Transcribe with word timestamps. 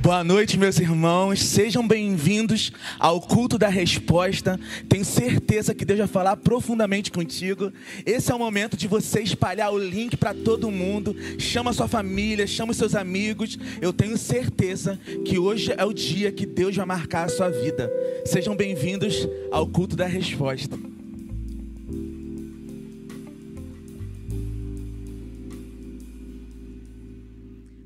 Boa 0.00 0.24
noite, 0.24 0.56
meus 0.56 0.78
irmãos. 0.78 1.42
Sejam 1.42 1.86
bem-vindos 1.86 2.72
ao 2.98 3.20
culto 3.20 3.58
da 3.58 3.68
resposta. 3.68 4.58
Tenho 4.88 5.04
certeza 5.04 5.74
que 5.74 5.84
Deus 5.84 5.98
vai 5.98 6.08
falar 6.08 6.36
profundamente 6.38 7.12
contigo. 7.12 7.70
Esse 8.06 8.32
é 8.32 8.34
o 8.34 8.38
momento 8.38 8.78
de 8.78 8.88
você 8.88 9.20
espalhar 9.20 9.70
o 9.70 9.78
link 9.78 10.16
para 10.16 10.32
todo 10.32 10.70
mundo. 10.70 11.14
Chama 11.38 11.74
sua 11.74 11.86
família, 11.86 12.46
chama 12.46 12.70
os 12.70 12.78
seus 12.78 12.94
amigos. 12.94 13.58
Eu 13.78 13.92
tenho 13.92 14.16
certeza 14.16 14.98
que 15.22 15.38
hoje 15.38 15.74
é 15.76 15.84
o 15.84 15.92
dia 15.92 16.32
que 16.32 16.46
Deus 16.46 16.74
vai 16.74 16.86
marcar 16.86 17.26
a 17.26 17.28
sua 17.28 17.50
vida. 17.50 17.92
Sejam 18.24 18.56
bem-vindos 18.56 19.28
ao 19.52 19.66
culto 19.66 19.96
da 19.96 20.06
resposta. 20.06 20.78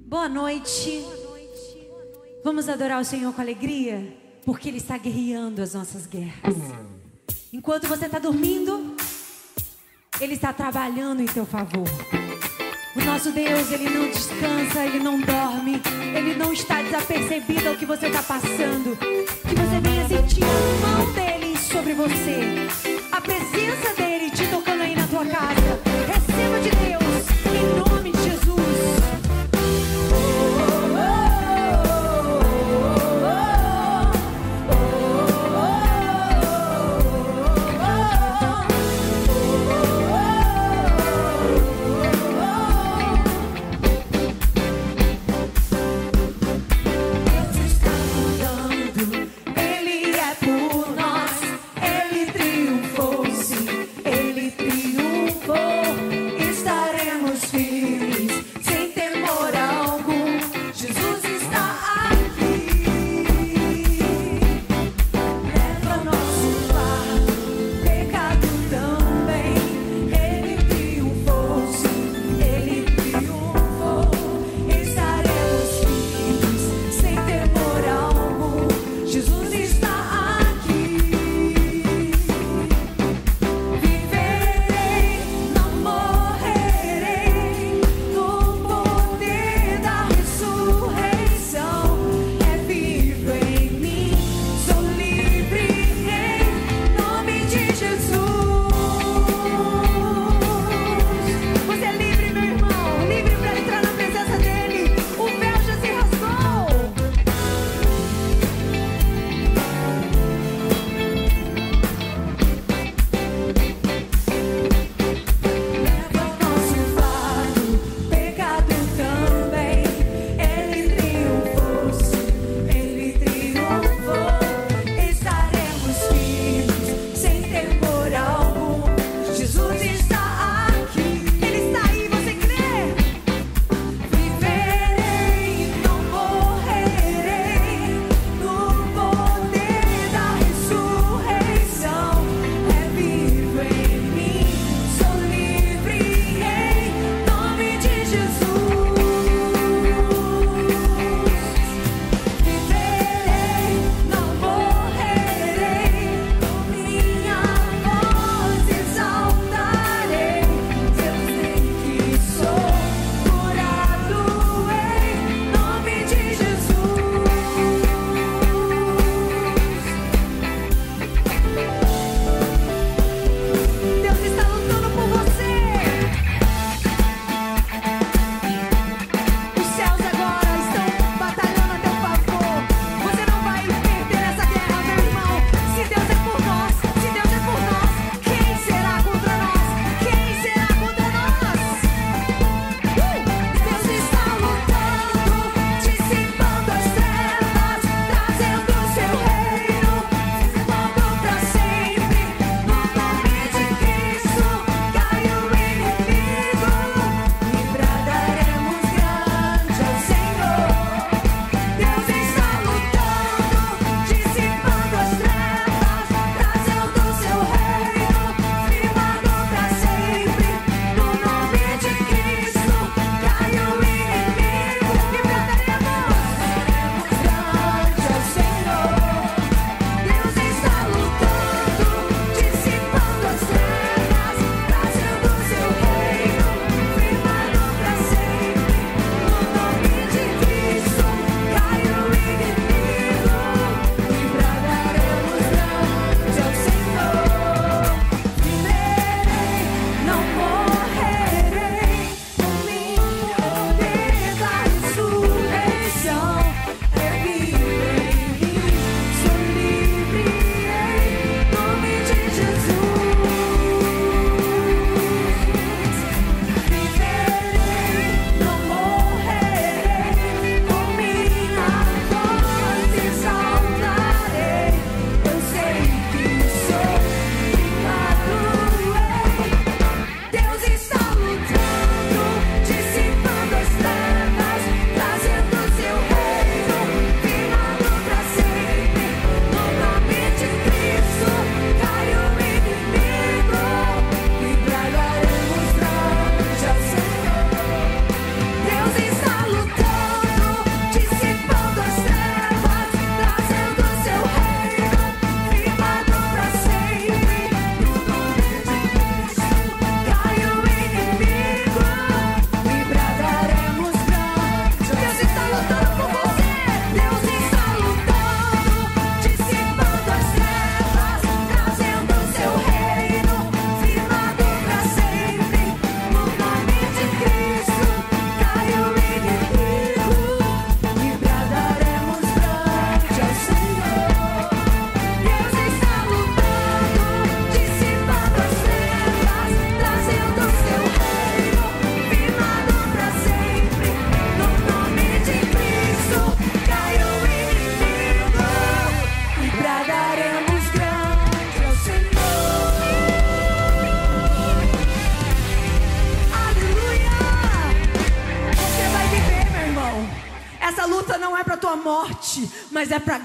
Boa 0.07 0.29
noite. 0.29 1.24
Vamos 2.45 2.69
adorar 2.69 3.01
o 3.01 3.05
Senhor 3.07 3.33
com 3.33 3.41
alegria, 3.41 4.15
porque 4.45 4.69
Ele 4.69 4.77
está 4.77 4.99
guerreando 4.99 5.63
as 5.63 5.73
nossas 5.73 6.07
guerras. 6.07 6.55
Enquanto 7.51 7.89
você 7.89 8.05
está 8.05 8.19
dormindo, 8.19 8.95
Ele 10.21 10.35
está 10.35 10.53
trabalhando 10.53 11.23
em 11.23 11.25
teu 11.25 11.47
favor. 11.47 11.89
O 12.95 13.03
nosso 13.03 13.33
Deus, 13.33 13.73
Ele 13.73 13.89
não 13.89 14.11
descansa, 14.11 14.85
Ele 14.85 14.99
não 14.99 15.19
dorme, 15.23 15.81
Ele 16.15 16.35
não 16.35 16.53
está 16.53 16.83
desapercebido 16.83 17.71
ao 17.71 17.77
que 17.77 17.87
você 17.87 18.09
está 18.09 18.23
passando. 18.23 18.95
Que 18.95 19.55
você 19.55 19.81
venha 19.81 20.07
sentir 20.07 20.45
a 20.45 20.87
mão 20.87 21.13
dEle 21.15 21.57
sobre 21.57 21.95
você, 21.95 22.69
a 23.11 23.23
presença 23.23 23.95
dEle 23.97 24.31
te 24.31 24.47
tocando 24.49 24.83
aí 24.83 24.95
na 24.95 25.09
tua 25.09 25.25
casa. 25.25 25.81
Receba 26.07 26.61
de 26.61 26.71
Deus, 26.71 27.04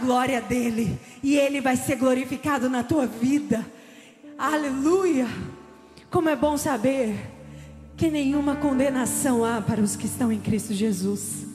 glória 0.10 0.42
dele. 0.42 1.00
E 1.22 1.38
ele 1.38 1.62
vai 1.62 1.78
ser 1.78 1.96
glorificado 1.96 2.68
na 2.68 2.82
tua 2.82 3.06
vida. 3.06 3.64
Aleluia! 4.36 5.28
Como 6.10 6.28
é 6.30 6.36
bom 6.36 6.58
saber 6.58 7.16
que 7.96 8.10
nenhuma 8.10 8.56
condenação 8.56 9.46
há 9.46 9.62
para 9.62 9.82
os 9.82 9.96
que 9.96 10.08
estão 10.08 10.32
em 10.32 10.40
Cristo 10.40 10.74
Jesus. 10.74 11.46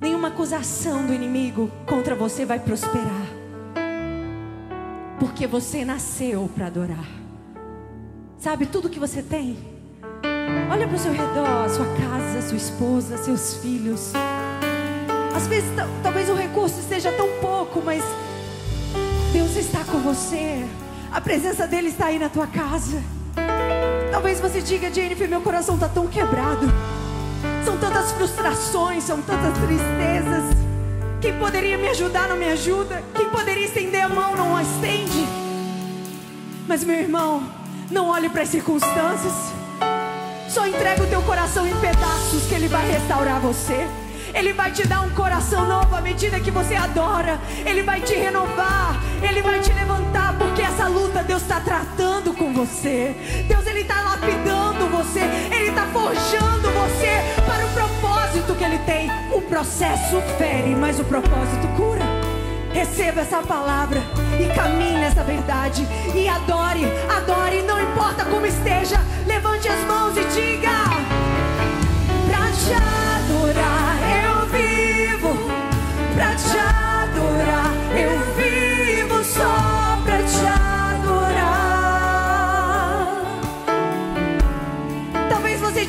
Nenhuma 0.00 0.28
acusação 0.28 1.06
do 1.06 1.14
inimigo 1.14 1.70
contra 1.86 2.16
você 2.16 2.44
vai 2.44 2.58
prosperar. 2.58 3.28
Porque 5.20 5.46
você 5.46 5.84
nasceu 5.84 6.50
para 6.52 6.66
adorar. 6.66 7.06
Sabe 8.36 8.66
tudo 8.66 8.90
que 8.90 8.98
você 8.98 9.22
tem? 9.22 9.56
Olha 10.68 10.88
para 10.88 10.96
o 10.96 10.98
seu 10.98 11.12
redor, 11.12 11.70
sua 11.70 11.86
casa, 11.94 12.42
sua 12.48 12.56
esposa, 12.56 13.16
seus 13.16 13.58
filhos. 13.58 14.12
Às 15.36 15.46
vezes 15.46 15.68
talvez 16.02 16.30
o 16.30 16.34
recurso 16.34 16.80
esteja 16.80 17.12
tão 17.12 17.28
pouco, 17.42 17.82
mas 17.84 18.02
Deus 19.34 19.54
está 19.54 19.84
com 19.84 19.98
você. 19.98 20.64
A 21.12 21.20
presença 21.20 21.66
dele 21.66 21.88
está 21.88 22.06
aí 22.06 22.18
na 22.18 22.30
tua 22.30 22.46
casa. 22.46 23.02
Talvez 24.10 24.40
você 24.40 24.62
diga, 24.62 24.90
Jennifer, 24.90 25.28
meu 25.28 25.42
coração 25.42 25.74
está 25.74 25.90
tão 25.90 26.06
quebrado. 26.06 26.72
São 27.66 27.76
tantas 27.76 28.12
frustrações, 28.12 29.04
são 29.04 29.20
tantas 29.20 29.52
tristezas. 29.58 30.56
Quem 31.20 31.38
poderia 31.38 31.76
me 31.76 31.88
ajudar 31.88 32.28
não 32.28 32.36
me 32.38 32.48
ajuda. 32.48 33.04
Quem 33.14 33.28
poderia 33.28 33.66
estender 33.66 34.02
a 34.02 34.08
mão 34.08 34.34
não 34.34 34.56
a 34.56 34.62
estende. 34.62 35.28
Mas 36.66 36.82
meu 36.82 36.98
irmão, 36.98 37.46
não 37.90 38.08
olhe 38.08 38.30
para 38.30 38.40
as 38.40 38.48
circunstâncias. 38.48 39.34
Só 40.48 40.66
entrega 40.66 41.02
o 41.02 41.06
teu 41.06 41.20
coração 41.20 41.66
em 41.66 41.76
pedaços 41.78 42.46
que 42.48 42.54
ele 42.54 42.68
vai 42.68 42.90
restaurar 42.90 43.38
você. 43.38 43.86
Ele 44.36 44.52
vai 44.52 44.70
te 44.70 44.86
dar 44.86 45.00
um 45.00 45.08
coração 45.10 45.66
novo 45.66 45.96
à 45.96 46.00
medida 46.02 46.38
que 46.38 46.50
você 46.50 46.74
adora. 46.74 47.40
Ele 47.64 47.82
vai 47.82 48.02
te 48.02 48.14
renovar. 48.14 48.94
Ele 49.22 49.40
vai 49.40 49.60
te 49.60 49.72
levantar. 49.72 50.36
Porque 50.36 50.60
essa 50.60 50.86
luta 50.88 51.22
Deus 51.22 51.40
está 51.40 51.58
tratando 51.58 52.34
com 52.34 52.52
você. 52.52 53.16
Deus 53.48 53.66
ele 53.66 53.80
está 53.80 54.02
lapidando 54.02 54.88
você. 54.88 55.20
Ele 55.50 55.70
está 55.70 55.86
forjando 55.86 56.70
você 56.70 57.22
para 57.46 57.64
o 57.64 57.68
propósito 57.70 58.54
que 58.54 58.62
ele 58.62 58.78
tem. 58.80 59.10
O 59.32 59.40
processo 59.40 60.20
fere, 60.36 60.76
mas 60.76 61.00
o 61.00 61.04
propósito 61.04 61.66
cura. 61.74 62.04
Receba 62.74 63.22
essa 63.22 63.38
palavra 63.38 64.02
e 64.38 64.54
caminhe 64.54 64.98
nessa 64.98 65.24
verdade. 65.24 65.88
E 66.14 66.28
adore, 66.28 66.84
adore, 67.08 67.62
não 67.62 67.80
importa 67.80 68.22
como 68.26 68.44
esteja. 68.44 69.00
Levante 69.26 69.66
as 69.66 69.80
mãos 69.86 70.14
e 70.14 70.24
diga: 70.24 70.84
Pra 72.28 72.50
te 72.50 73.05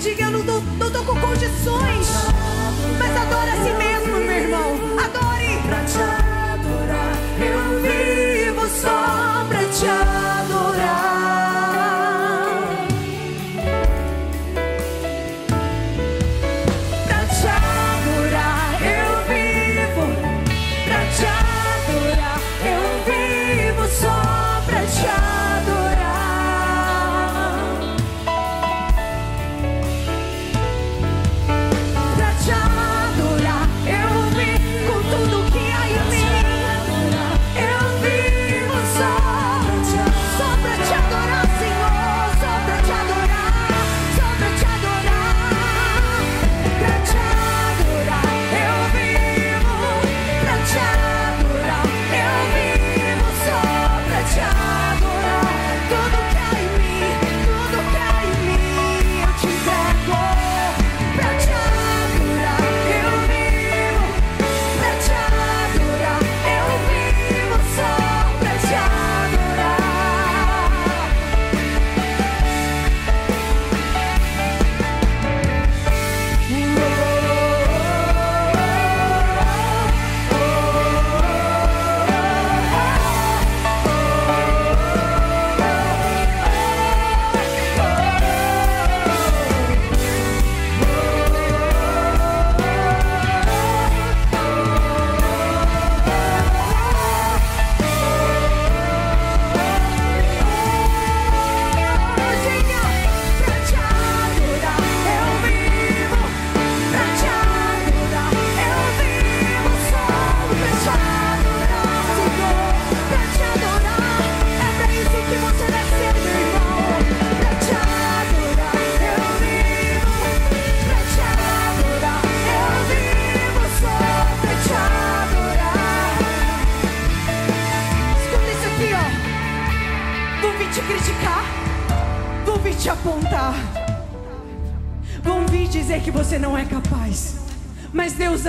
Diga: 0.02 0.24
Eu 0.26 0.32
não 0.32 0.44
tô, 0.44 0.60
não 0.60 0.92
tô 0.92 1.04
com 1.04 1.20
condições, 1.20 2.08
mas 3.00 3.18
adore 3.18 3.50
a 3.50 3.56
si 3.64 3.74
mesmo, 3.74 4.18
meu 4.20 4.32
irmão. 4.32 4.76
Adore 4.98 5.62
pra 5.68 5.84
te 5.86 5.98
adorar. 5.98 7.18
Eu 7.40 7.77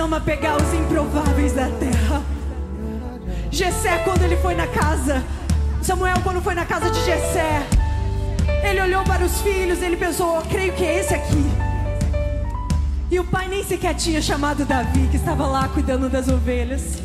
ama 0.09 0.19
pegar 0.19 0.57
os 0.57 0.73
improváveis 0.73 1.53
da 1.53 1.69
terra. 1.69 2.23
Jessé, 3.51 3.99
quando 3.99 4.23
ele 4.23 4.37
foi 4.37 4.55
na 4.55 4.65
casa, 4.65 5.23
Samuel, 5.83 6.19
quando 6.23 6.41
foi 6.41 6.55
na 6.55 6.65
casa 6.65 6.89
de 6.89 6.99
Jessé, 7.05 7.61
ele 8.63 8.81
olhou 8.81 9.03
para 9.03 9.23
os 9.23 9.39
filhos, 9.41 9.83
ele 9.83 9.95
pensou: 9.95 10.37
"Eu 10.37 10.41
creio 10.41 10.73
que 10.73 10.83
é 10.83 10.99
esse 10.99 11.13
aqui. 11.13 11.45
E 13.11 13.19
o 13.19 13.23
pai 13.23 13.47
nem 13.49 13.63
sequer 13.63 13.93
tinha 13.93 14.19
chamado 14.19 14.65
Davi, 14.65 15.07
que 15.11 15.17
estava 15.17 15.45
lá 15.45 15.67
cuidando 15.67 16.09
das 16.09 16.27
ovelhas. 16.27 17.03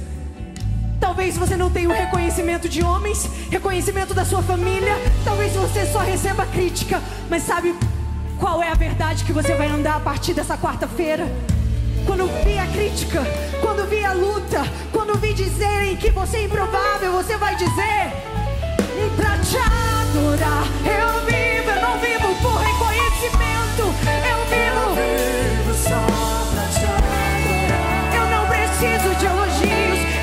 Talvez 0.98 1.36
você 1.36 1.56
não 1.56 1.70
tenha 1.70 1.90
o 1.90 1.92
reconhecimento 1.92 2.70
de 2.70 2.82
homens, 2.82 3.28
reconhecimento 3.50 4.14
da 4.14 4.24
sua 4.24 4.42
família. 4.42 4.94
Talvez 5.26 5.52
você 5.52 5.84
só 5.84 5.98
receba 5.98 6.46
crítica. 6.46 7.02
Mas 7.28 7.42
sabe 7.42 7.74
qual 8.38 8.62
é 8.62 8.70
a 8.70 8.74
verdade 8.74 9.24
que 9.24 9.32
você 9.32 9.54
vai 9.54 9.68
andar 9.68 9.96
a 9.96 10.00
partir 10.00 10.32
dessa 10.32 10.56
quarta-feira? 10.56 11.26
Quando 12.06 12.26
vi 12.44 12.58
a 12.58 12.66
crítica, 12.66 13.22
quando 13.60 13.86
vi 13.88 14.04
a 14.04 14.12
luta, 14.12 14.62
quando 14.92 15.16
vi 15.18 15.32
dizerem 15.32 15.96
que 15.96 16.10
você 16.10 16.38
é 16.38 16.44
improvável, 16.44 17.12
você 17.12 17.36
vai 17.36 17.56
dizer: 17.56 18.12
Pra 19.16 19.38
te 19.38 19.56
adorar, 19.56 20.64
eu 20.84 21.24
vivo, 21.26 21.70
eu 21.70 21.82
não 21.82 21.98
vivo 21.98 22.34
por 22.42 22.56
reconhecimento, 22.60 23.82
eu 24.30 24.38
vivo. 24.50 24.64
Eu 28.14 28.26
não 28.30 28.46
preciso 28.48 29.14
de 29.18 29.26
elogios, 29.26 30.13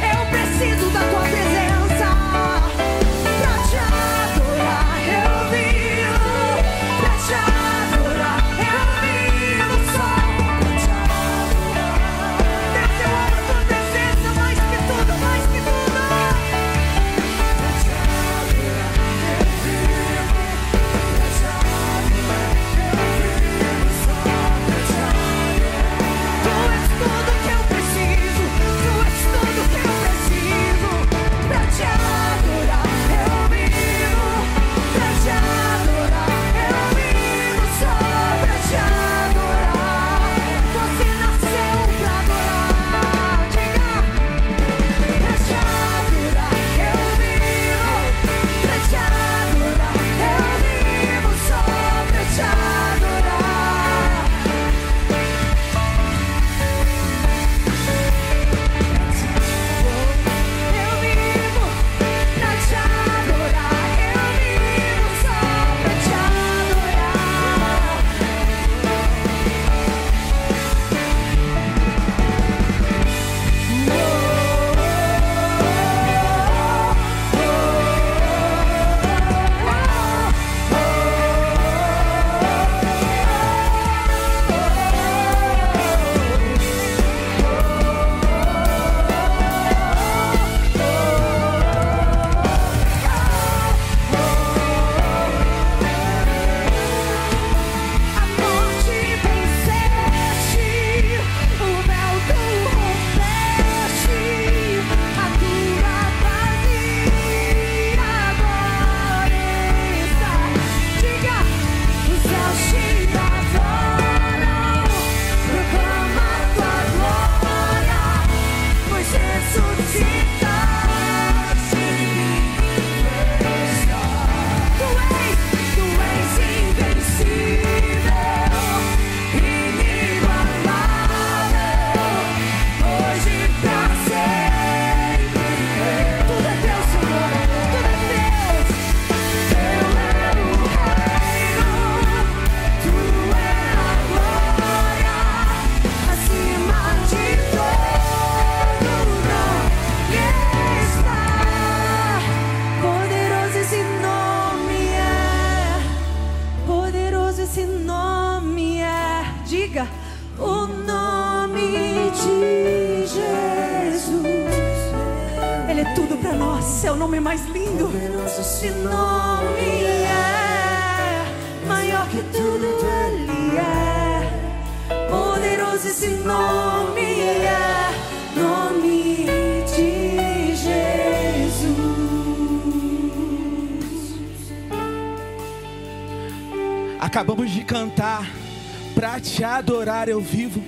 te 189.21 189.43
adorar 189.43 190.09
eu 190.09 190.19
vivo. 190.19 190.61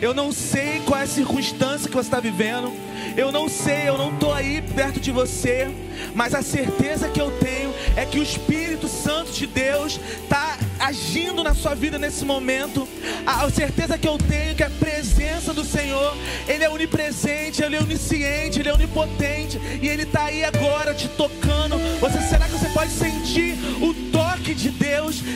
Eu 0.00 0.12
não 0.12 0.32
sei 0.32 0.82
qual 0.84 1.00
é 1.00 1.04
a 1.04 1.06
circunstância 1.06 1.88
que 1.88 1.94
você 1.94 2.08
está 2.08 2.20
vivendo. 2.20 2.72
Eu 3.16 3.30
não 3.30 3.48
sei, 3.48 3.88
eu 3.88 3.96
não 3.96 4.12
estou 4.12 4.32
aí 4.32 4.62
perto 4.74 4.98
de 5.00 5.12
você. 5.12 5.70
Mas 6.14 6.34
a 6.34 6.42
certeza 6.42 7.08
que 7.08 7.20
eu 7.20 7.30
tenho 7.38 7.72
é 7.96 8.04
que 8.04 8.18
o 8.18 8.22
Espírito 8.22 8.88
Santo 8.88 9.32
de 9.32 9.46
Deus 9.46 10.00
está 10.22 10.58
agindo 10.78 11.42
na 11.42 11.54
sua 11.54 11.74
vida 11.74 11.98
nesse 11.98 12.24
momento. 12.24 12.88
A 13.26 13.48
certeza 13.50 13.96
que 13.96 14.08
eu 14.08 14.18
tenho 14.18 14.50
é 14.50 14.54
que 14.54 14.62
a 14.62 14.70
presença 14.70 15.52
do 15.54 15.64
Senhor, 15.64 16.16
Ele 16.48 16.64
é 16.64 16.68
onipresente, 16.68 17.62
Ele 17.62 17.76
é 17.76 17.80
onisciente, 17.80 18.60
Ele 18.60 18.68
é 18.68 18.74
onipotente. 18.74 19.60
E 19.80 19.88
Ele 19.88 20.02
está 20.02 20.24
aí 20.24 20.44
agora 20.44 20.92
te 20.92 21.08
tocando. 21.08 21.78
Você, 22.00 22.20
será 22.22 22.46
que 22.46 22.52
você 22.52 22.68
pode 22.70 22.90
sentir 22.90 23.56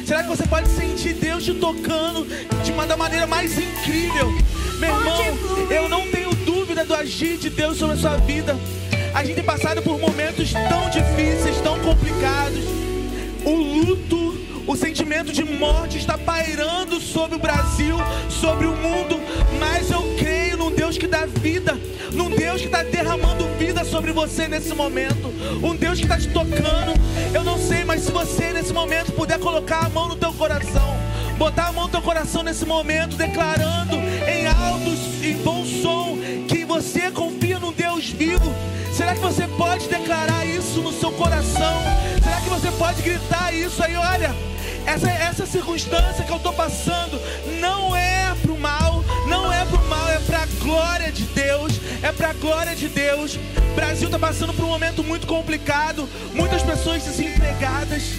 Será 0.05 0.23
que 0.23 0.29
você 0.29 0.47
pode 0.47 0.69
sentir 0.69 1.15
Deus 1.15 1.45
te 1.45 1.55
tocando 1.55 2.27
de 2.65 2.73
uma 2.73 2.87
da 2.87 2.97
maneira 2.97 3.27
mais 3.27 3.59
incrível? 3.59 4.33
Meu 4.79 4.91
irmão, 4.91 5.23
eu 5.71 5.89
não 5.89 6.09
tenho 6.11 6.35
dúvida 6.45 6.85
do 6.85 6.95
agir 6.95 7.37
de 7.39 7.51
Deus 7.51 7.79
sobre 7.79 7.97
a 7.97 7.99
sua 7.99 8.17
vida. 8.19 8.57
A 9.15 9.25
gente 9.25 9.37
tem 9.37 9.45
passado 9.45 9.83
por 9.83 9.99
momentos 9.99 10.53
tão 10.53 10.91
difíceis, 10.91 11.61
tão 11.61 11.79
complicados. 11.81 12.65
O 13.45 13.55
luto, 13.55 14.28
sentimento 15.19 15.33
de 15.33 15.45
morte 15.45 15.99
está 15.99 16.17
pairando 16.17 17.01
sobre 17.01 17.37
o 17.37 17.39
Brasil, 17.39 17.97
sobre 18.29 18.67
o 18.67 18.77
mundo. 18.77 19.21
Mas 19.59 19.91
eu 19.91 20.03
creio 20.17 20.57
num 20.57 20.71
Deus 20.71 20.97
que 20.97 21.07
dá 21.07 21.27
vida, 21.27 21.77
num 22.13 22.31
Deus 22.31 22.61
que 22.61 22.67
está 22.67 22.83
derramando 22.83 23.49
vida 23.59 23.85
sobre 23.85 24.13
você 24.13 24.47
nesse 24.47 24.75
momento, 24.75 25.29
um 25.63 25.75
Deus 25.75 25.99
que 25.99 26.05
está 26.05 26.19
te 26.19 26.29
tocando. 26.29 26.93
Eu 27.35 27.43
não 27.43 27.59
sei, 27.59 27.85
mas 27.85 28.03
se 28.03 28.13
você 28.13 28.53
nesse 28.53 28.73
momento 28.73 29.13
puder 29.13 29.39
colocar 29.41 29.87
a 29.87 29.89
mão 29.89 30.09
no 30.09 30.17
teu 30.17 30.33
coração, 30.33 30.97
botar 31.37 31.69
a 31.69 31.73
mão 31.73 31.85
no 31.85 31.91
teu 31.91 32.03
coração 32.03 32.43
nesse 32.43 32.65
momento, 32.65 33.17
declarando 33.17 33.97
em 33.97 34.47
altos 34.47 35.01
e 35.23 35.35
bom 35.43 35.65
som 35.65 36.19
que 36.47 36.65
você 36.65 37.11
confia 37.11 37.59
num 37.59 37.73
Deus 37.73 38.09
vivo. 38.11 38.55
Será 38.93 39.15
que 39.15 39.21
você 39.21 39.47
pode 39.49 39.89
declarar 39.89 40.47
isso 40.47 40.81
no 40.81 40.93
seu 40.93 41.11
coração? 41.13 41.83
Será 42.23 42.41
que 42.41 42.49
você 42.49 42.71
pode 42.73 43.03
gritar 43.03 43.53
isso 43.55 43.83
aí? 43.83 43.95
Olha, 43.97 44.35
essa, 44.89 45.11
essa 45.11 45.47
circunstância 45.47 46.25
que 46.25 46.31
eu 46.31 46.39
estou 46.39 46.53
passando 46.53 47.21
não 47.61 47.95
é 47.95 48.35
para 48.41 48.53
o 48.53 48.59
mal, 48.59 49.05
não 49.29 49.53
é 49.53 49.65
para 49.67 49.79
o 49.79 49.87
mal, 49.87 50.09
é 50.09 50.19
para 50.21 50.43
a 50.43 50.47
glória 50.63 51.13
de 51.13 51.25
Deus, 51.25 51.73
é 52.03 52.11
para 52.11 52.31
a 52.31 52.33
glória 52.33 52.75
de 52.75 52.89
Deus. 52.89 53.39
O 53.73 53.75
Brasil 53.75 54.09
está 54.09 54.19
passando 54.19 54.55
por 54.55 54.65
um 54.65 54.69
momento 54.69 55.05
muito 55.05 55.27
complicado, 55.27 56.09
muitas 56.33 56.63
pessoas 56.63 57.03
desempregadas, 57.05 58.15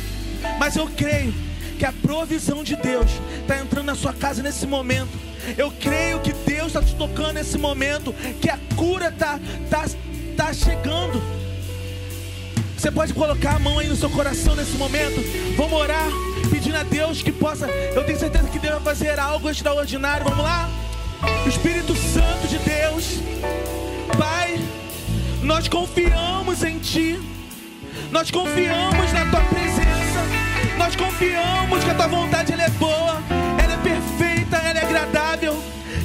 mas 0.60 0.76
eu 0.76 0.88
creio 0.96 1.34
que 1.80 1.86
a 1.86 1.92
provisão 1.92 2.64
de 2.64 2.76
Deus 2.76 3.10
está 3.42 3.58
entrando 3.58 3.86
na 3.86 3.96
sua 3.96 4.14
casa 4.14 4.44
nesse 4.44 4.68
momento. 4.68 5.18
Eu 5.58 5.72
creio 5.72 6.20
que 6.20 6.34
Deus 6.34 6.68
está 6.68 6.84
te 6.84 6.94
tocando 6.96 7.34
nesse 7.34 7.58
momento, 7.58 8.14
que 8.40 8.50
a 8.50 8.60
cura 8.76 9.10
está 9.10 9.40
tá, 9.72 9.86
tá 10.38 10.54
chegando. 10.54 11.20
Você 12.78 12.92
pode 12.92 13.14
colocar 13.14 13.56
a 13.56 13.60
mão 13.60 13.80
aí 13.80 13.88
no 13.88 13.96
seu 13.96 14.10
coração 14.10 14.56
nesse 14.56 14.78
momento. 14.78 15.22
Vamos 15.58 15.74
orar, 15.74 16.10
pedindo 16.70 16.78
a 16.78 16.84
Deus 16.84 17.22
que 17.22 17.32
possa. 17.32 17.68
Eu 17.68 18.04
tenho 18.04 18.20
certeza 18.20 18.48
que 18.48 18.60
Deus 18.60 18.76
vai 18.76 18.96
fazer 18.96 19.20
algo 19.20 19.50
extraordinário. 19.50 20.24
Vamos 20.26 20.44
lá? 20.44 20.70
Espírito 21.48 21.96
Santo 21.96 22.48
de 22.48 22.58
Deus, 22.60 23.20
Pai, 24.18 24.60
nós 25.42 25.68
confiamos 25.68 26.64
em 26.64 26.80
Ti, 26.80 27.20
nós 28.12 28.32
confiamos 28.32 29.12
na 29.12 29.26
Tua 29.26 29.42
presença, 29.42 30.22
nós 30.78 30.96
confiamos 30.96 31.84
que 31.84 31.90
a 31.90 31.94
Tua 31.94 32.08
vontade 32.08 32.54
ela 32.54 32.64
é 32.64 32.70
boa, 32.70 33.22
ela 33.62 33.74
é 33.74 33.78
perfeita, 33.78 34.58
ela 34.58 34.80
é 34.80 34.84
agradável. 34.84 35.62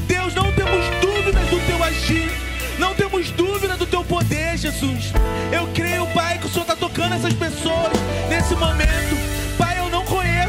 Deus, 0.08 0.34
não 0.34 0.50
temos 0.52 0.84
dúvidas 1.00 1.48
do 1.48 1.60
Teu 1.60 1.84
agir, 1.84 2.32
não 2.78 2.94
temos 2.94 3.30
dúvida 3.30 3.76
do 3.76 3.86
Teu 3.86 4.02
poder, 4.02 4.56
Jesus. 4.56 5.12
Eu 5.52 5.68
creio, 5.74 6.06
Pai, 6.08 6.38
que 6.38 6.46
o 6.46 6.48
Senhor 6.48 6.62
está 6.62 6.74
tocando 6.74 7.14
essas 7.14 7.34
pessoas 7.34 7.92
nesse 8.28 8.54
momento. 8.54 9.33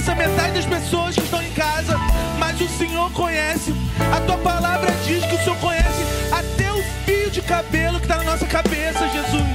Conheço 0.05 0.29
metade 0.29 0.53
das 0.53 0.65
pessoas 0.65 1.15
que 1.15 1.23
estão 1.23 1.41
em 1.41 1.51
casa, 1.53 1.97
mas 2.37 2.61
o 2.61 2.67
Senhor 2.67 3.11
conhece. 3.11 3.73
A 4.15 4.21
tua 4.21 4.37
palavra 4.37 4.91
diz 5.03 5.25
que 5.25 5.33
o 5.33 5.37
Senhor 5.39 5.57
conhece 5.57 6.05
até 6.31 6.71
o 6.71 6.83
fio 7.05 7.31
de 7.31 7.41
cabelo 7.41 7.97
que 7.97 8.05
está 8.05 8.17
na 8.17 8.23
nossa 8.25 8.45
cabeça, 8.45 9.09
Jesus. 9.09 9.49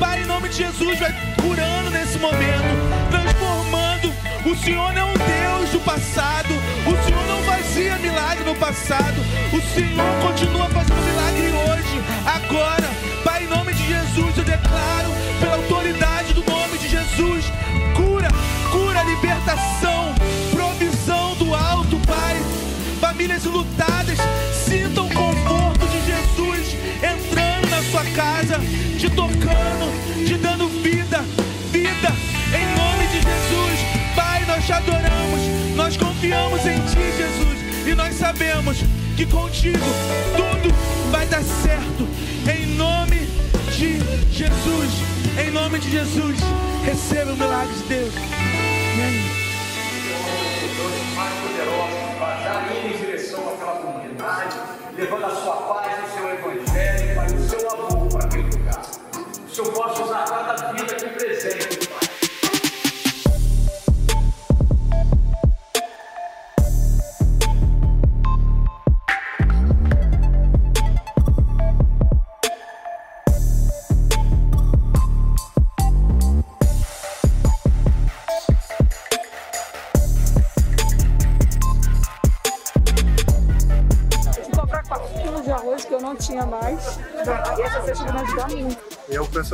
Pai, 0.00 0.22
em 0.22 0.24
nome 0.24 0.48
de 0.48 0.56
Jesus, 0.56 0.98
vai 0.98 1.14
curando 1.36 1.90
nesse 1.90 2.18
momento, 2.18 2.64
transformando. 3.10 4.14
O 4.46 4.56
Senhor 4.64 4.94
não 4.94 5.02
é 5.02 5.12
um 5.12 5.14
Deus 5.14 5.70
do 5.72 5.80
passado. 5.80 6.54
O 6.86 7.04
Senhor 7.04 7.26
não 7.26 7.42
fazia 7.42 7.98
milagre 7.98 8.44
no 8.44 8.54
passado. 8.54 9.20
O 9.52 9.60
Senhor 9.74 10.14
continua 10.22 10.70
fazendo 10.70 11.02
milagre 11.02 11.52
hoje, 11.68 12.02
agora. 12.24 12.88
Pai, 13.22 13.44
em 13.44 13.48
nome 13.48 13.74
de 13.74 13.86
Jesus, 13.86 14.38
eu 14.38 14.44
declaro, 14.44 15.10
pela 15.38 15.56
autoridade 15.56 16.11
provisão 20.50 21.34
do 21.36 21.54
alto, 21.54 21.96
Pai. 22.06 22.40
Famílias 23.00 23.44
lutadas, 23.44 24.18
sintam 24.66 25.06
o 25.06 25.10
conforto 25.10 25.86
de 25.88 26.00
Jesus 26.06 26.76
entrando 27.02 27.68
na 27.68 27.82
sua 27.82 28.04
casa, 28.14 28.60
te 28.98 29.10
tocando, 29.10 30.26
te 30.26 30.34
dando 30.36 30.68
vida, 30.82 31.24
vida, 31.72 32.12
em 32.54 32.66
nome 32.76 33.06
de 33.08 33.20
Jesus. 33.20 33.92
Pai, 34.14 34.44
nós 34.46 34.64
te 34.64 34.72
adoramos, 34.72 35.40
nós 35.74 35.96
confiamos 35.96 36.60
em 36.64 36.78
Ti, 36.80 37.16
Jesus, 37.16 37.86
e 37.86 37.94
nós 37.94 38.14
sabemos 38.14 38.78
que 39.16 39.26
contigo 39.26 39.78
tudo 40.36 40.72
vai 41.10 41.26
dar 41.26 41.42
certo, 41.42 42.08
em 42.48 42.66
nome 42.76 43.28
de 43.76 43.98
Jesus, 44.32 44.90
em 45.44 45.50
nome 45.50 45.78
de 45.78 45.90
Jesus, 45.90 46.38
receba 46.84 47.32
o 47.32 47.36
milagre 47.36 47.74
de 47.74 47.82
Deus. 47.88 48.14
Amém. 48.94 49.31
Levando 55.02 55.26
a 55.26 55.30
sua 55.30 55.51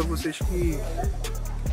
a 0.00 0.04
vocês 0.04 0.38
que 0.38 0.78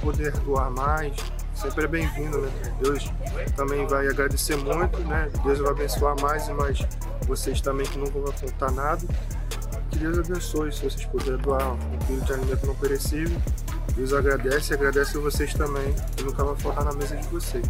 poder 0.01 0.31
doar 0.39 0.71
mais, 0.71 1.13
sempre 1.53 1.85
é 1.85 1.87
bem-vindo, 1.87 2.39
né? 2.39 2.51
Deus 2.81 3.11
também 3.55 3.85
vai 3.87 4.07
agradecer 4.07 4.55
muito, 4.57 4.99
né? 5.01 5.29
Deus 5.43 5.59
vai 5.59 5.71
abençoar 5.71 6.19
mais 6.21 6.47
e 6.47 6.53
mais 6.53 6.79
vocês 7.27 7.61
também 7.61 7.85
que 7.85 7.97
nunca 7.97 8.19
vão 8.19 8.31
faltar 8.33 8.71
nada. 8.71 9.05
Que 9.91 9.99
Deus 9.99 10.17
abençoe, 10.19 10.71
se 10.71 10.83
vocês 10.83 11.05
puderem 11.05 11.37
doar 11.37 11.73
um 11.73 11.97
quilo 12.05 12.21
de 12.21 12.33
alimento 12.33 12.65
não 12.67 12.75
perecível. 12.75 13.39
Deus 13.95 14.11
agradece 14.11 14.73
e 14.73 14.75
agradece 14.75 15.17
a 15.17 15.21
vocês 15.21 15.53
também, 15.53 15.95
que 16.17 16.23
nunca 16.23 16.43
vai 16.43 16.55
faltar 16.57 16.83
na 16.83 16.91
mesa 16.91 17.15
de 17.15 17.27
vocês. 17.29 17.65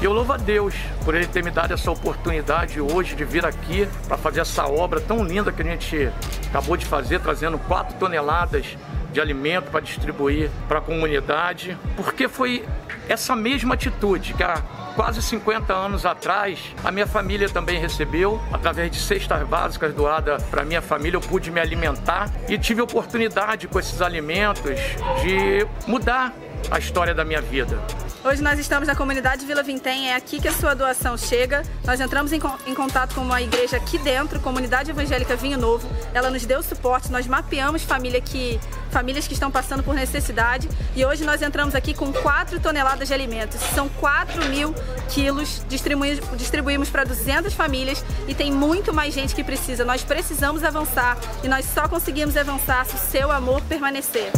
E 0.00 0.04
eu 0.04 0.12
louvo 0.12 0.32
a 0.32 0.36
Deus 0.36 0.74
por 1.04 1.14
Ele 1.14 1.26
ter 1.26 1.42
me 1.42 1.50
dado 1.50 1.74
essa 1.74 1.90
oportunidade 1.90 2.80
hoje 2.80 3.16
de 3.16 3.24
vir 3.24 3.44
aqui 3.44 3.88
para 4.06 4.16
fazer 4.16 4.40
essa 4.40 4.64
obra 4.66 5.00
tão 5.00 5.24
linda 5.24 5.50
que 5.50 5.62
a 5.62 5.64
gente 5.64 6.08
acabou 6.48 6.76
de 6.76 6.86
fazer, 6.86 7.20
trazendo 7.20 7.58
4 7.58 7.98
toneladas 7.98 8.76
de 9.16 9.20
alimento 9.22 9.70
para 9.70 9.80
distribuir 9.80 10.50
para 10.68 10.78
a 10.78 10.82
comunidade, 10.82 11.76
porque 11.96 12.28
foi 12.28 12.62
essa 13.08 13.34
mesma 13.34 13.72
atitude 13.72 14.34
que 14.34 14.42
há 14.42 14.60
quase 14.94 15.22
50 15.22 15.72
anos 15.72 16.04
atrás 16.04 16.58
a 16.84 16.90
minha 16.90 17.06
família 17.06 17.48
também 17.48 17.80
recebeu, 17.80 18.38
através 18.52 18.90
de 18.90 18.98
cestas 18.98 19.42
básicas 19.48 19.94
doadas 19.94 20.42
para 20.44 20.66
minha 20.66 20.82
família, 20.82 21.16
eu 21.16 21.20
pude 21.22 21.50
me 21.50 21.58
alimentar 21.58 22.30
e 22.46 22.58
tive 22.58 22.82
oportunidade 22.82 23.66
com 23.66 23.80
esses 23.80 24.02
alimentos 24.02 24.78
de 25.22 25.66
mudar 25.86 26.34
a 26.70 26.78
história 26.78 27.14
da 27.14 27.24
minha 27.24 27.40
vida. 27.40 27.78
Hoje 28.26 28.42
nós 28.42 28.58
estamos 28.58 28.88
na 28.88 28.96
comunidade 28.96 29.46
Vila 29.46 29.62
Vintém, 29.62 30.10
é 30.10 30.16
aqui 30.16 30.40
que 30.40 30.48
a 30.48 30.52
sua 30.52 30.74
doação 30.74 31.16
chega. 31.16 31.62
Nós 31.84 32.00
entramos 32.00 32.32
em, 32.32 32.40
em, 32.66 32.74
contato 32.74 33.14
com 33.14 33.20
uma 33.20 33.40
igreja 33.40 33.76
aqui 33.76 33.98
dentro, 33.98 34.40
Comunidade 34.40 34.90
Evangélica 34.90 35.36
Vinho 35.36 35.56
Novo. 35.56 35.88
Ela 36.12 36.28
nos 36.28 36.44
deu 36.44 36.60
suporte, 36.60 37.08
nós 37.08 37.28
mapeamos 37.28 37.84
família 37.84 38.20
que, 38.20 38.58
famílias 38.90 39.28
que 39.28 39.34
estão 39.34 39.48
passando 39.48 39.84
por 39.84 39.94
necessidade 39.94 40.68
e 40.96 41.04
hoje 41.04 41.24
nós 41.24 41.40
entramos 41.40 41.76
aqui 41.76 41.94
com 41.94 42.12
4 42.12 42.58
toneladas 42.58 43.06
de 43.06 43.14
alimentos. 43.14 43.60
São 43.76 43.88
4 43.88 44.46
mil 44.46 44.74
quilos, 45.08 45.62
distribuímos, 45.68 46.36
distribuímos 46.36 46.90
para 46.90 47.04
200 47.04 47.54
famílias 47.54 48.04
e 48.26 48.34
tem 48.34 48.50
muito 48.50 48.92
mais 48.92 49.14
gente 49.14 49.36
que 49.36 49.44
precisa. 49.44 49.84
Nós 49.84 50.02
precisamos 50.02 50.64
avançar 50.64 51.16
e 51.44 51.48
nós 51.48 51.64
só 51.64 51.86
conseguimos 51.86 52.36
avançar 52.36 52.86
se 52.86 52.96
o 52.96 52.98
seu 52.98 53.30
amor 53.30 53.62
permanecer. 53.68 54.32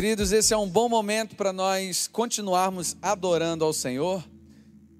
Queridos, 0.00 0.30
esse 0.30 0.54
é 0.54 0.56
um 0.56 0.68
bom 0.68 0.88
momento 0.88 1.34
para 1.34 1.52
nós 1.52 2.06
continuarmos 2.06 2.96
adorando 3.02 3.64
ao 3.64 3.72
Senhor. 3.72 4.24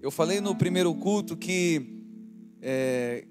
Eu 0.03 0.11
falei 0.11 0.41
no 0.41 0.57
primeiro 0.57 0.93
culto 0.93 1.37
que 1.37 2.03
é, 2.61 3.25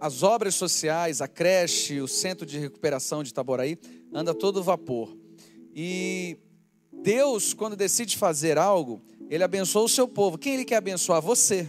as 0.00 0.22
obras 0.22 0.54
sociais, 0.54 1.20
a 1.20 1.26
creche, 1.26 2.00
o 2.00 2.06
centro 2.06 2.46
de 2.46 2.60
recuperação 2.60 3.24
de 3.24 3.30
Itaboraí, 3.30 3.76
anda 4.14 4.32
todo 4.32 4.62
vapor. 4.62 5.18
E 5.74 6.38
Deus, 6.92 7.52
quando 7.52 7.74
decide 7.74 8.16
fazer 8.16 8.56
algo, 8.56 9.02
Ele 9.28 9.42
abençoa 9.42 9.82
o 9.82 9.88
seu 9.88 10.06
povo. 10.06 10.38
Quem 10.38 10.54
Ele 10.54 10.64
quer 10.64 10.76
abençoar? 10.76 11.20
Você. 11.20 11.68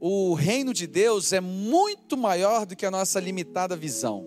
O 0.00 0.34
reino 0.34 0.74
de 0.74 0.88
Deus 0.88 1.32
é 1.32 1.40
muito 1.40 2.16
maior 2.16 2.66
do 2.66 2.74
que 2.74 2.84
a 2.84 2.90
nossa 2.90 3.20
limitada 3.20 3.76
visão. 3.76 4.26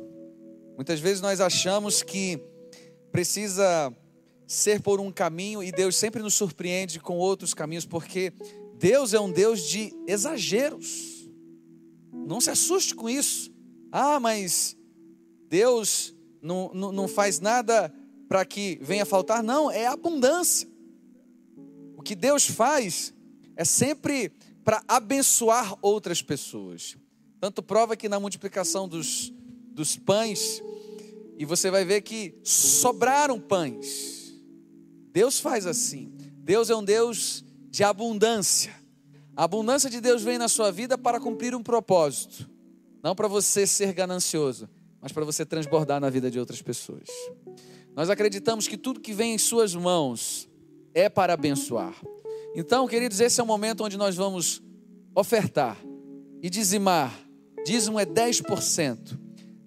Muitas 0.77 1.01
vezes 1.01 1.19
nós 1.19 1.41
achamos 1.41 2.01
que 2.01 2.54
precisa 3.15 3.95
ser 4.45 4.81
por 4.81 4.99
um 4.99 5.09
caminho 5.09 5.63
e 5.63 5.71
Deus 5.71 5.95
sempre 5.95 6.21
nos 6.21 6.33
surpreende 6.33 6.99
com 6.99 7.17
outros 7.17 7.53
caminhos, 7.53 7.85
porque 7.85 8.33
Deus 8.77 9.13
é 9.13 9.19
um 9.21 9.31
Deus 9.31 9.63
de 9.69 9.93
exageros. 10.05 11.29
Não 12.11 12.41
se 12.41 12.49
assuste 12.49 12.93
com 12.93 13.09
isso. 13.09 13.53
Ah, 13.89 14.19
mas 14.19 14.75
Deus 15.47 16.13
não, 16.41 16.71
não, 16.73 16.91
não 16.91 17.07
faz 17.07 17.39
nada 17.39 17.89
para 18.27 18.43
que 18.43 18.77
venha 18.81 19.05
faltar. 19.05 19.41
Não, 19.41 19.71
é 19.71 19.87
abundância. 19.87 20.67
O 21.95 22.01
que 22.01 22.15
Deus 22.15 22.45
faz 22.45 23.13
é 23.55 23.63
sempre 23.63 24.29
para 24.61 24.83
abençoar 24.89 25.73
outras 25.81 26.21
pessoas. 26.21 26.97
Tanto 27.39 27.63
prova 27.63 27.95
que 27.95 28.09
na 28.09 28.19
multiplicação 28.19 28.89
dos, 28.89 29.31
dos 29.71 29.95
pães, 29.95 30.61
e 31.37 31.45
você 31.45 31.69
vai 31.69 31.83
ver 31.83 32.01
que 32.01 32.39
sobraram 32.43 33.39
pães. 33.39 34.33
Deus 35.11 35.39
faz 35.39 35.65
assim. 35.65 36.13
Deus 36.37 36.69
é 36.69 36.75
um 36.75 36.83
Deus 36.83 37.43
de 37.69 37.83
abundância. 37.83 38.73
A 39.35 39.43
abundância 39.43 39.89
de 39.89 39.99
Deus 39.99 40.23
vem 40.23 40.37
na 40.37 40.47
sua 40.47 40.71
vida 40.71 40.97
para 40.97 41.19
cumprir 41.19 41.53
um 41.55 41.63
propósito. 41.63 42.49
Não 43.03 43.13
para 43.13 43.27
você 43.27 43.67
ser 43.67 43.93
ganancioso, 43.93 44.69
mas 45.01 45.11
para 45.11 45.25
você 45.25 45.45
transbordar 45.45 45.99
na 45.99 46.09
vida 46.09 46.31
de 46.31 46.39
outras 46.39 46.61
pessoas. 46.61 47.07
Nós 47.95 48.09
acreditamos 48.09 48.67
que 48.67 48.77
tudo 48.77 48.99
que 48.99 49.13
vem 49.13 49.35
em 49.35 49.37
suas 49.37 49.75
mãos 49.75 50.49
é 50.93 51.09
para 51.09 51.33
abençoar. 51.33 51.93
Então, 52.55 52.87
queridos, 52.87 53.19
esse 53.19 53.39
é 53.39 53.43
o 53.43 53.47
momento 53.47 53.83
onde 53.83 53.97
nós 53.97 54.15
vamos 54.15 54.61
ofertar 55.13 55.77
e 56.41 56.49
dizimar. 56.49 57.13
Dízimo 57.65 57.99
é 57.99 58.05
10%. 58.05 59.19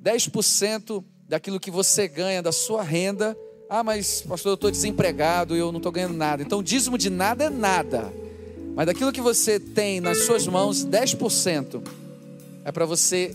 10% 0.03 1.05
daquilo 1.29 1.61
que 1.61 1.71
você 1.71 2.09
ganha, 2.09 2.43
da 2.43 2.51
sua 2.51 2.83
renda. 2.83 3.37
Ah, 3.69 3.85
mas 3.85 4.23
pastor, 4.23 4.53
eu 4.53 4.55
estou 4.55 4.71
desempregado, 4.71 5.55
eu 5.55 5.71
não 5.71 5.77
estou 5.77 5.93
ganhando 5.93 6.15
nada. 6.15 6.43
Então, 6.43 6.63
dízimo 6.63 6.97
de 6.97 7.11
nada 7.11 7.45
é 7.45 7.51
nada. 7.51 8.11
Mas 8.75 8.87
daquilo 8.87 9.13
que 9.13 9.21
você 9.21 9.61
tem 9.61 10.01
nas 10.01 10.25
suas 10.25 10.47
mãos, 10.47 10.87
10% 10.87 11.83
é 12.65 12.73
para 12.73 12.87
você 12.87 13.35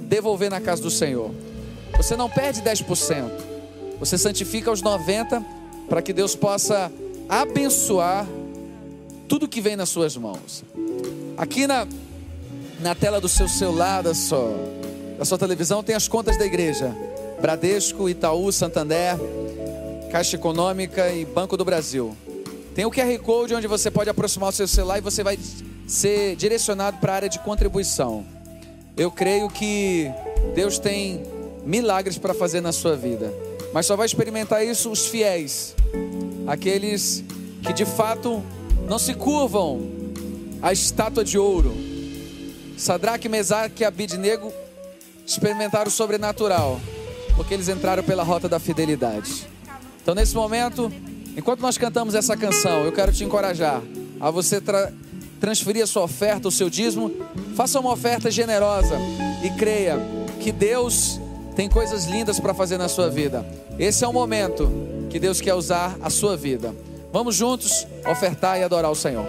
devolver 0.00 0.50
na 0.50 0.60
casa 0.60 0.80
do 0.80 0.90
Senhor. 0.90 1.30
Você 1.96 2.16
não 2.16 2.30
perde 2.30 2.62
10%. 2.62 3.30
Você 3.98 4.16
santifica 4.16 4.70
os 4.70 4.82
90% 4.82 5.44
para 5.88 6.00
que 6.00 6.12
Deus 6.12 6.34
possa 6.34 6.90
abençoar 7.28 8.26
tudo 9.28 9.48
que 9.48 9.60
vem 9.60 9.76
nas 9.76 9.88
suas 9.90 10.16
mãos. 10.16 10.64
Aqui 11.36 11.66
na, 11.66 11.86
na 12.80 12.94
tela 12.94 13.20
do 13.20 13.28
seu 13.28 13.48
celular, 13.48 14.02
da 14.02 14.14
sua, 14.14 14.54
da 15.18 15.24
sua 15.24 15.38
televisão, 15.38 15.82
tem 15.82 15.94
as 15.94 16.08
contas 16.08 16.38
da 16.38 16.44
igreja: 16.44 16.94
Bradesco, 17.40 18.08
Itaú, 18.08 18.50
Santander, 18.52 19.16
Caixa 20.10 20.36
Econômica 20.36 21.10
e 21.10 21.24
Banco 21.24 21.56
do 21.56 21.64
Brasil. 21.64 22.16
Tem 22.74 22.84
o 22.84 22.90
QR 22.90 23.18
Code 23.20 23.54
onde 23.54 23.66
você 23.66 23.90
pode 23.90 24.10
aproximar 24.10 24.48
o 24.48 24.52
seu 24.52 24.66
celular 24.66 24.98
e 24.98 25.00
você 25.00 25.22
vai 25.22 25.38
ser 25.86 26.34
direcionado 26.36 26.98
para 26.98 27.12
a 27.12 27.16
área 27.16 27.28
de 27.28 27.38
contribuição. 27.38 28.24
Eu 28.96 29.10
creio 29.10 29.48
que 29.48 30.10
Deus 30.54 30.78
tem 30.78 31.22
milagres 31.64 32.18
para 32.18 32.34
fazer 32.34 32.60
na 32.60 32.72
sua 32.72 32.96
vida, 32.96 33.32
mas 33.72 33.86
só 33.86 33.96
vai 33.96 34.06
experimentar 34.06 34.64
isso 34.64 34.90
os 34.90 35.06
fiéis, 35.06 35.74
aqueles 36.46 37.22
que 37.62 37.72
de 37.72 37.84
fato 37.84 38.42
não 38.88 38.98
se 38.98 39.14
curvam 39.14 39.80
à 40.60 40.72
estátua 40.72 41.24
de 41.24 41.38
ouro. 41.38 41.74
Sadraque, 42.76 43.28
Mesaque 43.28 43.82
e 43.82 43.86
Abidnego 43.86 44.52
experimentaram 45.26 45.88
o 45.88 45.90
sobrenatural, 45.90 46.80
porque 47.36 47.54
eles 47.54 47.68
entraram 47.68 48.02
pela 48.02 48.22
rota 48.22 48.48
da 48.48 48.58
fidelidade. 48.58 49.46
Então, 50.02 50.14
nesse 50.14 50.34
momento, 50.34 50.92
enquanto 51.36 51.60
nós 51.60 51.78
cantamos 51.78 52.14
essa 52.14 52.36
canção, 52.36 52.84
eu 52.84 52.92
quero 52.92 53.12
te 53.12 53.24
encorajar 53.24 53.82
a 54.20 54.30
você 54.30 54.60
tra 54.60 54.92
transferir 55.40 55.82
a 55.82 55.86
sua 55.86 56.04
oferta, 56.04 56.48
o 56.48 56.50
seu 56.50 56.70
dízimo. 56.70 57.12
Faça 57.54 57.78
uma 57.78 57.92
oferta 57.92 58.30
generosa 58.30 58.96
e 59.42 59.50
creia 59.50 59.98
que 60.40 60.50
Deus 60.50 61.20
tem 61.54 61.68
coisas 61.68 62.06
lindas 62.06 62.40
para 62.40 62.54
fazer 62.54 62.78
na 62.78 62.88
sua 62.88 63.10
vida. 63.10 63.44
Esse 63.78 64.04
é 64.04 64.08
o 64.08 64.12
momento 64.12 64.70
que 65.10 65.18
Deus 65.18 65.40
quer 65.40 65.54
usar 65.54 65.96
a 66.00 66.08
sua 66.08 66.36
vida. 66.36 66.74
Vamos 67.12 67.34
juntos 67.34 67.86
ofertar 68.06 68.58
e 68.58 68.64
adorar 68.64 68.90
o 68.90 68.94
Senhor. 68.94 69.26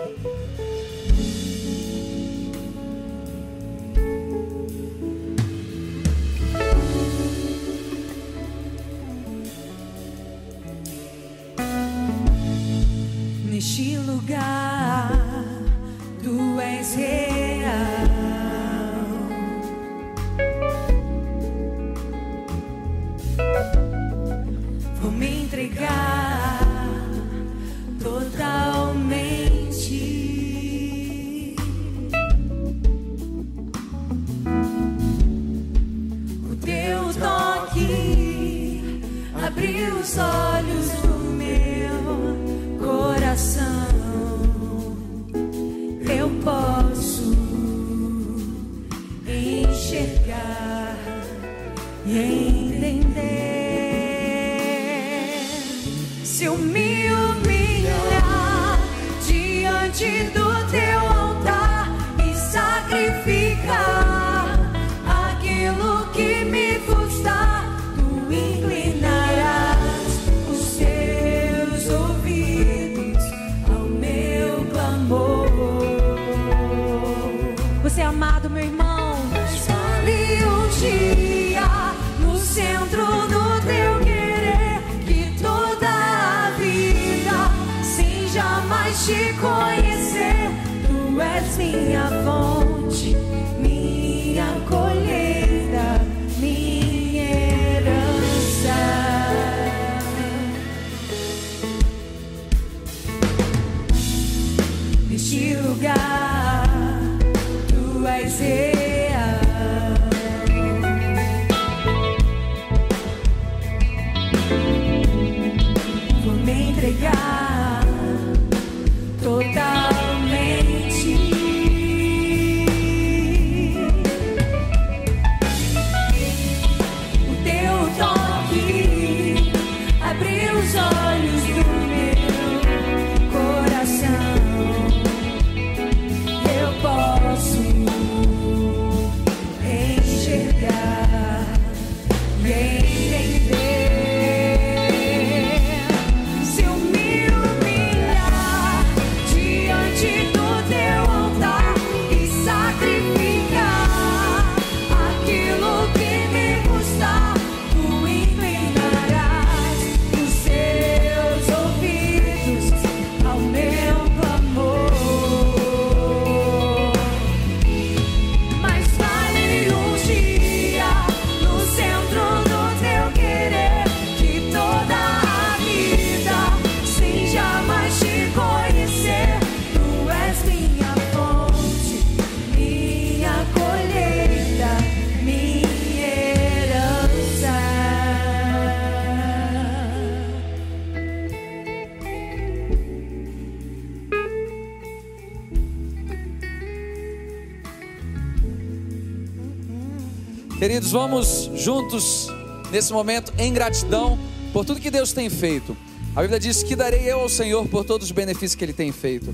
Queridos, 200.76 200.92
vamos 200.92 201.50
juntos 201.56 202.28
nesse 202.70 202.92
momento 202.92 203.32
em 203.38 203.54
gratidão 203.54 204.20
por 204.52 204.66
tudo 204.66 204.82
que 204.82 204.92
Deus 204.92 205.14
tem 205.14 205.30
feito. 205.30 205.74
A 206.14 206.20
Bíblia 206.20 206.38
diz 206.38 206.64
que 206.64 206.76
darei 206.76 207.10
eu 207.10 207.22
ao 207.22 207.30
Senhor 207.30 207.66
por 207.70 207.86
todos 207.86 208.08
os 208.08 208.12
benefícios 208.12 208.56
que 208.56 208.66
Ele 208.66 208.74
tem 208.74 208.92
feito. 208.92 209.34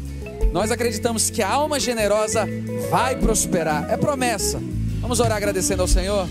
Nós 0.53 0.69
acreditamos 0.69 1.31
que 1.31 1.41
a 1.41 1.49
alma 1.49 1.79
generosa 1.79 2.47
vai 2.91 3.15
prosperar, 3.15 3.89
é 3.89 3.97
promessa. 3.97 4.61
Vamos 4.99 5.19
orar 5.19 5.35
agradecendo 5.35 5.81
ao 5.81 5.87
Senhor. 5.87 6.27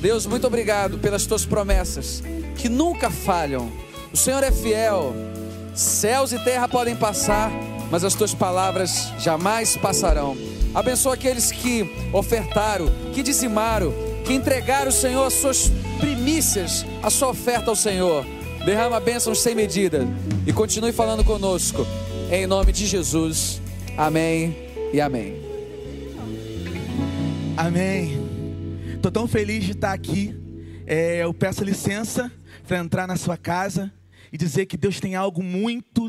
Deus, 0.00 0.26
muito 0.26 0.44
obrigado 0.44 0.98
pelas 0.98 1.24
tuas 1.24 1.46
promessas 1.46 2.20
que 2.56 2.68
nunca 2.68 3.10
falham. 3.10 3.70
O 4.12 4.16
Senhor 4.16 4.42
é 4.42 4.50
fiel. 4.50 5.14
Céus 5.72 6.32
e 6.32 6.38
terra 6.40 6.66
podem 6.66 6.96
passar, 6.96 7.48
mas 7.92 8.02
as 8.02 8.14
tuas 8.14 8.34
palavras 8.34 9.12
jamais 9.20 9.76
passarão. 9.76 10.36
Abençoa 10.74 11.14
aqueles 11.14 11.52
que 11.52 11.88
ofertaram, 12.12 12.90
que 13.14 13.22
dizimaram, 13.22 14.10
que 14.24 14.32
entregaram 14.32 14.86
ao 14.86 14.92
Senhor 14.92 15.24
as 15.24 15.34
suas 15.34 15.70
primícias, 15.98 16.84
a 17.02 17.10
sua 17.10 17.28
oferta 17.28 17.70
ao 17.70 17.76
Senhor. 17.76 18.24
Derrama 18.64 19.00
bênçãos 19.00 19.40
sem 19.40 19.54
medida 19.54 20.06
e 20.46 20.52
continue 20.52 20.92
falando 20.92 21.24
conosco. 21.24 21.84
Em 22.30 22.46
nome 22.46 22.72
de 22.72 22.86
Jesus. 22.86 23.60
Amém 23.96 24.56
e 24.92 25.00
amém. 25.00 25.34
Amém. 27.56 28.98
Tô 29.02 29.10
tão 29.10 29.26
feliz 29.26 29.64
de 29.64 29.72
estar 29.72 29.92
aqui. 29.92 30.34
É, 30.86 31.24
eu 31.24 31.34
peço 31.34 31.64
licença 31.64 32.30
para 32.66 32.78
entrar 32.78 33.06
na 33.06 33.16
sua 33.16 33.36
casa 33.36 33.92
e 34.32 34.38
dizer 34.38 34.66
que 34.66 34.76
Deus 34.76 35.00
tem 35.00 35.14
algo 35.14 35.42
muito. 35.42 36.08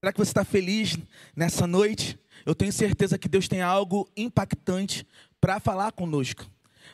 Será 0.00 0.12
que 0.12 0.18
você 0.18 0.30
está 0.30 0.44
feliz 0.44 0.98
nessa 1.34 1.66
noite? 1.66 2.18
Eu 2.44 2.54
tenho 2.54 2.72
certeza 2.72 3.18
que 3.18 3.28
Deus 3.28 3.48
tem 3.48 3.62
algo 3.62 4.08
impactante 4.16 5.06
para 5.44 5.60
falar 5.60 5.92
conosco. 5.92 6.46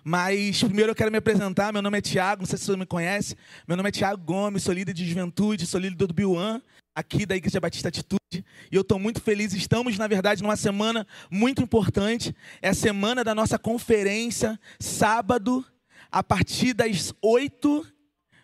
Mas 0.03 0.61
primeiro 0.61 0.91
eu 0.91 0.95
quero 0.97 1.09
me 1.09 1.19
apresentar. 1.19 1.73
Meu 1.73 1.81
nome 1.81 1.99
é 1.99 2.01
Tiago, 2.01 2.43
não 2.43 2.47
sei 2.49 2.59
se 2.59 2.65
você 2.65 2.77
me 2.77 2.85
conhece. 2.85 3.37
Meu 3.65 3.77
nome 3.77 3.91
é 3.91 3.93
Tiago 3.93 4.21
Gomes, 4.25 4.65
sou 4.65 4.75
líder 4.75 4.93
de 4.93 5.07
juventude, 5.07 5.69
sou 5.69 5.79
líder 5.79 5.95
do 5.95 6.13
Biuan, 6.13 6.61
aqui 6.93 7.25
da 7.25 7.37
Igreja 7.37 7.61
Batista 7.61 7.87
Atitude. 7.87 8.19
E 8.33 8.75
eu 8.75 8.81
estou 8.81 8.99
muito 8.99 9.21
feliz. 9.21 9.55
Estamos, 9.55 9.97
na 9.97 10.09
verdade, 10.09 10.43
numa 10.43 10.57
semana 10.57 11.07
muito 11.31 11.63
importante. 11.63 12.35
É 12.61 12.71
a 12.71 12.75
semana 12.75 13.23
da 13.23 13.37
nossa 13.37 13.57
conferência, 13.57 14.59
sábado, 14.81 15.65
a 16.11 16.21
partir 16.21 16.73
das 16.73 17.15
8 17.23 17.87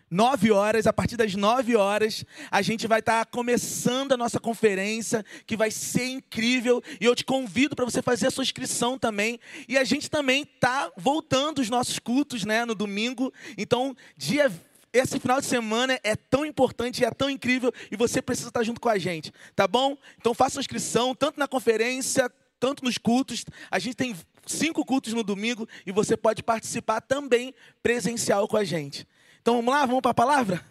9 0.09 0.51
horas, 0.51 0.87
a 0.87 0.93
partir 0.93 1.17
das 1.17 1.35
9 1.35 1.75
horas, 1.75 2.23
a 2.49 2.61
gente 2.61 2.87
vai 2.87 2.99
estar 2.99 3.25
começando 3.25 4.13
a 4.13 4.17
nossa 4.17 4.39
conferência, 4.39 5.25
que 5.45 5.57
vai 5.57 5.69
ser 5.69 6.05
incrível. 6.07 6.81
E 6.99 7.05
eu 7.05 7.15
te 7.15 7.25
convido 7.25 7.75
para 7.75 7.85
você 7.85 8.01
fazer 8.01 8.27
a 8.27 8.31
sua 8.31 8.43
inscrição 8.43 8.97
também. 8.97 9.39
E 9.67 9.77
a 9.77 9.83
gente 9.83 10.09
também 10.09 10.43
está 10.43 10.91
voltando 10.95 11.59
os 11.59 11.69
nossos 11.69 11.99
cultos 11.99 12.45
né, 12.45 12.63
no 12.65 12.73
domingo. 12.73 13.33
Então, 13.57 13.95
dia 14.15 14.51
esse 14.93 15.19
final 15.19 15.39
de 15.39 15.45
semana 15.45 15.99
é 16.03 16.15
tão 16.15 16.45
importante 16.45 17.03
é 17.03 17.11
tão 17.11 17.29
incrível 17.29 17.71
e 17.91 17.95
você 17.95 18.21
precisa 18.21 18.47
estar 18.47 18.63
junto 18.63 18.81
com 18.81 18.89
a 18.89 18.97
gente, 18.97 19.31
tá 19.55 19.67
bom? 19.67 19.95
Então 20.17 20.33
faça 20.33 20.59
a 20.59 20.61
inscrição, 20.61 21.13
tanto 21.13 21.39
na 21.39 21.47
conferência, 21.47 22.31
tanto 22.59 22.83
nos 22.83 22.97
cultos. 22.97 23.45
A 23.69 23.77
gente 23.77 23.95
tem 23.95 24.15
cinco 24.45 24.83
cultos 24.85 25.13
no 25.13 25.23
domingo 25.23 25.67
e 25.85 25.91
você 25.91 26.17
pode 26.17 26.41
participar 26.41 27.01
também 27.01 27.53
presencial 27.83 28.47
com 28.47 28.57
a 28.57 28.63
gente. 28.63 29.05
Então 29.47 29.55
vamos 29.55 29.73
lá, 29.73 29.85
vamos 29.85 30.01
para 30.01 30.11
a 30.11 30.13
palavra? 30.13 30.61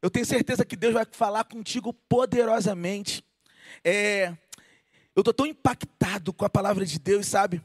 Eu 0.00 0.08
tenho 0.08 0.24
certeza 0.24 0.64
que 0.64 0.74
Deus 0.74 0.94
vai 0.94 1.04
falar 1.04 1.44
contigo 1.44 1.92
poderosamente. 1.92 3.22
É, 3.84 4.34
eu 5.14 5.20
estou 5.20 5.34
tão 5.34 5.44
impactado 5.44 6.32
com 6.32 6.42
a 6.42 6.48
palavra 6.48 6.86
de 6.86 6.98
Deus, 6.98 7.26
sabe? 7.26 7.60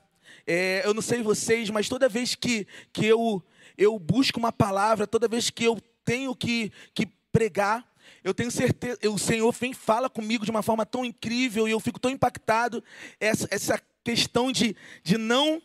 É, 0.45 0.81
eu 0.83 0.93
não 0.93 1.01
sei 1.01 1.23
vocês, 1.23 1.69
mas 1.69 1.87
toda 1.87 2.09
vez 2.09 2.35
que, 2.35 2.67
que 2.91 3.05
eu, 3.05 3.41
eu 3.77 3.97
busco 3.97 4.39
uma 4.39 4.51
palavra, 4.51 5.07
toda 5.07 5.25
vez 5.25 5.49
que 5.49 5.63
eu 5.63 5.79
tenho 6.03 6.35
que, 6.35 6.69
que 6.93 7.05
pregar, 7.31 7.89
eu 8.21 8.33
tenho 8.33 8.51
certeza, 8.51 8.99
o 9.05 9.17
Senhor 9.17 9.53
vem 9.53 9.73
fala 9.73 10.09
comigo 10.09 10.43
de 10.43 10.51
uma 10.51 10.61
forma 10.61 10.85
tão 10.85 11.05
incrível 11.05 11.65
e 11.65 11.71
eu 11.71 11.79
fico 11.79 11.97
tão 11.97 12.11
impactado. 12.11 12.83
Essa, 13.21 13.47
essa 13.49 13.81
questão 14.03 14.51
de, 14.51 14.75
de 15.01 15.17
não 15.17 15.61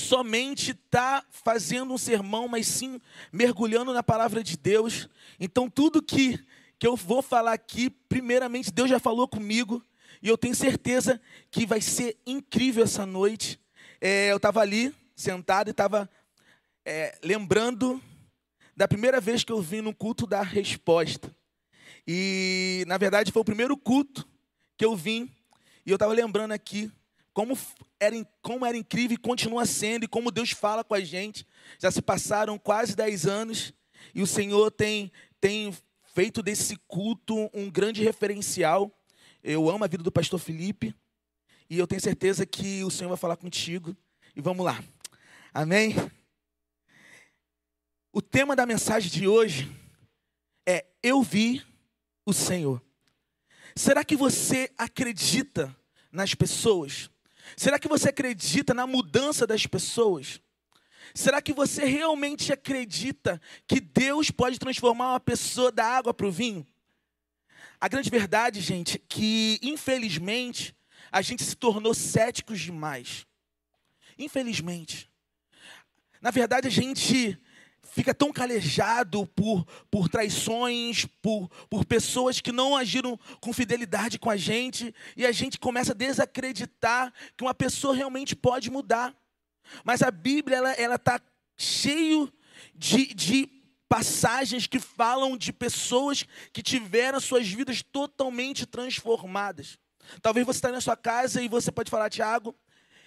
somente 0.00 0.72
estar 0.72 1.22
tá 1.22 1.26
fazendo 1.30 1.92
um 1.92 1.98
sermão, 1.98 2.48
mas 2.48 2.66
sim 2.66 3.00
mergulhando 3.32 3.92
na 3.92 4.02
palavra 4.02 4.42
de 4.42 4.56
Deus. 4.56 5.08
Então, 5.38 5.68
tudo 5.68 6.02
que, 6.02 6.38
que 6.78 6.86
eu 6.86 6.96
vou 6.96 7.22
falar 7.22 7.52
aqui, 7.52 7.90
primeiramente, 7.90 8.72
Deus 8.72 8.90
já 8.90 8.98
falou 8.98 9.28
comigo, 9.28 9.84
e 10.22 10.28
eu 10.28 10.36
tenho 10.36 10.54
certeza 10.54 11.20
que 11.50 11.64
vai 11.64 11.80
ser 11.80 12.16
incrível 12.26 12.84
essa 12.84 13.06
noite. 13.06 13.60
É, 14.00 14.32
eu 14.32 14.36
estava 14.36 14.60
ali, 14.60 14.94
sentado, 15.14 15.68
e 15.68 15.70
estava 15.70 16.10
é, 16.84 17.18
lembrando 17.22 18.02
da 18.76 18.88
primeira 18.88 19.20
vez 19.20 19.44
que 19.44 19.52
eu 19.52 19.60
vim 19.60 19.80
no 19.80 19.94
culto 19.94 20.26
da 20.26 20.42
resposta. 20.42 21.34
E, 22.06 22.84
na 22.86 22.98
verdade, 22.98 23.30
foi 23.30 23.42
o 23.42 23.44
primeiro 23.44 23.76
culto 23.76 24.26
que 24.76 24.84
eu 24.84 24.96
vim, 24.96 25.30
e 25.84 25.90
eu 25.90 25.96
estava 25.96 26.12
lembrando 26.12 26.52
aqui 26.52 26.90
como 27.32 27.56
era, 27.98 28.16
como 28.42 28.66
era 28.66 28.76
incrível 28.76 29.14
e 29.14 29.18
continua 29.18 29.64
sendo, 29.66 30.04
e 30.04 30.08
como 30.08 30.30
Deus 30.30 30.50
fala 30.50 30.82
com 30.82 30.94
a 30.94 31.00
gente. 31.00 31.46
Já 31.78 31.90
se 31.90 32.02
passaram 32.02 32.58
quase 32.58 32.94
10 32.96 33.26
anos 33.26 33.72
e 34.14 34.22
o 34.22 34.26
Senhor 34.26 34.70
tem, 34.70 35.12
tem 35.40 35.72
feito 36.14 36.42
desse 36.42 36.76
culto 36.88 37.50
um 37.54 37.70
grande 37.70 38.02
referencial. 38.02 38.90
Eu 39.42 39.70
amo 39.70 39.84
a 39.84 39.88
vida 39.88 40.02
do 40.02 40.12
pastor 40.12 40.38
Felipe 40.38 40.94
e 41.68 41.78
eu 41.78 41.86
tenho 41.86 42.00
certeza 42.00 42.44
que 42.44 42.82
o 42.84 42.90
Senhor 42.90 43.08
vai 43.08 43.18
falar 43.18 43.36
contigo. 43.36 43.96
E 44.34 44.40
vamos 44.40 44.64
lá. 44.64 44.82
Amém? 45.52 45.94
O 48.12 48.20
tema 48.20 48.56
da 48.56 48.66
mensagem 48.66 49.10
de 49.10 49.28
hoje 49.28 49.70
é 50.66 50.84
Eu 51.02 51.22
vi 51.22 51.64
o 52.26 52.32
Senhor. 52.32 52.82
Será 53.74 54.04
que 54.04 54.16
você 54.16 54.70
acredita 54.76 55.74
nas 56.10 56.34
pessoas? 56.34 57.08
Será 57.56 57.78
que 57.78 57.88
você 57.88 58.08
acredita 58.08 58.74
na 58.74 58.86
mudança 58.86 59.46
das 59.46 59.66
pessoas? 59.66 60.40
Será 61.14 61.42
que 61.42 61.52
você 61.52 61.84
realmente 61.84 62.52
acredita 62.52 63.40
que 63.66 63.80
Deus 63.80 64.30
pode 64.30 64.58
transformar 64.58 65.10
uma 65.10 65.20
pessoa 65.20 65.72
da 65.72 65.84
água 65.84 66.14
para 66.14 66.26
o 66.26 66.32
vinho? 66.32 66.66
A 67.80 67.88
grande 67.88 68.10
verdade, 68.10 68.60
gente, 68.60 68.96
é 68.96 69.00
que 69.08 69.58
infelizmente 69.62 70.76
a 71.10 71.22
gente 71.22 71.42
se 71.42 71.56
tornou 71.56 71.94
céticos 71.94 72.60
demais. 72.60 73.26
Infelizmente. 74.18 75.10
Na 76.20 76.30
verdade, 76.30 76.68
a 76.68 76.70
gente 76.70 77.40
fica 77.90 78.14
tão 78.14 78.32
calejado 78.32 79.26
por, 79.28 79.66
por 79.90 80.08
traições, 80.08 81.06
por, 81.20 81.48
por 81.68 81.84
pessoas 81.84 82.40
que 82.40 82.52
não 82.52 82.76
agiram 82.76 83.18
com 83.40 83.52
fidelidade 83.52 84.18
com 84.18 84.30
a 84.30 84.36
gente, 84.36 84.94
e 85.16 85.26
a 85.26 85.32
gente 85.32 85.58
começa 85.58 85.92
a 85.92 85.94
desacreditar 85.94 87.12
que 87.36 87.44
uma 87.44 87.54
pessoa 87.54 87.94
realmente 87.94 88.34
pode 88.34 88.70
mudar. 88.70 89.14
Mas 89.84 90.02
a 90.02 90.10
Bíblia, 90.10 90.56
ela 90.56 90.70
está 90.72 90.82
ela 90.82 90.98
tá 90.98 91.20
cheio 91.56 92.32
de, 92.74 93.12
de 93.14 93.48
passagens 93.88 94.66
que 94.66 94.78
falam 94.78 95.36
de 95.36 95.52
pessoas 95.52 96.24
que 96.52 96.62
tiveram 96.62 97.20
suas 97.20 97.48
vidas 97.48 97.82
totalmente 97.82 98.64
transformadas. 98.64 99.78
Talvez 100.22 100.46
você 100.46 100.58
está 100.58 100.72
na 100.72 100.80
sua 100.80 100.96
casa 100.96 101.42
e 101.42 101.48
você 101.48 101.70
pode 101.70 101.90
falar, 101.90 102.08
Tiago, 102.08 102.54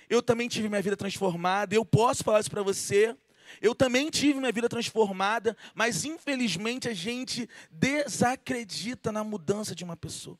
eu 0.10 0.22
também 0.22 0.48
tive 0.48 0.70
minha 0.70 0.82
vida 0.82 0.98
transformada, 0.98 1.74
eu 1.74 1.86
posso 1.86 2.24
falar 2.24 2.40
isso 2.40 2.52
para 2.52 2.62
você. 2.62 3.16
Eu 3.62 3.74
também 3.76 4.10
tive 4.10 4.40
minha 4.40 4.52
vida 4.52 4.70
transformada, 4.70 5.56
mas 5.74 6.06
infelizmente 6.06 6.88
a 6.88 6.94
gente 6.94 7.50
desacredita 7.72 9.12
na 9.12 9.24
mudança 9.24 9.76
de 9.76 9.84
uma 9.84 9.96
pessoa. 9.96 10.38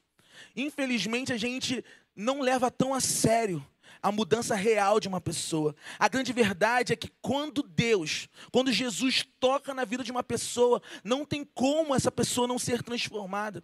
Infelizmente 0.56 1.32
a 1.32 1.38
gente 1.38 1.84
não 2.16 2.42
leva 2.42 2.70
tão 2.70 2.94
a 2.94 3.02
sério 3.02 3.66
a 4.04 4.12
mudança 4.12 4.54
real 4.54 5.00
de 5.00 5.08
uma 5.08 5.22
pessoa. 5.22 5.74
A 5.98 6.10
grande 6.10 6.34
verdade 6.34 6.92
é 6.92 6.96
que 6.96 7.10
quando 7.22 7.64
Deus, 7.64 8.28
quando 8.52 8.70
Jesus 8.70 9.26
toca 9.40 9.74
na 9.74 9.86
vida 9.86 10.04
de 10.04 10.12
uma 10.12 10.22
pessoa, 10.22 10.82
não 11.06 11.26
tem 11.26 11.46
como 11.46 11.96
essa 11.96 12.12
pessoa 12.12 12.46
não 12.46 12.60
ser 12.60 12.84
transformada. 12.84 13.64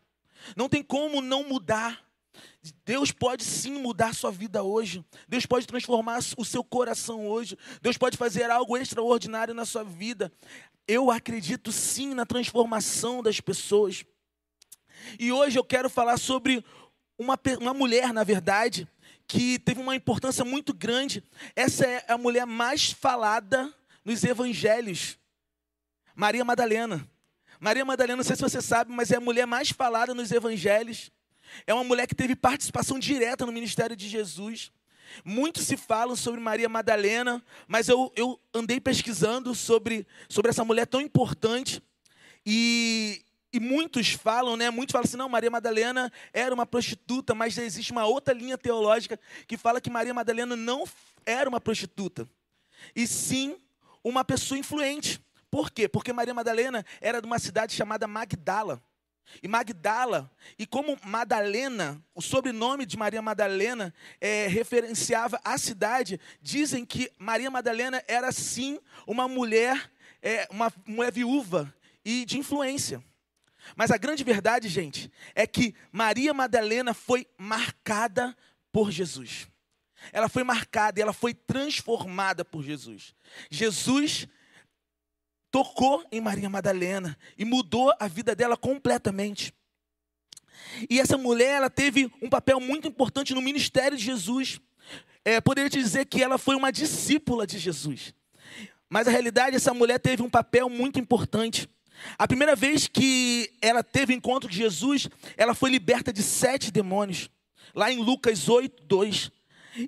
Não 0.56 0.70
tem 0.70 0.82
como 0.82 1.22
não 1.22 1.44
mudar. 1.44 2.09
Deus 2.86 3.12
pode 3.12 3.44
sim 3.44 3.74
mudar 3.74 4.14
sua 4.14 4.32
vida 4.32 4.64
hoje. 4.64 5.04
Deus 5.28 5.46
pode 5.46 5.66
transformar 5.66 6.20
o 6.38 6.46
seu 6.46 6.64
coração 6.64 7.28
hoje. 7.28 7.58
Deus 7.82 7.98
pode 7.98 8.18
fazer 8.18 8.50
algo 8.50 8.78
extraordinário 8.78 9.54
na 9.54 9.66
sua 9.66 9.84
vida. 9.84 10.32
Eu 10.88 11.10
acredito 11.12 11.72
sim 11.72 12.14
na 12.14 12.26
transformação 12.26 13.24
das 13.24 13.40
pessoas. 13.40 14.04
E 15.20 15.32
hoje 15.32 15.58
eu 15.58 15.64
quero 15.64 15.90
falar 15.90 16.18
sobre 16.18 16.64
uma, 17.18 17.40
uma 17.60 17.74
mulher, 17.74 18.14
na 18.14 18.24
verdade, 18.24 18.88
que 19.28 19.60
teve 19.60 19.80
uma 19.80 19.96
importância 19.96 20.44
muito 20.44 20.74
grande. 20.74 21.24
Essa 21.56 21.86
é 21.86 22.06
a 22.08 22.18
mulher 22.18 22.46
mais 22.46 22.92
falada 22.92 23.74
nos 24.04 24.24
evangelhos. 24.24 25.18
Maria 26.16 26.44
Madalena. 26.44 27.08
Maria 27.60 27.86
Madalena, 27.86 28.18
não 28.18 28.24
sei 28.24 28.36
se 28.36 28.42
você 28.42 28.62
sabe, 28.62 28.92
mas 28.92 29.12
é 29.12 29.18
a 29.18 29.22
mulher 29.22 29.46
mais 29.46 29.70
falada 29.70 30.14
nos 30.14 30.32
evangelhos. 30.32 31.12
É 31.66 31.74
uma 31.74 31.84
mulher 31.84 32.08
que 32.08 32.16
teve 32.16 32.36
participação 32.36 33.00
direta 33.00 33.46
no 33.46 33.52
ministério 33.52 33.96
de 33.96 34.08
Jesus. 34.08 34.72
Muito 35.24 35.60
se 35.60 35.76
fala 35.76 36.16
sobre 36.16 36.40
Maria 36.40 36.70
Madalena, 36.70 37.44
mas 37.68 37.90
eu, 37.90 38.12
eu 38.16 38.40
andei 38.54 38.80
pesquisando 38.80 39.56
sobre, 39.56 40.06
sobre 40.28 40.50
essa 40.50 40.64
mulher 40.64 40.86
tão 40.86 41.02
importante. 41.02 41.82
E, 42.46 43.24
e 43.52 43.60
muitos 43.60 44.12
falam, 44.12 44.56
né? 44.56 44.70
Muitos 44.70 44.94
falam 44.94 45.06
assim: 45.06 45.18
não, 45.18 45.30
Maria 45.30 45.50
Madalena 45.50 46.12
era 46.32 46.54
uma 46.54 46.66
prostituta, 46.66 47.34
mas 47.34 47.58
existe 47.58 47.92
uma 47.92 48.06
outra 48.06 48.34
linha 48.34 48.58
teológica 48.58 49.20
que 49.48 49.58
fala 49.58 49.82
que 49.82 49.90
Maria 49.90 50.14
Madalena 50.14 50.56
não 50.56 50.86
era 51.26 51.50
uma 51.50 51.60
prostituta, 51.60 52.28
e 52.96 53.06
sim 53.06 53.58
uma 54.04 54.24
pessoa 54.24 54.58
influente. 54.58 55.20
Por 55.52 55.72
quê? 55.72 55.88
Porque 55.88 56.14
Maria 56.14 56.34
Madalena 56.34 56.86
era 57.02 57.20
de 57.20 57.26
uma 57.26 57.40
cidade 57.40 57.74
chamada 57.74 58.08
Magdala. 58.08 58.82
E 59.42 59.48
Magdala, 59.48 60.32
e 60.58 60.66
como 60.66 60.98
Madalena, 61.04 62.04
o 62.16 62.22
sobrenome 62.22 62.86
de 62.86 62.98
Maria 62.98 63.22
Madalena 63.22 63.94
é, 64.20 64.48
referenciava 64.48 65.40
a 65.44 65.58
cidade, 65.58 66.20
dizem 66.42 66.86
que 66.86 67.12
Maria 67.18 67.50
Madalena 67.50 68.04
era 68.08 68.32
sim 68.32 68.80
uma 69.06 69.28
mulher, 69.28 69.92
é, 70.22 70.48
uma 70.50 70.74
mulher 70.86 71.12
viúva 71.12 71.74
e 72.04 72.26
de 72.26 72.38
influência. 72.38 73.04
Mas 73.76 73.92
a 73.92 73.98
grande 73.98 74.24
verdade, 74.24 74.68
gente, 74.68 75.12
é 75.36 75.46
que 75.46 75.76
Maria 75.92 76.34
Madalena 76.34 76.94
foi 76.94 77.28
marcada 77.38 78.36
por 78.72 78.92
Jesus. 78.92 79.48
Ela 80.12 80.30
foi 80.30 80.44
marcada 80.44 81.00
e 81.00 81.04
ela 81.04 81.14
foi 81.14 81.34
transformada 81.34 82.44
por 82.46 82.64
Jesus. 82.64 83.14
Jesus 83.50 84.28
tocou 85.52 86.04
em 86.12 86.22
Maria 86.22 86.50
Madalena 86.50 87.18
e 87.38 87.46
mudou 87.46 87.94
a 88.00 88.08
vida 88.08 88.36
dela 88.36 88.56
completamente. 88.58 89.54
E 90.90 91.00
essa 91.00 91.18
mulher, 91.18 91.58
ela 91.58 91.70
teve 91.70 92.12
um 92.22 92.30
papel 92.30 92.60
muito 92.60 92.88
importante 92.88 93.34
no 93.34 93.42
ministério 93.42 93.98
de 93.98 94.04
Jesus. 94.04 94.60
É, 95.24 95.42
poderia 95.42 95.70
te 95.70 95.80
dizer 95.80 96.06
que 96.06 96.22
ela 96.22 96.38
foi 96.38 96.56
uma 96.56 96.72
discípula 96.72 97.46
de 97.46 97.58
Jesus. 97.58 98.14
Mas 98.90 99.08
a 99.08 99.12
realidade, 99.12 99.56
essa 99.56 99.74
mulher 99.74 100.00
teve 100.00 100.24
um 100.24 100.30
papel 100.30 100.70
muito 100.70 101.00
importante. 101.00 101.70
A 102.18 102.28
primeira 102.28 102.56
vez 102.56 102.88
que 102.88 103.52
ela 103.62 103.84
teve 103.84 104.14
encontro 104.14 104.50
com 104.50 104.56
Jesus, 104.56 105.10
ela 105.38 105.54
foi 105.54 105.70
liberta 105.70 106.12
de 106.12 106.24
sete 106.24 106.72
demônios. 106.72 107.30
Lá 107.76 107.92
em 107.92 108.00
Lucas 108.00 108.50
8, 108.50 108.84
2. 108.84 109.32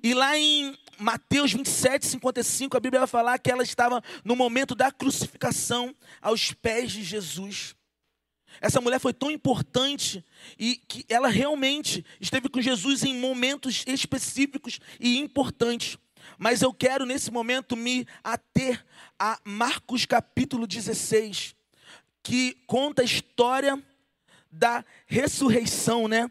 E 0.02 0.14
lá 0.14 0.38
em 0.38 0.76
Mateus 0.98 1.52
27, 1.52 2.06
55, 2.06 2.76
a 2.76 2.80
Bíblia 2.80 3.00
vai 3.00 3.08
falar 3.08 3.38
que 3.38 3.50
ela 3.50 3.62
estava 3.62 4.02
no 4.24 4.36
momento 4.36 4.74
da 4.74 4.90
crucificação 4.90 5.94
aos 6.20 6.52
pés 6.52 6.92
de 6.92 7.02
Jesus. 7.02 7.74
Essa 8.60 8.80
mulher 8.80 9.00
foi 9.00 9.12
tão 9.12 9.30
importante 9.30 10.24
e 10.58 10.76
que 10.76 11.04
ela 11.08 11.28
realmente 11.28 12.04
esteve 12.20 12.48
com 12.48 12.60
Jesus 12.60 13.02
em 13.02 13.18
momentos 13.18 13.82
específicos 13.86 14.78
e 15.00 15.18
importantes. 15.18 15.96
Mas 16.38 16.62
eu 16.62 16.72
quero 16.72 17.04
nesse 17.04 17.30
momento 17.30 17.76
me 17.76 18.06
ater 18.22 18.84
a 19.18 19.38
Marcos 19.44 20.06
capítulo 20.06 20.66
16, 20.66 21.54
que 22.22 22.56
conta 22.66 23.02
a 23.02 23.04
história 23.04 23.82
da 24.50 24.84
ressurreição, 25.06 26.06
né? 26.06 26.30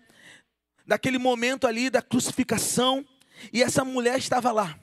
Daquele 0.86 1.18
momento 1.18 1.68
ali 1.68 1.90
da 1.90 2.02
crucificação 2.02 3.06
e 3.52 3.62
essa 3.64 3.84
mulher 3.84 4.18
estava 4.18 4.52
lá. 4.52 4.78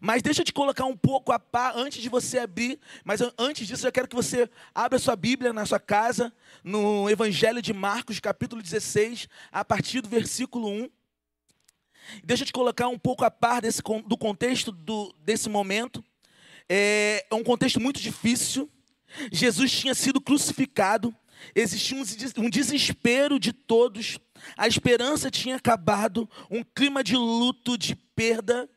Mas 0.00 0.22
deixa 0.22 0.40
eu 0.40 0.44
te 0.44 0.52
colocar 0.52 0.84
um 0.84 0.96
pouco 0.96 1.32
a 1.32 1.38
par 1.38 1.76
antes 1.76 2.02
de 2.02 2.08
você 2.08 2.38
abrir. 2.38 2.78
Mas 3.04 3.20
antes 3.38 3.66
disso, 3.66 3.86
eu 3.86 3.92
quero 3.92 4.08
que 4.08 4.16
você 4.16 4.50
abra 4.74 4.98
sua 4.98 5.16
Bíblia 5.16 5.52
na 5.52 5.64
sua 5.64 5.78
casa, 5.78 6.32
no 6.62 7.08
Evangelho 7.08 7.62
de 7.62 7.72
Marcos, 7.72 8.20
capítulo 8.20 8.62
16, 8.62 9.28
a 9.52 9.64
partir 9.64 10.00
do 10.00 10.08
versículo 10.08 10.68
1. 10.68 10.90
Deixa 12.24 12.42
eu 12.42 12.46
te 12.46 12.52
colocar 12.52 12.88
um 12.88 12.98
pouco 12.98 13.24
a 13.24 13.30
par 13.30 13.60
desse, 13.60 13.82
do 14.06 14.16
contexto 14.16 14.70
do, 14.70 15.14
desse 15.20 15.48
momento. 15.48 16.04
É, 16.68 17.24
é 17.30 17.34
um 17.34 17.44
contexto 17.44 17.80
muito 17.80 18.00
difícil. 18.00 18.70
Jesus 19.32 19.70
tinha 19.72 19.94
sido 19.94 20.20
crucificado, 20.20 21.14
existia 21.54 21.96
um 22.38 22.50
desespero 22.50 23.38
de 23.38 23.52
todos 23.52 24.18
a 24.56 24.66
esperança 24.66 25.30
tinha 25.30 25.56
acabado, 25.56 26.28
um 26.50 26.62
clima 26.62 27.02
de 27.02 27.16
luto, 27.16 27.76
de 27.78 27.94
perda. 27.94 28.68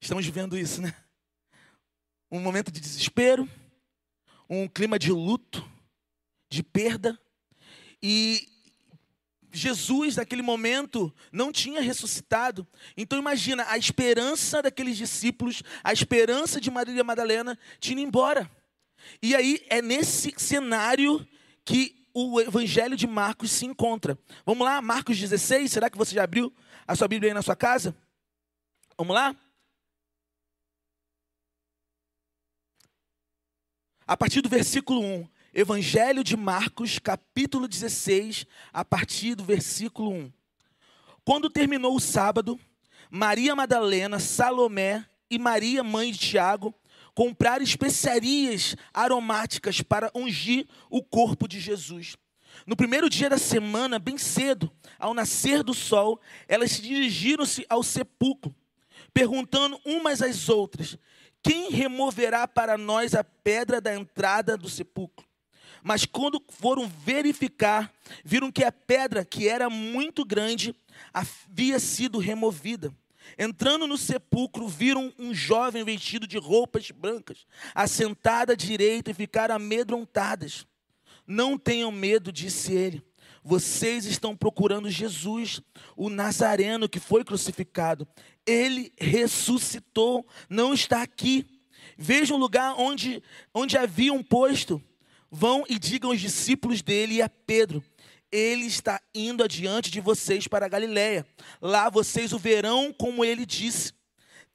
Estamos 0.00 0.24
vivendo 0.24 0.58
isso, 0.58 0.80
né? 0.80 0.94
Um 2.30 2.40
momento 2.40 2.70
de 2.70 2.80
desespero, 2.80 3.48
um 4.48 4.68
clima 4.68 4.98
de 4.98 5.10
luto, 5.12 5.66
de 6.50 6.62
perda. 6.62 7.18
E 8.02 8.48
Jesus, 9.52 10.16
naquele 10.16 10.42
momento, 10.42 11.14
não 11.32 11.52
tinha 11.52 11.80
ressuscitado. 11.80 12.66
Então, 12.96 13.18
imagina, 13.18 13.64
a 13.68 13.78
esperança 13.78 14.60
daqueles 14.60 14.96
discípulos, 14.96 15.62
a 15.82 15.92
esperança 15.92 16.60
de 16.60 16.70
Maria 16.70 17.04
Madalena 17.04 17.58
tinha 17.78 17.98
ido 17.98 18.06
embora. 18.06 18.50
E 19.22 19.34
aí, 19.34 19.64
é 19.68 19.80
nesse 19.80 20.34
cenário 20.36 21.26
que 21.64 22.06
o 22.14 22.40
Evangelho 22.40 22.96
de 22.96 23.06
Marcos 23.06 23.50
se 23.50 23.66
encontra. 23.66 24.18
Vamos 24.44 24.66
lá, 24.66 24.80
Marcos 24.80 25.18
16. 25.18 25.70
Será 25.70 25.90
que 25.90 25.98
você 25.98 26.14
já 26.14 26.24
abriu 26.24 26.52
a 26.86 26.94
sua 26.94 27.06
Bíblia 27.08 27.30
aí 27.30 27.34
na 27.34 27.42
sua 27.42 27.56
casa? 27.56 27.94
Vamos 28.96 29.14
lá? 29.14 29.36
A 34.06 34.16
partir 34.16 34.40
do 34.40 34.48
versículo 34.48 35.02
1. 35.02 35.28
Evangelho 35.52 36.22
de 36.22 36.36
Marcos, 36.36 36.98
capítulo 36.98 37.66
16, 37.66 38.46
a 38.72 38.84
partir 38.84 39.34
do 39.34 39.42
versículo 39.42 40.12
1. 40.12 40.32
Quando 41.24 41.48
terminou 41.48 41.96
o 41.96 42.00
sábado, 42.00 42.60
Maria 43.10 43.56
Madalena, 43.56 44.18
Salomé 44.18 45.04
e 45.30 45.38
Maria, 45.38 45.82
mãe 45.82 46.12
de 46.12 46.18
Tiago, 46.18 46.74
comprar 47.16 47.62
especiarias 47.62 48.76
aromáticas 48.92 49.80
para 49.80 50.10
ungir 50.14 50.68
o 50.90 51.02
corpo 51.02 51.48
de 51.48 51.58
Jesus. 51.58 52.14
No 52.66 52.76
primeiro 52.76 53.08
dia 53.08 53.30
da 53.30 53.38
semana, 53.38 53.98
bem 53.98 54.18
cedo, 54.18 54.70
ao 54.98 55.14
nascer 55.14 55.62
do 55.62 55.72
sol, 55.72 56.20
elas 56.46 56.72
se 56.72 56.82
dirigiram-se 56.82 57.64
ao 57.70 57.82
sepulcro, 57.82 58.54
perguntando 59.14 59.80
umas 59.82 60.20
às 60.20 60.50
outras: 60.50 60.98
Quem 61.42 61.70
removerá 61.70 62.46
para 62.46 62.76
nós 62.76 63.14
a 63.14 63.24
pedra 63.24 63.80
da 63.80 63.94
entrada 63.94 64.54
do 64.54 64.68
sepulcro? 64.68 65.26
Mas 65.82 66.04
quando 66.04 66.42
foram 66.50 66.86
verificar, 66.86 67.90
viram 68.22 68.52
que 68.52 68.62
a 68.62 68.72
pedra, 68.72 69.24
que 69.24 69.48
era 69.48 69.70
muito 69.70 70.22
grande, 70.22 70.74
havia 71.14 71.78
sido 71.80 72.18
removida. 72.18 72.92
Entrando 73.38 73.86
no 73.86 73.96
sepulcro, 73.96 74.68
viram 74.68 75.12
um 75.18 75.34
jovem 75.34 75.84
vestido 75.84 76.26
de 76.26 76.38
roupas 76.38 76.90
brancas, 76.90 77.46
assentado 77.74 78.52
à 78.52 78.54
direita, 78.54 79.10
e 79.10 79.14
ficaram 79.14 79.54
amedrontadas. 79.54 80.66
Não 81.26 81.58
tenham 81.58 81.90
medo, 81.90 82.32
disse 82.32 82.72
ele. 82.72 83.02
Vocês 83.42 84.06
estão 84.06 84.36
procurando 84.36 84.90
Jesus, 84.90 85.60
o 85.96 86.10
Nazareno 86.10 86.88
que 86.88 86.98
foi 86.98 87.24
crucificado. 87.24 88.06
Ele 88.44 88.92
ressuscitou, 88.98 90.26
não 90.48 90.74
está 90.74 91.02
aqui. 91.02 91.46
Vejam 91.96 92.36
o 92.36 92.40
lugar 92.40 92.74
onde, 92.76 93.22
onde 93.54 93.78
haviam 93.78 94.22
posto. 94.22 94.82
Vão 95.30 95.64
e 95.68 95.78
digam 95.78 96.10
aos 96.10 96.20
discípulos 96.20 96.82
dele 96.82 97.14
e 97.14 97.22
a 97.22 97.28
Pedro: 97.28 97.82
Ele 98.30 98.66
está 98.66 99.00
indo 99.14 99.42
adiante 99.42 99.90
de 99.90 100.00
vocês 100.00 100.48
para 100.48 100.66
a 100.66 100.68
Galiléia. 100.68 101.26
Lá 101.60 101.88
vocês 101.88 102.32
o 102.32 102.38
verão, 102.38 102.92
como 102.92 103.24
ele 103.24 103.46
disse. 103.46 103.92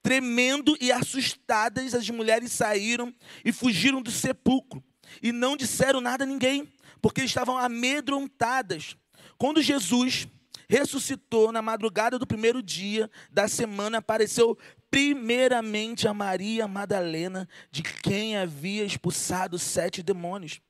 Tremendo 0.04 0.76
e 0.82 0.92
assustadas, 0.92 1.94
as 1.94 2.10
mulheres 2.10 2.52
saíram 2.52 3.14
e 3.46 3.52
fugiram 3.52 4.02
do 4.02 4.12
sepulcro. 4.12 4.84
E 5.22 5.32
não 5.32 5.56
disseram 5.56 6.02
nada 6.02 6.24
a 6.24 6.28
ninguém, 6.28 6.72
porque 7.02 7.24
estavam 7.24 7.58
amedrontadas. 7.58 8.96
Quando 9.38 9.62
Jesus 9.62 10.28
ressuscitou 10.68 11.52
na 11.52 11.62
madrugada 11.62 12.18
do 12.18 12.26
primeiro 12.26 12.64
dia 12.64 13.10
da 13.30 13.48
semana, 13.48 13.98
apareceu 13.98 14.58
primeiramente 14.90 16.08
a 16.08 16.14
Maria 16.14 16.68
Madalena, 16.68 17.48
de 17.70 17.84
quem 17.84 18.38
havia 18.38 18.84
expulsado 18.84 19.60
sete 19.60 20.02
demônios. 20.02 20.62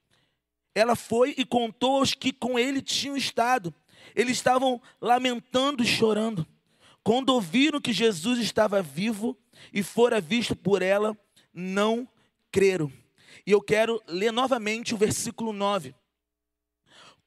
Ela 0.73 0.95
foi 0.95 1.33
e 1.37 1.45
contou 1.45 1.97
aos 1.97 2.13
que 2.13 2.31
com 2.31 2.57
ele 2.57 2.81
tinham 2.81 3.17
estado. 3.17 3.73
Eles 4.15 4.37
estavam 4.37 4.81
lamentando 4.99 5.83
e 5.83 5.87
chorando. 5.87 6.45
Quando 7.03 7.29
ouviram 7.29 7.81
que 7.81 7.91
Jesus 7.91 8.39
estava 8.39 8.81
vivo 8.81 9.37
e 9.73 9.83
fora 9.83 10.21
visto 10.21 10.55
por 10.55 10.81
ela, 10.81 11.17
não 11.53 12.07
creram. 12.51 12.91
E 13.45 13.51
eu 13.51 13.61
quero 13.61 14.01
ler 14.07 14.31
novamente 14.31 14.93
o 14.93 14.97
versículo 14.97 15.51
9. 15.51 15.95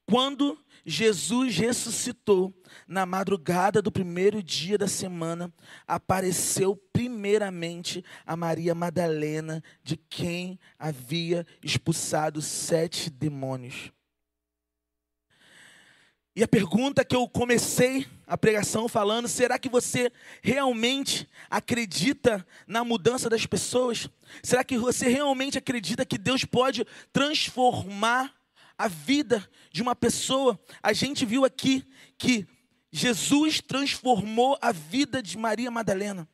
Quando 0.06 0.58
Jesus 0.84 1.56
ressuscitou 1.56 2.54
na 2.86 3.06
madrugada 3.06 3.80
do 3.80 3.90
primeiro 3.90 4.42
dia 4.42 4.76
da 4.76 4.86
semana, 4.86 5.52
apareceu 5.86 6.76
primeiramente 6.92 8.04
a 8.26 8.36
Maria 8.36 8.74
Madalena, 8.74 9.62
de 9.82 9.96
quem 9.96 10.58
havia 10.78 11.46
expulsado 11.62 12.42
sete 12.42 13.08
demônios. 13.08 13.90
E 16.36 16.42
a 16.42 16.48
pergunta 16.48 17.04
que 17.04 17.14
eu 17.14 17.28
comecei 17.28 18.06
a 18.26 18.36
pregação 18.36 18.88
falando: 18.88 19.28
será 19.28 19.56
que 19.58 19.68
você 19.68 20.10
realmente 20.42 21.28
acredita 21.48 22.44
na 22.66 22.82
mudança 22.82 23.30
das 23.30 23.46
pessoas? 23.46 24.08
Será 24.42 24.64
que 24.64 24.76
você 24.76 25.08
realmente 25.08 25.56
acredita 25.56 26.04
que 26.04 26.18
Deus 26.18 26.44
pode 26.44 26.84
transformar 27.12 28.34
a 28.78 28.88
vida 28.88 29.48
de 29.70 29.82
uma 29.82 29.94
pessoa. 29.94 30.58
A 30.82 30.92
gente 30.92 31.24
viu 31.24 31.44
aqui 31.44 31.86
que 32.18 32.46
Jesus 32.92 33.60
transformou 33.60 34.58
a 34.60 34.72
vida 34.72 35.22
de 35.22 35.36
Maria 35.36 35.70
Madalena. 35.70 36.28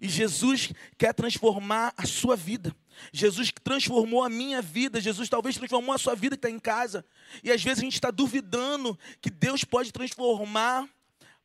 E 0.00 0.08
Jesus 0.08 0.72
quer 0.96 1.12
transformar 1.12 1.92
a 1.96 2.06
sua 2.06 2.34
vida. 2.34 2.74
Jesus 3.12 3.52
transformou 3.62 4.24
a 4.24 4.30
minha 4.30 4.62
vida. 4.62 5.00
Jesus 5.00 5.28
talvez 5.28 5.56
transformou 5.56 5.94
a 5.94 5.98
sua 5.98 6.14
vida 6.14 6.36
que 6.36 6.46
está 6.46 6.50
em 6.50 6.58
casa. 6.58 7.04
E 7.44 7.52
às 7.52 7.62
vezes 7.62 7.80
a 7.80 7.84
gente 7.84 7.94
está 7.94 8.10
duvidando 8.10 8.98
que 9.20 9.30
Deus 9.30 9.62
pode 9.62 9.92
transformar 9.92 10.88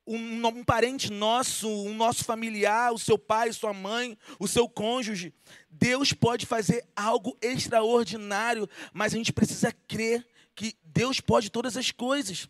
um, 0.08 0.48
um, 0.48 0.64
parente 0.64 1.12
nosso, 1.12 1.68
um 1.68 1.94
nosso 1.94 2.24
familiar, 2.24 2.94
o 2.94 3.00
seu 3.00 3.18
pai, 3.18 3.52
sua 3.52 3.74
mãe, 3.74 4.18
o 4.40 4.48
seu 4.48 4.70
cônjuge. 4.70 5.34
Deus 5.70 6.14
pode 6.14 6.46
fazer 6.46 6.86
algo 6.96 7.38
extraordinário, 7.42 8.70
mas 8.94 9.14
a 9.14 9.18
gente 9.18 9.34
precisa 9.34 9.72
crer 9.88 10.26
que 10.56 10.76
Deus 10.84 11.20
pode 11.20 11.50
todas 11.50 11.76
as 11.76 11.92
coisas. 11.92 12.48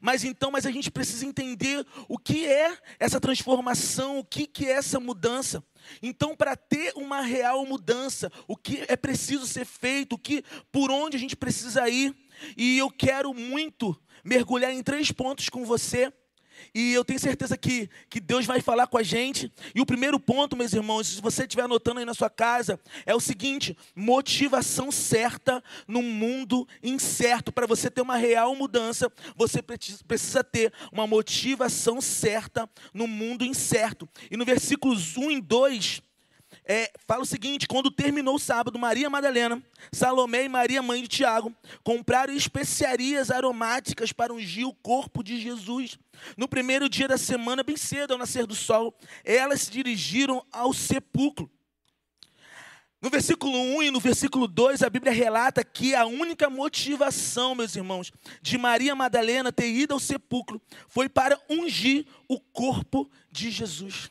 Mas 0.00 0.24
então, 0.24 0.50
mas 0.50 0.66
a 0.66 0.70
gente 0.70 0.90
precisa 0.90 1.24
entender 1.24 1.86
o 2.08 2.18
que 2.18 2.46
é 2.46 2.76
essa 2.98 3.20
transformação, 3.20 4.18
o 4.18 4.24
que, 4.24 4.46
que 4.46 4.66
é 4.66 4.72
essa 4.72 5.00
mudança. 5.00 5.64
Então, 6.02 6.36
para 6.36 6.54
ter 6.54 6.92
uma 6.96 7.22
real 7.22 7.64
mudança, 7.64 8.30
o 8.46 8.56
que 8.56 8.84
é 8.88 8.96
preciso 8.96 9.46
ser 9.46 9.64
feito, 9.64 10.14
o 10.14 10.18
que, 10.18 10.44
por 10.70 10.90
onde 10.90 11.16
a 11.16 11.20
gente 11.20 11.36
precisa 11.36 11.88
ir. 11.88 12.14
E 12.56 12.78
eu 12.78 12.90
quero 12.90 13.32
muito 13.32 13.98
mergulhar 14.24 14.72
em 14.72 14.82
três 14.82 15.10
pontos 15.10 15.48
com 15.48 15.64
você 15.64 16.12
e 16.74 16.92
eu 16.92 17.04
tenho 17.04 17.18
certeza 17.18 17.56
que, 17.56 17.88
que 18.08 18.20
Deus 18.20 18.46
vai 18.46 18.60
falar 18.60 18.86
com 18.86 18.98
a 18.98 19.02
gente. 19.02 19.52
E 19.74 19.80
o 19.80 19.86
primeiro 19.86 20.18
ponto, 20.18 20.56
meus 20.56 20.72
irmãos, 20.72 21.08
se 21.08 21.20
você 21.20 21.42
estiver 21.42 21.62
anotando 21.62 22.00
aí 22.00 22.04
na 22.04 22.14
sua 22.14 22.30
casa, 22.30 22.78
é 23.04 23.14
o 23.14 23.20
seguinte: 23.20 23.76
motivação 23.94 24.90
certa 24.90 25.62
no 25.86 26.02
mundo 26.02 26.66
incerto. 26.82 27.52
Para 27.52 27.66
você 27.66 27.90
ter 27.90 28.02
uma 28.02 28.16
real 28.16 28.54
mudança, 28.54 29.10
você 29.36 29.62
precisa 29.62 30.44
ter 30.44 30.72
uma 30.92 31.06
motivação 31.06 32.00
certa 32.00 32.68
no 32.92 33.06
mundo 33.06 33.44
incerto. 33.44 34.08
E 34.30 34.36
no 34.36 34.44
versículos 34.44 35.16
1 35.16 35.30
e 35.30 35.40
2 35.40 36.09
é, 36.70 36.88
fala 37.04 37.22
o 37.22 37.26
seguinte: 37.26 37.66
quando 37.66 37.90
terminou 37.90 38.36
o 38.36 38.38
sábado, 38.38 38.78
Maria 38.78 39.10
Madalena, 39.10 39.60
Salomé 39.90 40.44
e 40.44 40.48
Maria, 40.48 40.80
mãe 40.80 41.02
de 41.02 41.08
Tiago, 41.08 41.52
compraram 41.82 42.32
especiarias 42.32 43.28
aromáticas 43.28 44.12
para 44.12 44.32
ungir 44.32 44.68
o 44.68 44.72
corpo 44.72 45.20
de 45.20 45.40
Jesus. 45.40 45.98
No 46.36 46.46
primeiro 46.46 46.88
dia 46.88 47.08
da 47.08 47.18
semana, 47.18 47.64
bem 47.64 47.76
cedo, 47.76 48.12
ao 48.12 48.18
nascer 48.18 48.46
do 48.46 48.54
sol, 48.54 48.96
elas 49.24 49.62
se 49.62 49.70
dirigiram 49.72 50.46
ao 50.52 50.72
sepulcro. 50.72 51.50
No 53.02 53.10
versículo 53.10 53.58
1 53.78 53.82
e 53.82 53.90
no 53.90 53.98
versículo 53.98 54.46
2, 54.46 54.84
a 54.84 54.90
Bíblia 54.90 55.12
relata 55.12 55.64
que 55.64 55.96
a 55.96 56.06
única 56.06 56.48
motivação, 56.48 57.52
meus 57.56 57.74
irmãos, 57.74 58.12
de 58.40 58.56
Maria 58.56 58.94
Madalena 58.94 59.50
ter 59.50 59.72
ido 59.72 59.94
ao 59.94 59.98
sepulcro 59.98 60.62
foi 60.86 61.08
para 61.08 61.40
ungir 61.48 62.06
o 62.28 62.38
corpo 62.38 63.10
de 63.32 63.50
Jesus. 63.50 64.10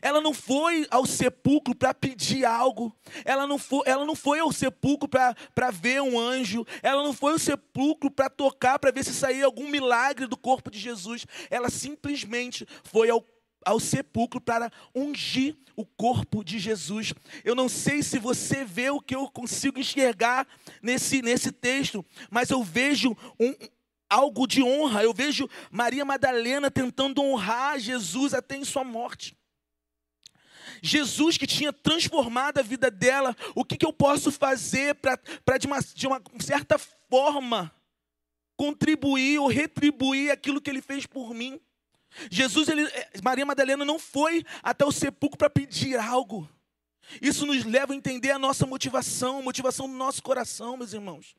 Ela 0.00 0.20
não 0.20 0.32
foi 0.32 0.86
ao 0.90 1.06
sepulcro 1.06 1.74
para 1.74 1.94
pedir 1.94 2.44
algo. 2.44 2.94
Ela 3.24 3.46
não 3.46 3.58
foi, 3.58 3.82
ela 3.86 4.04
não 4.04 4.14
foi 4.14 4.38
ao 4.38 4.52
sepulcro 4.52 5.08
para 5.08 5.70
ver 5.70 6.02
um 6.02 6.18
anjo. 6.18 6.66
Ela 6.82 7.02
não 7.02 7.12
foi 7.12 7.32
ao 7.32 7.38
sepulcro 7.38 8.10
para 8.10 8.30
tocar, 8.30 8.78
para 8.78 8.90
ver 8.90 9.04
se 9.04 9.14
saía 9.14 9.44
algum 9.44 9.68
milagre 9.68 10.26
do 10.26 10.36
corpo 10.36 10.70
de 10.70 10.78
Jesus. 10.78 11.26
Ela 11.50 11.70
simplesmente 11.70 12.66
foi 12.84 13.10
ao, 13.10 13.24
ao 13.64 13.80
sepulcro 13.80 14.40
para 14.40 14.70
ungir 14.94 15.56
o 15.76 15.86
corpo 15.86 16.42
de 16.42 16.58
Jesus. 16.58 17.14
Eu 17.44 17.54
não 17.54 17.68
sei 17.68 18.02
se 18.02 18.18
você 18.18 18.64
vê 18.64 18.90
o 18.90 19.00
que 19.00 19.14
eu 19.14 19.30
consigo 19.30 19.78
enxergar 19.78 20.46
nesse, 20.82 21.22
nesse 21.22 21.52
texto, 21.52 22.04
mas 22.30 22.50
eu 22.50 22.64
vejo 22.64 23.16
um, 23.38 23.54
algo 24.10 24.46
de 24.46 24.60
honra. 24.60 25.04
Eu 25.04 25.14
vejo 25.14 25.48
Maria 25.70 26.04
Madalena 26.04 26.68
tentando 26.68 27.22
honrar 27.22 27.78
Jesus 27.78 28.34
até 28.34 28.56
em 28.56 28.64
sua 28.64 28.82
morte. 28.82 29.37
Jesus 30.82 31.36
que 31.36 31.46
tinha 31.46 31.72
transformado 31.72 32.58
a 32.58 32.62
vida 32.62 32.90
dela, 32.90 33.36
o 33.54 33.64
que, 33.64 33.76
que 33.76 33.86
eu 33.86 33.92
posso 33.92 34.30
fazer 34.30 34.94
para, 34.96 35.58
de 35.58 35.66
uma, 35.66 35.80
de 35.80 36.06
uma 36.06 36.22
certa 36.40 36.78
forma, 36.78 37.72
contribuir 38.56 39.38
ou 39.38 39.48
retribuir 39.48 40.30
aquilo 40.30 40.60
que 40.60 40.70
ele 40.70 40.82
fez 40.82 41.06
por 41.06 41.34
mim? 41.34 41.60
Jesus, 42.30 42.68
ele, 42.68 42.84
eh, 42.84 43.10
Maria 43.22 43.44
Madalena 43.44 43.84
não 43.84 43.98
foi 43.98 44.44
até 44.62 44.84
o 44.84 44.92
sepulcro 44.92 45.38
para 45.38 45.50
pedir 45.50 45.98
algo. 45.98 46.48
Isso 47.22 47.46
nos 47.46 47.64
leva 47.64 47.92
a 47.92 47.96
entender 47.96 48.30
a 48.30 48.38
nossa 48.38 48.66
motivação, 48.66 49.38
a 49.38 49.42
motivação 49.42 49.88
do 49.88 49.94
nosso 49.94 50.22
coração, 50.22 50.76
meus 50.76 50.92
irmãos. 50.92 51.34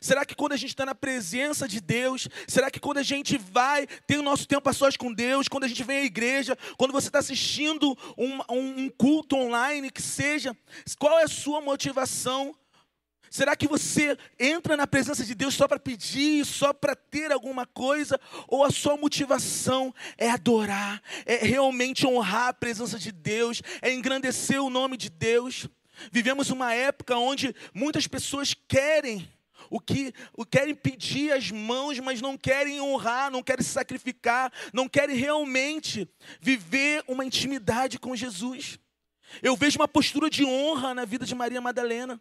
Será 0.00 0.24
que 0.24 0.34
quando 0.34 0.52
a 0.52 0.56
gente 0.56 0.70
está 0.70 0.86
na 0.86 0.94
presença 0.94 1.68
de 1.68 1.80
Deus, 1.80 2.28
será 2.46 2.70
que 2.70 2.80
quando 2.80 2.98
a 2.98 3.02
gente 3.02 3.36
vai, 3.38 3.86
tem 4.06 4.18
o 4.18 4.22
nosso 4.22 4.46
tempo 4.46 4.68
a 4.68 4.72
sós 4.72 4.96
com 4.96 5.12
Deus, 5.12 5.48
quando 5.48 5.64
a 5.64 5.68
gente 5.68 5.84
vem 5.84 5.98
à 5.98 6.04
igreja, 6.04 6.56
quando 6.76 6.92
você 6.92 7.08
está 7.08 7.18
assistindo 7.18 7.96
um, 8.16 8.40
um, 8.50 8.88
culto 8.90 9.36
online, 9.36 9.90
que 9.90 10.02
seja, 10.02 10.56
qual 10.98 11.18
é 11.18 11.24
a 11.24 11.28
sua 11.28 11.60
motivação? 11.60 12.54
Será 13.30 13.56
que 13.56 13.66
você 13.66 14.16
entra 14.38 14.76
na 14.76 14.86
presença 14.86 15.24
de 15.24 15.34
Deus 15.34 15.54
só 15.54 15.66
para 15.66 15.80
pedir, 15.80 16.44
só 16.44 16.70
para 16.74 16.94
ter 16.94 17.32
alguma 17.32 17.64
coisa? 17.64 18.20
Ou 18.46 18.62
a 18.62 18.70
sua 18.70 18.94
motivação 18.94 19.94
é 20.18 20.28
adorar, 20.28 21.02
é 21.24 21.36
realmente 21.36 22.06
honrar 22.06 22.48
a 22.48 22.52
presença 22.52 22.98
de 22.98 23.10
Deus, 23.10 23.62
é 23.80 23.90
engrandecer 23.90 24.62
o 24.62 24.68
nome 24.68 24.98
de 24.98 25.08
Deus? 25.08 25.66
Vivemos 26.10 26.50
uma 26.50 26.74
época 26.74 27.16
onde 27.16 27.54
muitas 27.72 28.06
pessoas 28.06 28.54
querem 28.68 29.26
o 29.72 29.80
que 29.80 30.12
o 30.36 30.44
querem 30.44 30.74
pedir 30.74 31.32
as 31.32 31.50
mãos, 31.50 31.98
mas 31.98 32.20
não 32.20 32.36
querem 32.36 32.78
honrar, 32.78 33.30
não 33.30 33.42
querem 33.42 33.64
se 33.64 33.70
sacrificar, 33.70 34.52
não 34.70 34.86
querem 34.86 35.16
realmente 35.16 36.06
viver 36.42 37.02
uma 37.08 37.24
intimidade 37.24 37.98
com 37.98 38.14
Jesus. 38.14 38.78
Eu 39.42 39.56
vejo 39.56 39.78
uma 39.78 39.88
postura 39.88 40.28
de 40.28 40.44
honra 40.44 40.92
na 40.92 41.06
vida 41.06 41.24
de 41.24 41.34
Maria 41.34 41.58
Madalena. 41.58 42.20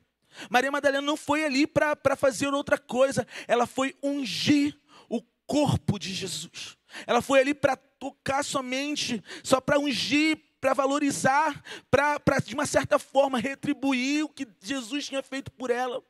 Maria 0.49 0.71
Madalena 0.71 1.01
não 1.01 1.17
foi 1.17 1.43
ali 1.43 1.67
para 1.67 2.15
fazer 2.15 2.53
outra 2.53 2.77
coisa, 2.77 3.27
ela 3.45 3.67
foi 3.67 3.93
ungir 4.01 4.79
o 5.09 5.21
corpo 5.45 5.99
de 5.99 6.13
Jesus. 6.13 6.77
Ela 7.05 7.21
foi 7.21 7.41
ali 7.41 7.53
para 7.53 7.75
tocar 7.75 8.45
somente, 8.45 9.21
só 9.43 9.59
para 9.59 9.77
ungir, 9.77 10.39
para 10.61 10.73
valorizar, 10.73 11.61
para 11.89 12.39
de 12.39 12.53
uma 12.53 12.65
certa 12.65 12.97
forma 12.97 13.37
retribuir 13.39 14.23
o 14.23 14.29
que 14.29 14.47
Jesus 14.61 15.05
tinha 15.07 15.21
feito 15.21 15.51
por 15.51 15.69
ela. 15.69 16.01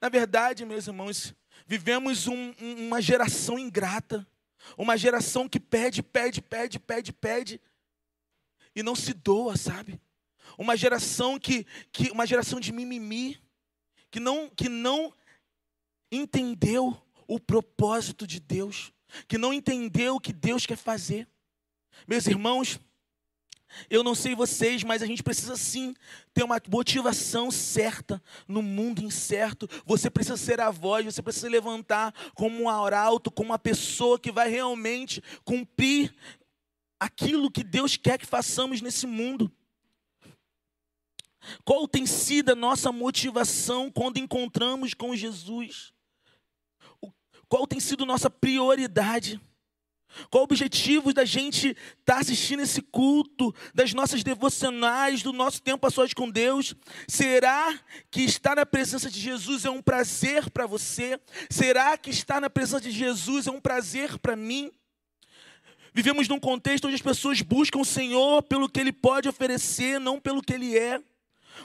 Na 0.00 0.08
verdade, 0.08 0.64
meus 0.64 0.86
irmãos, 0.86 1.34
vivemos 1.66 2.26
um, 2.26 2.52
uma 2.60 3.00
geração 3.00 3.58
ingrata, 3.58 4.26
uma 4.76 4.96
geração 4.96 5.48
que 5.48 5.58
pede, 5.58 6.02
pede, 6.02 6.42
pede, 6.42 6.78
pede, 6.78 7.12
pede 7.12 7.60
e 8.74 8.82
não 8.82 8.94
se 8.94 9.12
doa, 9.12 9.56
sabe? 9.56 10.00
Uma 10.56 10.76
geração 10.76 11.38
que, 11.38 11.66
que 11.92 12.10
uma 12.10 12.26
geração 12.26 12.60
de 12.60 12.72
mimimi, 12.72 13.40
que 14.10 14.20
não 14.20 14.48
que 14.48 14.68
não 14.68 15.12
entendeu 16.10 16.96
o 17.26 17.38
propósito 17.38 18.26
de 18.26 18.40
Deus, 18.40 18.92
que 19.26 19.38
não 19.38 19.52
entendeu 19.52 20.16
o 20.16 20.20
que 20.20 20.32
Deus 20.32 20.66
quer 20.66 20.76
fazer. 20.76 21.28
Meus 22.06 22.26
irmãos, 22.26 22.80
eu 23.90 24.02
não 24.02 24.14
sei 24.14 24.34
vocês, 24.34 24.82
mas 24.82 25.02
a 25.02 25.06
gente 25.06 25.22
precisa 25.22 25.56
sim 25.56 25.94
ter 26.32 26.42
uma 26.42 26.60
motivação 26.70 27.50
certa 27.50 28.22
no 28.46 28.62
mundo 28.62 29.02
incerto. 29.02 29.68
Você 29.84 30.10
precisa 30.10 30.36
ser 30.36 30.60
a 30.60 30.70
voz, 30.70 31.04
você 31.04 31.22
precisa 31.22 31.46
se 31.46 31.52
levantar 31.52 32.14
como 32.34 32.62
um 32.62 32.68
arauto, 32.68 33.30
como 33.30 33.50
uma 33.50 33.58
pessoa 33.58 34.18
que 34.18 34.32
vai 34.32 34.48
realmente 34.48 35.22
cumprir 35.44 36.14
aquilo 36.98 37.50
que 37.50 37.62
Deus 37.62 37.96
quer 37.96 38.18
que 38.18 38.26
façamos 38.26 38.80
nesse 38.80 39.06
mundo. 39.06 39.52
Qual 41.64 41.86
tem 41.86 42.04
sido 42.06 42.52
a 42.52 42.54
nossa 42.54 42.90
motivação 42.92 43.90
quando 43.90 44.18
encontramos 44.18 44.92
com 44.94 45.14
Jesus? 45.14 45.92
Qual 47.48 47.66
tem 47.66 47.80
sido 47.80 48.04
nossa 48.04 48.28
prioridade? 48.28 49.40
Qual 50.30 50.42
o 50.42 50.44
objetivo 50.44 51.12
da 51.12 51.24
gente 51.24 51.68
estar 51.68 52.14
tá 52.14 52.18
assistindo 52.18 52.62
esse 52.62 52.80
culto, 52.82 53.54
das 53.74 53.92
nossas 53.92 54.22
devocionais, 54.22 55.22
do 55.22 55.32
nosso 55.32 55.62
tempo 55.62 55.86
a 55.86 55.90
sós 55.90 56.12
com 56.12 56.28
Deus? 56.28 56.74
Será 57.06 57.78
que 58.10 58.22
estar 58.22 58.56
na 58.56 58.66
presença 58.66 59.10
de 59.10 59.20
Jesus 59.20 59.64
é 59.64 59.70
um 59.70 59.82
prazer 59.82 60.50
para 60.50 60.66
você? 60.66 61.20
Será 61.50 61.96
que 61.96 62.10
estar 62.10 62.40
na 62.40 62.50
presença 62.50 62.80
de 62.80 62.90
Jesus 62.90 63.46
é 63.46 63.50
um 63.50 63.60
prazer 63.60 64.18
para 64.18 64.34
mim? 64.34 64.72
Vivemos 65.94 66.28
num 66.28 66.40
contexto 66.40 66.86
onde 66.86 66.96
as 66.96 67.02
pessoas 67.02 67.40
buscam 67.40 67.80
o 67.80 67.84
Senhor 67.84 68.42
pelo 68.42 68.68
que 68.68 68.80
Ele 68.80 68.92
pode 68.92 69.28
oferecer, 69.28 69.98
não 69.98 70.20
pelo 70.20 70.42
que 70.42 70.52
Ele 70.52 70.76
é. 70.76 71.00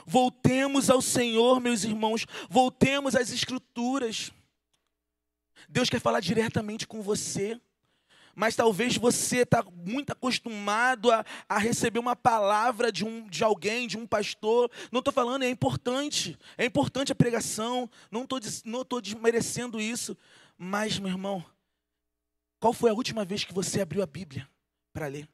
Voltemos 0.06 0.90
ao 0.90 1.00
Senhor, 1.00 1.60
meus 1.60 1.84
irmãos, 1.84 2.26
voltemos 2.48 3.14
às 3.14 3.30
Escrituras. 3.30 4.32
Deus 5.68 5.88
quer 5.88 6.00
falar 6.00 6.20
diretamente 6.20 6.86
com 6.86 7.00
você 7.00 7.58
mas 8.34 8.56
talvez 8.56 8.96
você 8.96 9.38
está 9.38 9.64
muito 9.86 10.10
acostumado 10.10 11.10
a, 11.10 11.24
a, 11.48 11.58
receber 11.58 11.98
uma 11.98 12.16
palavra 12.16 12.90
de, 12.90 13.04
um, 13.04 13.28
de 13.28 13.44
alguém, 13.44 13.86
de 13.86 13.96
um 13.96 14.06
pastor. 14.06 14.70
Não 14.90 14.98
estou 14.98 15.12
falando, 15.12 15.44
é 15.44 15.48
importante, 15.48 16.38
é 16.56 16.64
importante 16.64 17.12
a 17.12 17.14
pregação, 17.14 17.88
não 18.10 18.22
estou 18.24 18.40
não 18.64 18.84
desmerecendo 19.00 19.80
isso. 19.80 20.16
Mas, 20.56 20.98
meu 20.98 21.10
irmão, 21.10 21.44
qual 22.58 22.72
foi 22.72 22.90
a 22.90 22.94
última 22.94 23.24
vez 23.24 23.44
que 23.44 23.52
você 23.52 23.80
abriu 23.80 24.02
a 24.02 24.06
Bíblia 24.06 24.48
para 24.92 25.06
ler? 25.06 25.28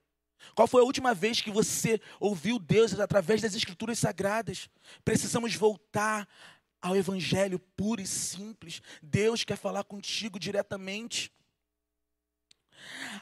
Qual 0.55 0.67
foi 0.67 0.81
a 0.81 0.85
última 0.85 1.15
vez 1.15 1.41
que 1.41 1.51
você 1.51 2.01
ouviu 2.19 2.59
Deus 2.59 2.99
através 2.99 3.43
das 3.43 3.55
Escrituras 3.55 3.99
Sagradas? 3.99 4.69
Precisamos 5.05 5.55
voltar 5.55 6.27
ao 6.81 6.97
Evangelho 6.97 7.59
puro 7.77 8.01
e 8.01 8.07
simples. 8.07 8.81
Deus 9.03 9.45
quer 9.45 9.57
falar 9.57 9.85
contigo 9.85 10.39
diretamente. 10.39 11.31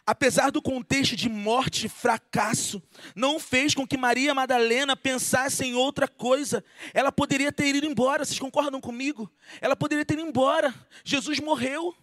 Apesar 0.07 0.51
do 0.51 0.63
contexto 0.63 1.15
de 1.15 1.29
morte 1.29 1.87
e 1.87 1.89
fracasso, 1.89 2.83
não 3.15 3.39
fez 3.39 3.75
com 3.75 3.87
que 3.87 3.97
Maria 3.97 4.35
Madalena 4.35 4.97
pensasse 4.97 5.65
em 5.65 5.75
outra 5.75 6.09
coisa. 6.09 6.65
Ela 6.95 7.13
poderia 7.13 7.53
ter 7.53 7.75
ido 7.75 7.87
embora, 7.87 8.25
vocês 8.25 8.39
concordam 8.39 8.81
comigo? 8.81 9.31
Ela 9.61 9.77
poderia 9.77 10.05
ter 10.05 10.15
ido 10.15 10.23
embora. 10.23 10.75
Jesus 11.05 11.41
morreu, 11.41 11.95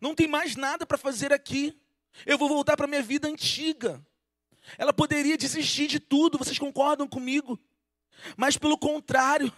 não 0.00 0.14
tem 0.14 0.26
mais 0.26 0.56
nada 0.56 0.86
para 0.86 0.96
fazer 0.96 1.32
aqui. 1.32 1.78
Eu 2.24 2.38
vou 2.38 2.48
voltar 2.48 2.76
para 2.76 2.86
minha 2.86 3.02
vida 3.02 3.28
antiga. 3.28 4.04
Ela 4.78 4.92
poderia 4.92 5.36
desistir 5.36 5.88
de 5.88 6.00
tudo, 6.00 6.38
vocês 6.38 6.58
concordam 6.58 7.06
comigo? 7.06 7.58
Mas 8.36 8.56
pelo 8.56 8.78
contrário, 8.78 9.52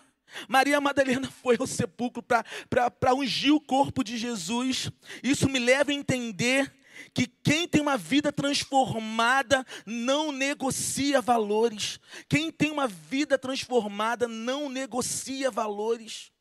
Maria 0.49 0.81
Madalena 0.81 1.31
foi 1.43 1.57
ao 1.59 1.67
sepulcro 1.67 2.23
para 2.23 3.15
ungir 3.15 3.55
o 3.55 3.61
corpo 3.61 4.03
de 4.03 4.17
Jesus. 4.17 4.91
Isso 5.23 5.49
me 5.49 5.59
leva 5.59 5.91
a 5.91 5.95
entender 5.95 6.73
que 7.13 7.27
quem 7.27 7.67
tem 7.69 7.81
uma 7.81 7.97
vida 7.97 8.33
transformada 8.33 9.65
não 9.87 10.33
negocia 10.33 11.21
valores. 11.21 12.01
Quem 12.29 12.51
tem 12.51 12.71
uma 12.71 12.87
vida 12.87 13.39
transformada 13.39 14.29
não 14.29 14.69
negocia 14.69 15.51
valores. 15.51 16.33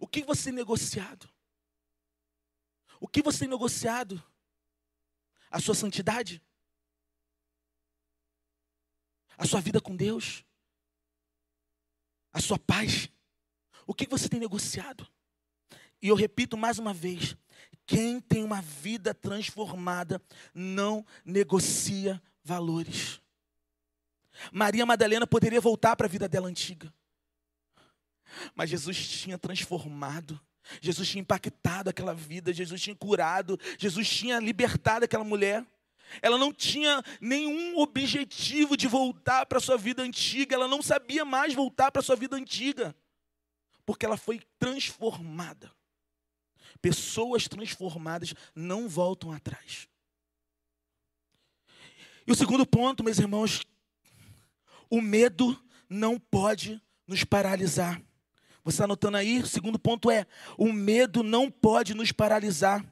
O 0.00 0.06
que 0.06 0.22
você 0.22 0.44
tem 0.44 0.52
negociado? 0.52 1.28
O 3.00 3.08
que 3.08 3.22
você 3.22 3.40
tem 3.40 3.48
negociado? 3.48 4.22
A 5.50 5.60
sua 5.60 5.74
santidade? 5.74 6.42
A 9.36 9.46
sua 9.46 9.60
vida 9.60 9.80
com 9.80 9.96
Deus? 9.96 10.44
A 12.32 12.40
sua 12.40 12.58
paz? 12.58 13.08
O 13.86 13.94
que 13.94 14.06
você 14.06 14.28
tem 14.28 14.38
negociado? 14.40 15.06
E 16.00 16.08
eu 16.08 16.14
repito 16.14 16.56
mais 16.56 16.78
uma 16.78 16.92
vez: 16.92 17.36
quem 17.88 18.20
tem 18.20 18.44
uma 18.44 18.60
vida 18.60 19.14
transformada 19.14 20.20
não 20.52 21.06
negocia 21.24 22.22
valores. 22.44 23.18
Maria 24.52 24.84
Madalena 24.84 25.26
poderia 25.26 25.58
voltar 25.58 25.96
para 25.96 26.06
a 26.06 26.08
vida 26.08 26.28
dela 26.28 26.48
antiga. 26.48 26.92
Mas 28.54 28.68
Jesus 28.68 29.08
tinha 29.08 29.38
transformado, 29.38 30.38
Jesus 30.82 31.08
tinha 31.08 31.22
impactado 31.22 31.88
aquela 31.88 32.12
vida, 32.12 32.52
Jesus 32.52 32.78
tinha 32.78 32.94
curado, 32.94 33.58
Jesus 33.78 34.06
tinha 34.06 34.38
libertado 34.38 35.06
aquela 35.06 35.24
mulher. 35.24 35.66
Ela 36.20 36.36
não 36.36 36.52
tinha 36.52 37.02
nenhum 37.22 37.78
objetivo 37.78 38.76
de 38.76 38.86
voltar 38.86 39.46
para 39.46 39.56
a 39.56 39.62
sua 39.62 39.78
vida 39.78 40.02
antiga, 40.02 40.54
ela 40.54 40.68
não 40.68 40.82
sabia 40.82 41.24
mais 41.24 41.54
voltar 41.54 41.90
para 41.90 42.00
a 42.00 42.04
sua 42.04 42.16
vida 42.16 42.36
antiga, 42.36 42.94
porque 43.86 44.04
ela 44.04 44.18
foi 44.18 44.42
transformada. 44.58 45.77
Pessoas 46.80 47.48
transformadas 47.48 48.34
não 48.54 48.88
voltam 48.88 49.32
atrás. 49.32 49.88
E 52.26 52.32
o 52.32 52.34
segundo 52.34 52.66
ponto, 52.66 53.02
meus 53.02 53.18
irmãos, 53.18 53.62
o 54.90 55.00
medo 55.00 55.58
não 55.88 56.18
pode 56.18 56.80
nos 57.06 57.24
paralisar. 57.24 58.00
Você 58.62 58.74
está 58.74 58.84
anotando 58.84 59.16
aí? 59.16 59.40
O 59.40 59.46
segundo 59.46 59.78
ponto 59.78 60.10
é: 60.10 60.26
o 60.58 60.72
medo 60.72 61.22
não 61.22 61.50
pode 61.50 61.94
nos 61.94 62.12
paralisar. 62.12 62.84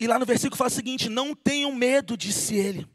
E 0.00 0.06
lá 0.06 0.18
no 0.18 0.26
versículo 0.26 0.56
fala 0.56 0.68
o 0.68 0.72
seguinte: 0.72 1.08
não 1.08 1.34
tenham 1.34 1.72
medo, 1.72 2.16
disse 2.16 2.56
ele. 2.56 2.88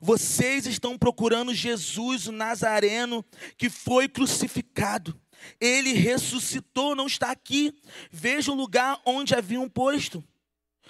Vocês 0.00 0.66
estão 0.66 0.98
procurando 0.98 1.54
Jesus, 1.54 2.26
o 2.26 2.32
Nazareno, 2.32 3.24
que 3.56 3.70
foi 3.70 4.08
crucificado. 4.08 5.18
Ele 5.60 5.92
ressuscitou, 5.92 6.94
não 6.94 7.06
está 7.06 7.30
aqui. 7.30 7.74
Veja 8.10 8.52
o 8.52 8.54
lugar 8.54 9.00
onde 9.04 9.34
haviam 9.34 9.68
posto. 9.68 10.22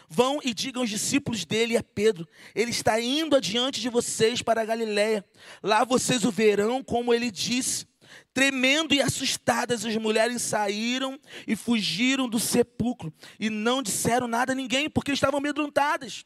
Vão 0.09 0.40
e 0.44 0.55
digam 0.55 0.82
aos 0.82 0.90
discípulos 0.90 1.44
dele 1.44 1.76
a 1.76 1.82
Pedro: 1.82 2.28
Ele 2.55 2.70
está 2.70 3.01
indo 3.01 3.34
adiante 3.34 3.80
de 3.80 3.88
vocês 3.88 4.40
para 4.42 4.62
a 4.62 4.64
Galiléia. 4.64 5.24
Lá 5.62 5.84
vocês 5.84 6.24
o 6.24 6.30
verão, 6.30 6.82
como 6.82 7.12
ele 7.12 7.30
disse. 7.30 7.86
Tremendo 8.32 8.94
e 8.94 9.01
assustadas, 9.01 9.84
as 9.84 9.97
mulheres 9.97 10.42
saíram 10.42 11.18
e 11.47 11.57
fugiram 11.57 12.28
do 12.28 12.38
sepulcro 12.38 13.12
e 13.38 13.51
não 13.51 13.82
disseram 13.82 14.28
nada 14.28 14.53
a 14.53 14.55
ninguém, 14.55 14.88
porque 14.88 15.12
estavam 15.12 15.38
amedrontadas. 15.38 16.24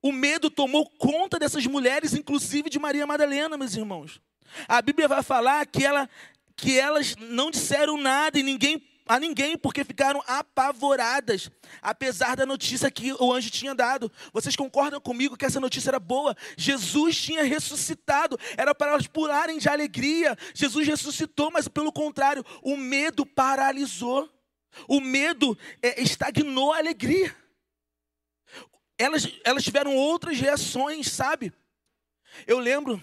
O 0.00 0.12
medo 0.12 0.48
tomou 0.48 0.88
conta 0.88 1.38
dessas 1.38 1.66
mulheres, 1.66 2.14
inclusive 2.14 2.70
de 2.70 2.78
Maria 2.78 3.06
Madalena, 3.06 3.56
meus 3.56 3.74
irmãos. 3.74 4.20
A 4.68 4.80
Bíblia 4.80 5.08
vai 5.08 5.22
falar 5.22 5.66
que 5.66 5.84
ela 5.84 6.08
que 6.58 6.78
elas 6.78 7.14
não 7.16 7.50
disseram 7.50 7.96
nada 7.96 8.38
e 8.38 8.42
ninguém 8.42 8.82
a 9.08 9.18
ninguém, 9.18 9.56
porque 9.56 9.82
ficaram 9.84 10.22
apavoradas, 10.26 11.50
apesar 11.80 12.36
da 12.36 12.44
notícia 12.44 12.90
que 12.90 13.14
o 13.14 13.32
anjo 13.32 13.50
tinha 13.50 13.74
dado. 13.74 14.12
Vocês 14.34 14.54
concordam 14.54 15.00
comigo 15.00 15.34
que 15.34 15.46
essa 15.46 15.58
notícia 15.58 15.88
era 15.88 15.98
boa? 15.98 16.36
Jesus 16.58 17.16
tinha 17.16 17.42
ressuscitado, 17.42 18.38
era 18.54 18.74
para 18.74 18.90
elas 18.90 19.06
pularem 19.06 19.56
de 19.58 19.66
alegria. 19.66 20.36
Jesus 20.52 20.86
ressuscitou, 20.86 21.50
mas 21.50 21.66
pelo 21.66 21.90
contrário, 21.90 22.44
o 22.62 22.76
medo 22.76 23.24
paralisou, 23.24 24.28
o 24.86 25.00
medo 25.00 25.56
é, 25.80 26.02
estagnou 26.02 26.74
a 26.74 26.78
alegria. 26.78 27.34
Elas, 28.98 29.26
elas 29.42 29.64
tiveram 29.64 29.96
outras 29.96 30.38
reações, 30.38 31.10
sabe? 31.10 31.50
Eu 32.46 32.58
lembro 32.58 33.00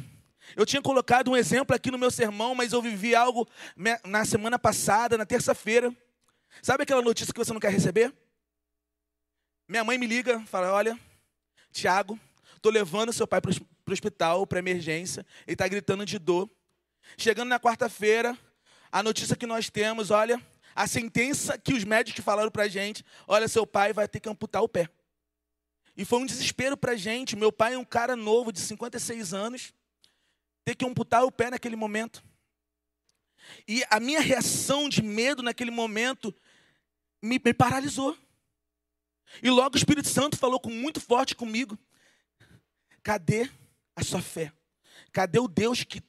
eu 0.55 0.65
tinha 0.65 0.81
colocado 0.81 1.29
um 1.29 1.35
exemplo 1.35 1.75
aqui 1.75 1.91
no 1.91 1.97
meu 1.97 2.09
sermão, 2.09 2.55
mas 2.55 2.71
eu 2.71 2.81
vivi 2.81 3.13
algo 3.13 3.47
na 4.05 4.23
semana 4.23 4.57
passada, 4.57 5.17
na 5.17 5.25
terça-feira. 5.25 5.93
Sabe 6.61 6.83
aquela 6.83 7.01
notícia 7.01 7.33
que 7.33 7.37
você 7.37 7.51
não 7.51 7.59
quer 7.59 7.71
receber? 7.71 8.13
Minha 9.67 9.83
mãe 9.83 9.97
me 9.97 10.07
liga, 10.07 10.39
fala: 10.45 10.71
Olha, 10.71 10.97
Tiago, 11.71 12.17
estou 12.55 12.71
levando 12.71 13.11
seu 13.11 13.27
pai 13.27 13.41
para 13.41 13.51
o 13.51 13.91
hospital, 13.91 14.47
para 14.47 14.59
emergência, 14.59 15.25
ele 15.45 15.55
está 15.55 15.67
gritando 15.67 16.05
de 16.05 16.17
dor. 16.17 16.49
Chegando 17.17 17.49
na 17.49 17.59
quarta-feira, 17.59 18.37
a 18.91 19.03
notícia 19.03 19.35
que 19.35 19.45
nós 19.45 19.69
temos: 19.69 20.09
olha, 20.09 20.41
a 20.73 20.87
sentença 20.87 21.57
que 21.57 21.73
os 21.73 21.83
médicos 21.83 22.23
falaram 22.23 22.49
para 22.49 22.63
a 22.63 22.67
gente: 22.69 23.03
olha, 23.27 23.47
seu 23.49 23.67
pai 23.67 23.91
vai 23.91 24.07
ter 24.07 24.21
que 24.21 24.29
amputar 24.29 24.63
o 24.63 24.69
pé. 24.69 24.89
E 25.97 26.05
foi 26.05 26.19
um 26.19 26.25
desespero 26.25 26.77
para 26.77 26.93
a 26.93 26.97
gente. 26.97 27.35
Meu 27.35 27.51
pai 27.51 27.73
é 27.73 27.77
um 27.77 27.85
cara 27.85 28.15
novo, 28.15 28.51
de 28.51 28.59
56 28.61 29.33
anos 29.33 29.73
ter 30.65 30.75
que 30.75 30.85
amputar 30.85 31.23
o 31.23 31.31
pé 31.31 31.51
naquele 31.51 31.75
momento. 31.75 32.23
E 33.67 33.83
a 33.89 33.99
minha 33.99 34.19
reação 34.19 34.89
de 34.89 35.03
medo 35.03 35.43
naquele 35.43 35.69
momento 35.69 36.35
me, 37.21 37.39
me 37.43 37.53
paralisou. 37.53 38.17
E 39.41 39.49
logo 39.49 39.75
o 39.75 39.77
Espírito 39.77 40.07
Santo 40.07 40.37
falou 40.37 40.59
com 40.59 40.71
muito 40.71 40.99
forte 40.99 41.35
comigo: 41.35 41.77
cadê 43.03 43.49
a 43.95 44.03
sua 44.03 44.21
fé? 44.21 44.51
Cadê 45.11 45.39
o 45.39 45.47
Deus 45.47 45.83
que 45.83 46.01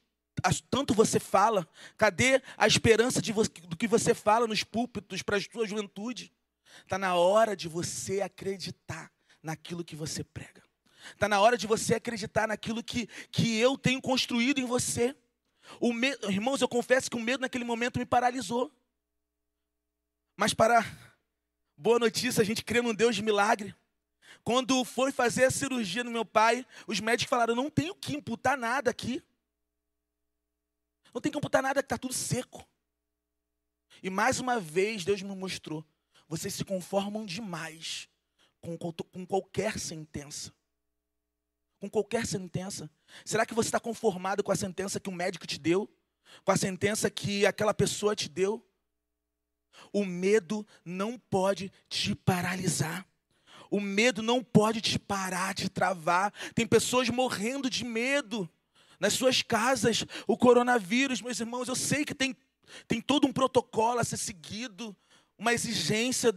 tanto 0.71 0.95
você 0.95 1.21
fala? 1.21 1.69
Cadê 1.97 2.43
a 2.57 2.67
esperança 2.67 3.21
de, 3.21 3.33
do 3.33 3.77
que 3.77 3.87
você 3.87 4.15
fala 4.15 4.47
nos 4.47 4.65
púlpitos 4.65 5.23
para 5.23 5.37
a 5.37 5.41
sua 5.41 5.67
juventude? 5.67 6.33
Está 6.83 6.99
na 6.99 7.15
hora 7.15 7.55
de 7.55 7.69
você 7.69 8.21
acreditar 8.21 9.13
naquilo 9.43 9.85
que 9.85 9.97
você 9.97 10.25
prega. 10.25 10.66
Está 11.13 11.29
na 11.29 11.41
hora 11.41 11.57
de 11.57 11.67
você 11.67 11.95
acreditar 11.95 12.49
naquilo 12.49 12.83
que, 12.83 13.07
que 13.31 13.57
eu 13.59 13.77
tenho 13.77 14.01
construído 14.01 14.59
em 14.59 14.65
você. 14.65 15.17
O 15.81 15.93
medo, 15.93 16.31
irmãos, 16.31 16.61
eu 16.61 16.69
confesso 16.69 17.11
que 17.11 17.17
o 17.17 17.21
medo 17.21 17.41
naquele 17.41 17.65
momento 17.65 17.99
me 17.99 18.07
paralisou. 18.07 18.73
Mas 20.37 20.55
para 20.55 20.85
boa 21.77 21.99
notícia, 21.99 22.41
a 22.43 22.45
gente 22.45 22.65
crê 22.65 22.81
num 22.81 22.95
Deus 22.95 23.17
de 23.17 23.23
milagre. 23.23 23.75
Quando 24.45 24.85
foi 24.85 25.11
fazer 25.11 25.45
a 25.45 25.51
cirurgia 25.51 26.05
no 26.05 26.11
meu 26.11 26.25
pai, 26.25 26.65
os 26.87 27.01
médicos 27.01 27.31
falaram: 27.31 27.55
não 27.55 27.71
tenho 27.71 27.95
que 27.95 28.15
imputar 28.15 28.57
nada 28.57 28.91
aqui. 28.91 29.23
Não 31.13 31.21
tem 31.21 31.33
que 31.33 31.39
imputar 31.39 31.63
nada, 31.63 31.83
que 31.83 31.87
está 31.87 31.99
tudo 31.99 32.13
seco. 32.13 32.67
E 34.03 34.11
mais 34.11 34.39
uma 34.39 34.61
vez 34.61 35.05
Deus 35.05 35.23
me 35.23 35.35
mostrou: 35.35 35.85
vocês 36.29 36.55
se 36.55 36.65
conformam 36.65 37.25
demais 37.25 38.09
com, 38.61 38.77
com 38.77 39.27
qualquer 39.27 39.79
sentença 39.79 40.53
com 41.79 41.89
qualquer 41.89 42.27
sentença? 42.27 42.91
Será 43.25 43.45
que 43.45 43.55
você 43.55 43.69
está 43.69 43.81
conformado 43.81 44.43
com 44.43 44.53
a 44.53 44.57
sentença 44.57 45.01
que 45.01 45.09
o 45.09 45.13
médico 45.13 45.47
te 45.47 45.59
deu? 45.59 45.91
Com 46.45 46.53
a 46.53 46.57
sentença 46.57 47.11
que 47.11 47.47
aquela 47.47 47.75
pessoa 47.75 48.17
te 48.17 48.29
deu? 48.29 48.65
O 49.93 50.05
medo 50.05 50.67
não 50.85 51.19
pode 51.19 51.71
te 51.89 52.15
paralisar. 52.15 53.07
O 53.71 53.81
medo 53.81 54.23
não 54.23 54.43
pode 54.43 54.81
te 54.81 54.99
parar, 54.99 55.55
te 55.55 55.69
travar. 55.69 56.33
Tem 56.55 56.67
pessoas 56.67 57.09
morrendo 57.09 57.69
de 57.69 57.85
medo 57.85 58.49
nas 58.99 59.13
suas 59.13 59.43
casas. 59.43 60.05
O 60.27 60.37
coronavírus, 60.37 61.21
meus 61.21 61.41
irmãos, 61.41 61.69
eu 61.69 61.77
sei 61.77 62.05
que 62.05 62.15
tem, 62.15 62.37
tem 62.87 63.01
todo 63.01 63.27
um 63.27 63.33
protocolo 63.33 63.99
a 63.99 64.05
ser 64.05 64.17
seguido, 64.17 64.97
uma 65.39 65.53
exigência 65.53 66.33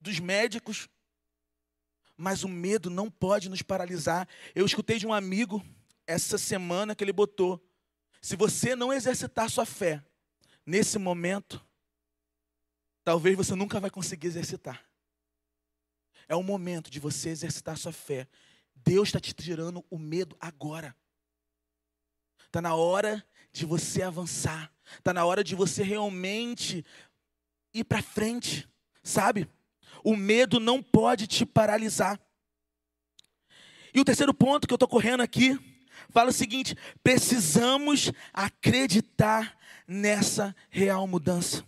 dos 0.00 0.20
médicos 0.20 0.88
mas 2.16 2.44
o 2.44 2.48
medo 2.48 2.88
não 2.90 3.10
pode 3.10 3.48
nos 3.48 3.62
paralisar. 3.62 4.28
Eu 4.54 4.64
escutei 4.64 4.98
de 4.98 5.06
um 5.06 5.12
amigo 5.12 5.64
essa 6.06 6.38
semana 6.38 6.94
que 6.94 7.02
ele 7.02 7.12
botou: 7.12 7.62
se 8.20 8.36
você 8.36 8.76
não 8.76 8.92
exercitar 8.92 9.50
sua 9.50 9.66
fé 9.66 10.04
nesse 10.64 10.98
momento, 10.98 11.64
talvez 13.04 13.36
você 13.36 13.54
nunca 13.54 13.80
vai 13.80 13.90
conseguir 13.90 14.28
exercitar. 14.28 14.84
É 16.28 16.34
o 16.34 16.42
momento 16.42 16.90
de 16.90 16.98
você 16.98 17.28
exercitar 17.30 17.76
sua 17.76 17.92
fé. 17.92 18.26
Deus 18.74 19.08
está 19.08 19.20
te 19.20 19.32
tirando 19.32 19.84
o 19.90 19.98
medo 19.98 20.36
agora. 20.40 20.96
Está 22.46 22.62
na 22.62 22.74
hora 22.74 23.24
de 23.52 23.66
você 23.66 24.02
avançar. 24.02 24.72
Está 24.98 25.12
na 25.12 25.24
hora 25.24 25.44
de 25.44 25.54
você 25.54 25.82
realmente 25.82 26.84
ir 27.72 27.84
para 27.84 28.02
frente, 28.02 28.68
sabe? 29.02 29.48
O 30.04 30.14
medo 30.14 30.60
não 30.60 30.80
pode 30.82 31.26
te 31.26 31.44
paralisar. 31.44 32.20
E 33.94 34.00
o 34.00 34.04
terceiro 34.04 34.34
ponto 34.34 34.68
que 34.68 34.72
eu 34.72 34.76
estou 34.76 34.88
correndo 34.88 35.22
aqui, 35.22 35.58
fala 36.10 36.30
o 36.30 36.32
seguinte: 36.32 36.76
precisamos 37.02 38.12
acreditar 38.32 39.56
nessa 39.88 40.54
real 40.68 41.06
mudança. 41.06 41.64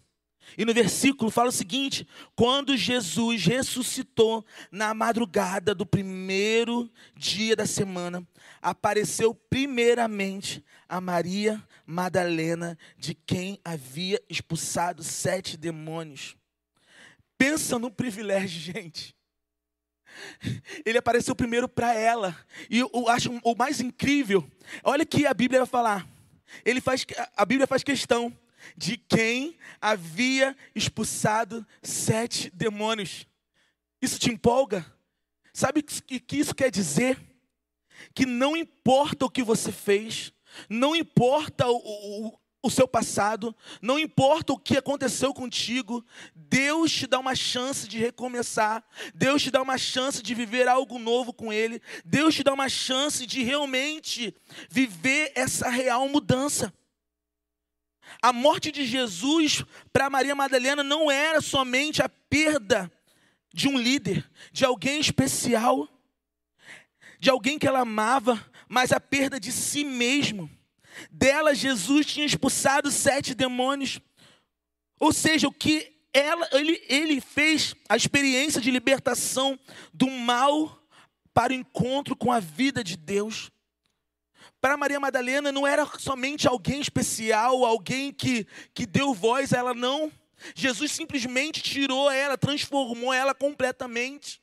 E 0.57 0.65
no 0.65 0.75
versículo 0.75 1.31
fala 1.31 1.49
o 1.49 1.53
seguinte: 1.53 2.07
quando 2.35 2.77
Jesus 2.77 3.45
ressuscitou 3.45 4.45
na 4.71 4.93
madrugada 4.93 5.75
do 5.75 5.87
primeiro 5.87 6.91
dia 7.17 7.57
da 7.57 7.67
semana, 7.67 8.27
apareceu 8.61 9.35
primeiramente 9.35 10.65
a 10.89 11.01
Maria 11.01 11.63
Madalena, 11.85 12.79
de 12.99 13.15
quem 13.15 13.59
havia 13.65 14.23
expulsado 14.29 15.03
sete 15.03 15.57
demônios. 15.57 16.37
Pensa 17.39 17.79
no 17.79 17.91
privilégio, 17.91 18.61
gente. 18.73 19.15
Ele 20.85 20.99
apareceu 20.99 21.35
primeiro 21.35 21.69
para 21.69 21.95
ela. 21.95 22.37
E 22.71 22.79
eu 22.79 23.09
acho 23.09 23.31
o 23.45 23.55
mais 23.55 23.81
incrível, 23.81 24.49
olha 24.83 25.05
que 25.05 25.27
a 25.27 25.35
Bíblia 25.35 25.61
vai 25.61 25.67
falar. 25.67 26.09
Ele 26.65 26.81
faz, 26.81 27.05
a 27.37 27.45
Bíblia 27.45 27.67
faz 27.67 27.83
questão 27.83 28.37
de 28.77 28.97
quem 28.97 29.57
havia 29.81 30.57
expulsado 30.75 31.67
sete 31.83 32.51
demônios. 32.51 33.27
Isso 34.01 34.19
te 34.19 34.31
empolga? 34.31 34.87
Sabe 35.53 35.81
o 35.81 35.83
que, 35.83 36.21
que 36.21 36.37
isso 36.37 36.55
quer 36.55 36.71
dizer? 36.71 37.19
Que 38.15 38.27
não 38.27 38.57
importa 38.57 39.25
o 39.25 39.31
que 39.31 39.43
você 39.43 39.73
fez, 39.73 40.33
não 40.69 40.95
importa 40.95 41.67
o, 41.67 41.77
o, 42.27 42.39
o 42.67 42.71
seu 42.71 42.89
passado, 42.89 43.55
não 43.81 43.99
importa 43.99 44.53
o 44.53 44.59
que 44.59 44.77
aconteceu 44.77 45.33
contigo, 45.33 46.05
Deus 46.35 46.93
te 46.93 47.07
dá 47.07 47.19
uma 47.19 47.35
chance 47.35 47.89
de 47.89 47.99
recomeçar, 47.99 48.85
Deus 49.15 49.43
te 49.43 49.51
dá 49.51 49.63
uma 49.63 49.79
chance 49.79 50.23
de 50.23 50.35
viver 50.35 50.67
algo 50.67 50.99
novo 50.99 51.33
com 51.33 51.53
Ele, 51.53 51.81
Deus 52.05 52.35
te 52.35 52.43
dá 52.43 52.53
uma 52.53 52.69
chance 52.69 53.25
de 53.25 53.43
realmente 53.43 54.35
viver 54.69 55.33
essa 55.35 55.69
real 55.69 56.09
mudança. 56.09 56.73
A 58.21 58.33
morte 58.33 58.73
de 58.73 58.85
Jesus 58.85 59.65
para 59.93 60.11
Maria 60.11 60.35
Madalena 60.35 60.83
não 60.83 61.11
era 61.11 61.41
somente 61.41 62.03
a 62.03 62.09
perda 62.09 62.91
de 63.53 63.69
um 63.69 63.79
líder, 63.79 64.29
de 64.53 64.65
alguém 64.65 65.01
especial, 65.01 65.89
de 67.19 67.31
alguém 67.31 67.59
que 67.59 67.67
ela 67.67 67.81
amava, 67.81 68.45
mas 68.69 68.93
a 68.93 69.01
perda 69.01 69.39
de 69.39 69.53
si 69.53 69.85
mesmo. 69.85 70.51
Dela, 71.11 71.55
Jesus 71.55 72.07
tinha 72.07 72.27
expulsado 72.27 72.91
sete 72.91 73.35
demônios. 73.35 74.01
Ou 74.99 75.13
seja, 75.13 75.49
o 75.49 75.53
que 75.53 75.95
ela, 76.13 76.49
ele, 76.53 76.83
ele 76.89 77.21
fez 77.21 77.75
a 77.89 77.97
experiência 77.97 78.61
de 78.61 78.71
libertação 78.71 79.59
do 79.93 80.09
mal 80.11 80.83
para 81.35 81.53
o 81.53 81.57
encontro 81.57 82.17
com 82.17 82.33
a 82.33 82.41
vida 82.41 82.83
de 82.83 82.97
Deus. 82.97 83.51
Para 84.61 84.77
Maria 84.77 84.99
Madalena 84.99 85.53
não 85.53 85.67
era 85.67 85.85
somente 85.99 86.49
alguém 86.49 86.81
especial, 86.81 87.65
alguém 87.65 88.13
que, 88.13 88.47
que 88.73 88.87
deu 88.87 89.13
voz 89.13 89.53
a 89.53 89.59
ela, 89.59 89.75
não. 89.75 90.11
Jesus 90.55 90.93
simplesmente 90.93 91.63
tirou 91.63 92.11
ela, 92.11 92.39
transformou 92.39 93.13
ela 93.13 93.35
completamente. 93.35 94.41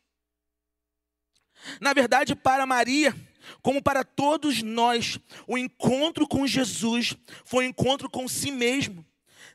Na 1.80 1.94
verdade, 1.94 2.36
para 2.36 2.66
Maria, 2.66 3.16
como 3.62 3.82
para 3.82 4.04
todos 4.04 4.62
nós, 4.62 5.20
o 5.48 5.58
encontro 5.58 6.28
com 6.28 6.48
Jesus 6.48 7.16
foi 7.44 7.66
um 7.66 7.70
encontro 7.70 8.10
com 8.10 8.28
si 8.28 8.52
mesmo. 8.52 9.06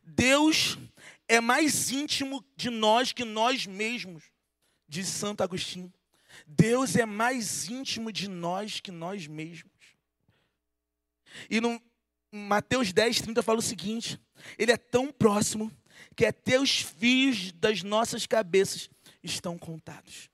Deus 0.03 0.79
é 1.29 1.41
mais 1.41 1.91
íntimo 1.91 2.45
de 2.57 2.71
nós 2.71 3.13
que 3.13 3.25
nós 3.25 3.67
mesmos, 3.67 4.25
diz 4.89 5.09
Santo 5.09 5.43
Agostinho. 5.43 5.93
Deus 6.47 6.97
é 6.97 7.05
mais 7.05 7.69
íntimo 7.69 8.13
de 8.13 8.29
nós 8.29 8.81
que 8.81 8.91
nós 8.91 9.27
mesmos. 9.27 9.73
E 11.51 11.61
no 11.61 11.81
Mateus 12.33 12.93
10, 12.93 13.23
30 13.23 13.43
fala 13.43 13.59
o 13.59 13.63
seguinte: 13.63 14.21
Ele 14.59 14.73
é 14.73 14.77
tão 14.77 15.13
próximo 15.13 15.71
que 16.17 16.25
até 16.25 16.59
os 16.59 16.81
fios 16.81 17.53
das 17.53 17.83
nossas 17.83 18.27
cabeças 18.27 18.89
estão 19.23 19.59
contados. 19.59 20.31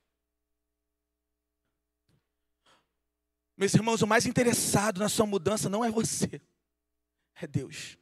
Meus 3.56 3.74
irmãos, 3.74 4.02
o 4.02 4.06
mais 4.06 4.26
interessado 4.26 4.98
na 4.98 5.08
sua 5.08 5.26
mudança 5.26 5.68
não 5.68 5.84
é 5.84 5.90
você, 5.90 6.40
é 7.36 7.46
Deus. 7.46 7.96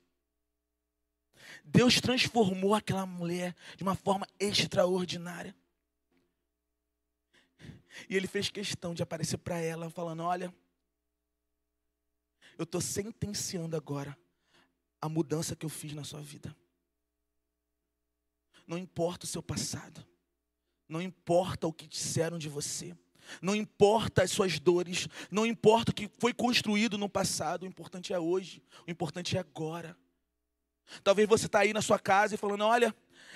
Deus 1.64 2.00
transformou 2.00 2.74
aquela 2.74 3.06
mulher 3.06 3.54
de 3.76 3.82
uma 3.82 3.94
forma 3.94 4.26
extraordinária. 4.38 5.54
E 8.08 8.16
ele 8.16 8.26
fez 8.26 8.48
questão 8.48 8.94
de 8.94 9.02
aparecer 9.02 9.38
para 9.38 9.58
ela, 9.58 9.90
falando: 9.90 10.22
Olha, 10.22 10.54
eu 12.58 12.64
estou 12.64 12.80
sentenciando 12.80 13.76
agora 13.76 14.16
a 15.00 15.08
mudança 15.08 15.54
que 15.54 15.66
eu 15.66 15.70
fiz 15.70 15.92
na 15.92 16.04
sua 16.04 16.22
vida. 16.22 16.56
Não 18.66 18.78
importa 18.78 19.26
o 19.26 19.28
seu 19.28 19.42
passado, 19.42 20.06
não 20.88 21.02
importa 21.02 21.66
o 21.66 21.72
que 21.72 21.86
disseram 21.86 22.38
de 22.38 22.48
você, 22.48 22.96
não 23.40 23.54
importa 23.54 24.22
as 24.22 24.30
suas 24.30 24.58
dores, 24.58 25.08
não 25.30 25.46
importa 25.46 25.90
o 25.90 25.94
que 25.94 26.10
foi 26.18 26.32
construído 26.32 26.98
no 26.98 27.08
passado, 27.08 27.62
o 27.62 27.66
importante 27.66 28.12
é 28.12 28.18
hoje, 28.18 28.62
o 28.86 28.90
importante 28.90 29.36
é 29.36 29.40
agora. 29.40 29.96
Talvez 31.02 31.28
você 31.28 31.46
está 31.46 31.60
aí 31.60 31.72
na 31.72 31.82
sua 31.82 31.98
casa 31.98 32.34
e 32.34 32.38
falando: 32.38 32.64
Olha, 32.64 32.94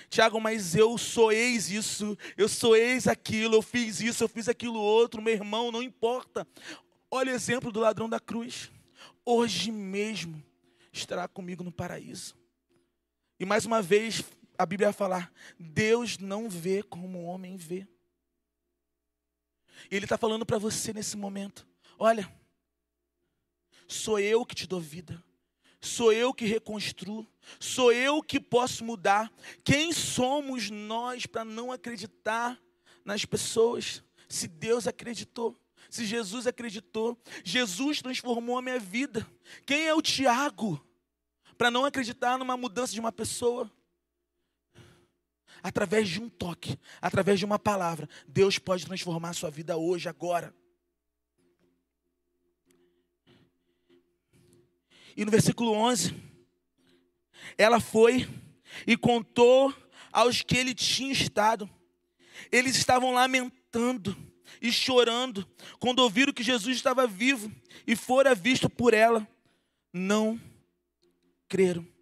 Tiago, 0.08 0.40
mas 0.40 0.74
eu 0.74 0.96
sou 0.98 1.32
ex 1.32 1.70
isso, 1.70 2.16
eu 2.36 2.48
sou 2.48 2.76
ex 2.76 3.06
aquilo, 3.06 3.56
eu 3.56 3.62
fiz 3.62 4.00
isso, 4.00 4.22
eu 4.24 4.28
fiz 4.28 4.48
aquilo 4.48 4.78
outro, 4.78 5.22
meu 5.22 5.34
irmão, 5.34 5.72
não 5.72 5.82
importa. 5.82 6.46
Olha 7.10 7.32
o 7.32 7.34
exemplo 7.34 7.72
do 7.72 7.80
ladrão 7.80 8.08
da 8.08 8.20
cruz. 8.20 8.70
Hoje 9.24 9.70
mesmo 9.70 10.42
estará 10.92 11.26
comigo 11.26 11.64
no 11.64 11.72
paraíso. 11.72 12.36
E 13.38 13.44
mais 13.44 13.64
uma 13.66 13.82
vez, 13.82 14.22
a 14.58 14.66
Bíblia 14.66 14.88
vai 14.88 14.94
falar: 14.94 15.32
Deus 15.58 16.18
não 16.18 16.48
vê 16.48 16.82
como 16.82 17.18
o 17.18 17.24
homem 17.24 17.56
vê. 17.56 17.86
E 19.90 19.96
Ele 19.96 20.04
está 20.04 20.18
falando 20.18 20.46
para 20.46 20.58
você 20.58 20.92
nesse 20.92 21.16
momento: 21.16 21.66
olha, 21.98 22.30
sou 23.86 24.18
eu 24.18 24.44
que 24.44 24.54
te 24.54 24.66
dou 24.66 24.80
vida, 24.80 25.22
sou 25.80 26.12
eu 26.12 26.32
que 26.34 26.44
reconstruo, 26.44 27.26
sou 27.60 27.92
eu 27.92 28.22
que 28.22 28.40
posso 28.40 28.84
mudar. 28.84 29.32
Quem 29.64 29.92
somos 29.92 30.70
nós 30.70 31.26
para 31.26 31.44
não 31.44 31.70
acreditar 31.70 32.60
nas 33.04 33.24
pessoas? 33.24 34.02
Se 34.28 34.48
Deus 34.48 34.86
acreditou, 34.86 35.56
se 35.88 36.04
Jesus 36.04 36.46
acreditou, 36.46 37.16
Jesus 37.44 38.02
transformou 38.02 38.58
a 38.58 38.62
minha 38.62 38.78
vida. 38.78 39.26
Quem 39.64 39.86
é 39.86 39.94
o 39.94 40.02
Tiago 40.02 40.84
para 41.56 41.70
não 41.70 41.84
acreditar 41.84 42.36
numa 42.36 42.56
mudança 42.56 42.92
de 42.92 43.00
uma 43.00 43.12
pessoa? 43.12 43.70
Através 45.66 46.08
de 46.08 46.20
um 46.20 46.28
toque, 46.28 46.78
através 47.02 47.40
de 47.40 47.44
uma 47.44 47.58
palavra, 47.58 48.08
Deus 48.28 48.56
pode 48.56 48.86
transformar 48.86 49.30
a 49.30 49.32
sua 49.32 49.50
vida 49.50 49.76
hoje, 49.76 50.08
agora. 50.08 50.54
E 55.16 55.24
no 55.24 55.30
versículo 55.32 55.72
11, 55.72 56.14
ela 57.58 57.80
foi 57.80 58.28
e 58.86 58.96
contou 58.96 59.74
aos 60.12 60.40
que 60.40 60.56
ele 60.56 60.72
tinha 60.72 61.10
estado. 61.10 61.68
Eles 62.52 62.76
estavam 62.76 63.12
lamentando 63.12 64.16
e 64.62 64.70
chorando 64.70 65.44
quando 65.80 65.98
ouviram 65.98 66.32
que 66.32 66.44
Jesus 66.44 66.76
estava 66.76 67.08
vivo 67.08 67.50
e 67.84 67.96
fora 67.96 68.36
visto 68.36 68.70
por 68.70 68.94
ela. 68.94 69.26
Não 69.92 70.40
creram 71.48 71.95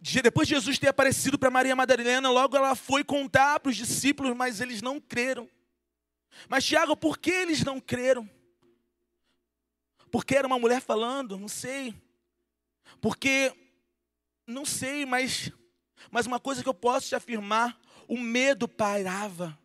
depois 0.00 0.48
de 0.48 0.54
Jesus 0.54 0.78
ter 0.78 0.88
aparecido 0.88 1.38
para 1.38 1.50
Maria 1.50 1.76
Madalena, 1.76 2.30
logo 2.30 2.56
ela 2.56 2.74
foi 2.74 3.04
contar 3.04 3.60
para 3.60 3.70
os 3.70 3.76
discípulos, 3.76 4.34
mas 4.34 4.60
eles 4.60 4.80
não 4.80 4.98
creram. 4.98 5.48
Mas 6.48 6.64
Tiago, 6.64 6.96
por 6.96 7.18
que 7.18 7.30
eles 7.30 7.62
não 7.62 7.78
creram? 7.78 8.28
Porque 10.10 10.34
era 10.34 10.46
uma 10.46 10.58
mulher 10.58 10.80
falando? 10.80 11.38
Não 11.38 11.48
sei. 11.48 11.94
Porque, 13.00 13.52
não 14.46 14.64
sei, 14.64 15.04
mas, 15.04 15.52
mas 16.10 16.26
uma 16.26 16.40
coisa 16.40 16.62
que 16.62 16.68
eu 16.68 16.74
posso 16.74 17.08
te 17.08 17.14
afirmar: 17.14 17.78
o 18.08 18.18
medo 18.18 18.66
pairava. 18.66 19.56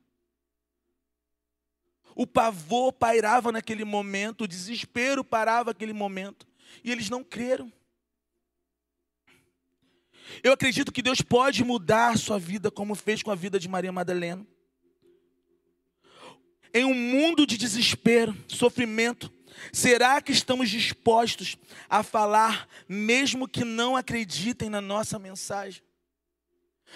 O 2.14 2.26
pavor 2.26 2.94
pairava 2.94 3.52
naquele 3.52 3.84
momento, 3.84 4.44
o 4.46 4.48
desespero 4.48 5.24
parava 5.24 5.72
naquele 5.72 5.94
momento. 5.94 6.48
E 6.84 6.92
eles 6.92 7.10
não 7.10 7.24
creram. 7.24 7.72
Eu 10.44 10.54
acredito 10.54 10.92
que 10.92 11.02
Deus 11.02 11.22
pode 11.22 11.64
mudar 11.64 12.14
a 12.14 12.18
sua 12.18 12.40
vida, 12.40 12.72
como 12.72 12.96
fez 12.96 13.22
com 13.22 13.32
a 13.32 13.36
vida 13.36 13.60
de 13.60 13.68
Maria 13.68 13.92
Madalena. 13.92 14.46
Em 16.74 16.84
um 16.84 16.94
mundo 16.94 17.46
de 17.46 17.58
desespero, 17.58 18.36
sofrimento, 18.48 19.32
será 19.72 20.22
que 20.22 20.32
estamos 20.32 20.70
dispostos 20.70 21.58
a 21.90 22.04
falar, 22.04 22.68
mesmo 22.88 23.48
que 23.48 23.64
não 23.64 23.96
acreditem 23.96 24.70
na 24.70 24.82
nossa 24.82 25.18
mensagem? 25.18 25.82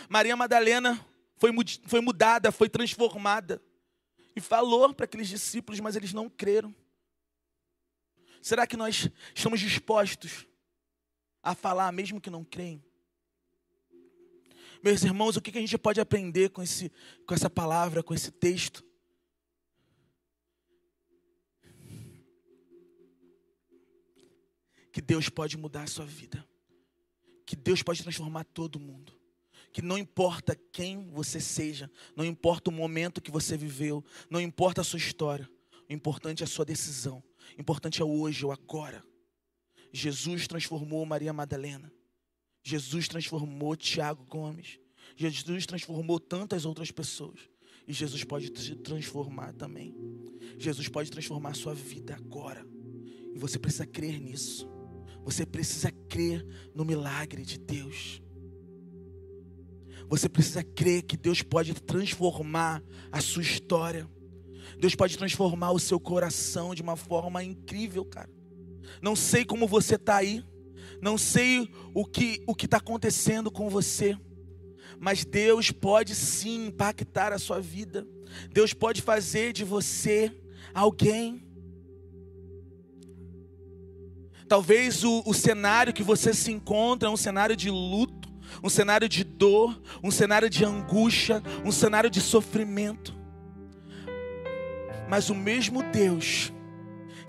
Maria 0.10 0.36
Madalena 0.36 1.04
foi, 1.38 1.52
foi 1.86 2.02
mudada, 2.02 2.52
foi 2.52 2.68
transformada, 2.68 3.62
e 4.36 4.42
falou 4.42 4.94
para 4.94 5.06
aqueles 5.06 5.28
discípulos, 5.28 5.80
mas 5.80 5.96
eles 5.96 6.14
não 6.14 6.30
creram. 6.30 6.76
Será 8.42 8.66
que 8.68 8.78
nós 8.78 9.10
estamos 9.34 9.60
dispostos 9.60 10.46
a 11.42 11.56
falar, 11.56 11.92
mesmo 11.92 12.22
que 12.22 12.30
não 12.30 12.44
creem? 12.44 12.84
Meus 14.82 15.04
irmãos, 15.04 15.36
o 15.36 15.42
que 15.42 15.58
a 15.58 15.62
gente 15.62 15.78
pode 15.78 16.00
aprender 16.00 16.50
com, 16.50 16.64
esse, 16.64 16.92
com 17.26 17.34
essa 17.34 17.50
palavra, 17.50 18.02
com 18.02 18.14
esse 18.14 18.32
texto? 18.32 18.84
Que 24.92 25.02
Deus 25.02 25.30
pode 25.30 25.58
mudar 25.58 25.84
a 25.84 25.88
sua 25.88 26.06
vida. 26.06 26.48
Que 27.46 27.56
Deus 27.56 27.84
pode 27.84 28.02
transformar 28.02 28.44
todo 28.46 28.80
mundo. 28.80 29.14
Que 29.72 29.82
não 29.82 29.98
importa 29.98 30.56
quem 30.72 31.10
você 31.10 31.40
seja, 31.40 31.92
não 32.16 32.26
importa 32.26 32.70
o 32.70 32.74
momento 32.74 33.22
que 33.22 33.30
você 33.30 33.56
viveu, 33.56 34.04
não 34.30 34.42
importa 34.42 34.82
a 34.82 34.84
sua 34.84 34.98
história, 34.98 35.48
o 35.88 35.94
importante 35.94 36.42
é 36.42 36.46
a 36.46 36.48
sua 36.48 36.66
decisão. 36.66 37.24
O 37.58 37.62
importante 37.62 38.02
é 38.02 38.06
o 38.06 38.10
hoje, 38.10 38.46
o 38.46 38.52
agora. 38.52 39.04
Jesus 39.92 40.48
transformou 40.48 41.06
Maria 41.06 41.34
Madalena. 41.34 41.92
Jesus 42.64 43.08
transformou 43.08 43.76
Tiago 43.76 44.26
Gomes. 44.26 44.80
Jesus 45.16 45.66
transformou 45.66 46.20
tantas 46.20 46.66
outras 46.66 46.92
pessoas. 46.92 47.40
E 47.88 47.94
Jesus 47.94 48.24
pode 48.24 48.50
te 48.50 48.76
transformar 48.76 49.54
também. 49.54 49.96
Jesus 50.58 50.88
pode 50.88 51.10
transformar 51.10 51.50
a 51.50 51.54
sua 51.56 51.74
vida 51.74 52.16
agora. 52.16 52.66
E 53.34 53.40
você 53.40 53.58
precisa 53.58 53.86
crer 53.86 54.20
nisso. 54.20 54.70
Você 55.24 55.46
precisa 55.46 55.92
crer 56.08 56.46
no 56.74 56.86
milagre 56.86 57.44
de 57.44 57.58
Deus. 57.58 58.22
Você 60.08 60.28
precisa 60.28 60.64
crer 60.64 61.04
que 61.04 61.18
Deus 61.18 61.42
pode 61.42 61.74
transformar 61.74 62.84
a 63.12 63.22
sua 63.22 63.42
história. 63.42 64.10
Deus 64.80 64.96
pode 64.96 65.18
transformar 65.18 65.72
o 65.72 65.80
seu 65.80 66.00
coração 66.00 66.74
de 66.74 66.82
uma 66.82 66.96
forma 66.96 67.44
incrível, 67.44 68.06
cara. 68.06 68.30
Não 69.02 69.16
sei 69.16 69.46
como 69.46 69.68
você 69.68 69.96
está 69.96 70.18
aí 70.18 70.44
não 71.02 71.18
sei 71.18 71.70
o 71.94 72.06
que 72.06 72.44
o 72.46 72.54
que 72.54 72.66
está 72.66 72.78
acontecendo 72.78 73.50
com 73.50 73.70
você, 73.70 74.18
mas 75.00 75.24
Deus 75.24 75.72
pode 75.72 76.16
sim 76.16 76.68
impactar 76.68 77.32
a 77.32 77.40
sua 77.40 77.60
vida. 77.60 78.06
Deus 78.52 78.74
pode 78.74 79.02
fazer 79.02 79.54
de 79.54 79.64
você 79.64 80.32
alguém. 80.74 81.44
Talvez 84.48 85.04
o, 85.04 85.24
o 85.26 85.34
cenário 85.34 85.94
que 85.94 86.04
você 86.04 86.34
se 86.34 86.52
encontra 86.52 87.08
é 87.08 87.12
um 87.12 87.18
cenário 87.18 87.56
de 87.56 87.70
luto, 87.70 88.28
um 88.64 88.70
cenário 88.70 89.08
de 89.08 89.24
dor, 89.24 89.80
um 90.04 90.12
cenário 90.12 90.50
de 90.50 90.66
angústia, 90.66 91.42
um 91.64 91.72
cenário 91.72 92.10
de 92.10 92.20
sofrimento. 92.20 93.18
Mas 95.08 95.30
o 95.30 95.36
mesmo 95.36 95.84
Deus 95.92 96.52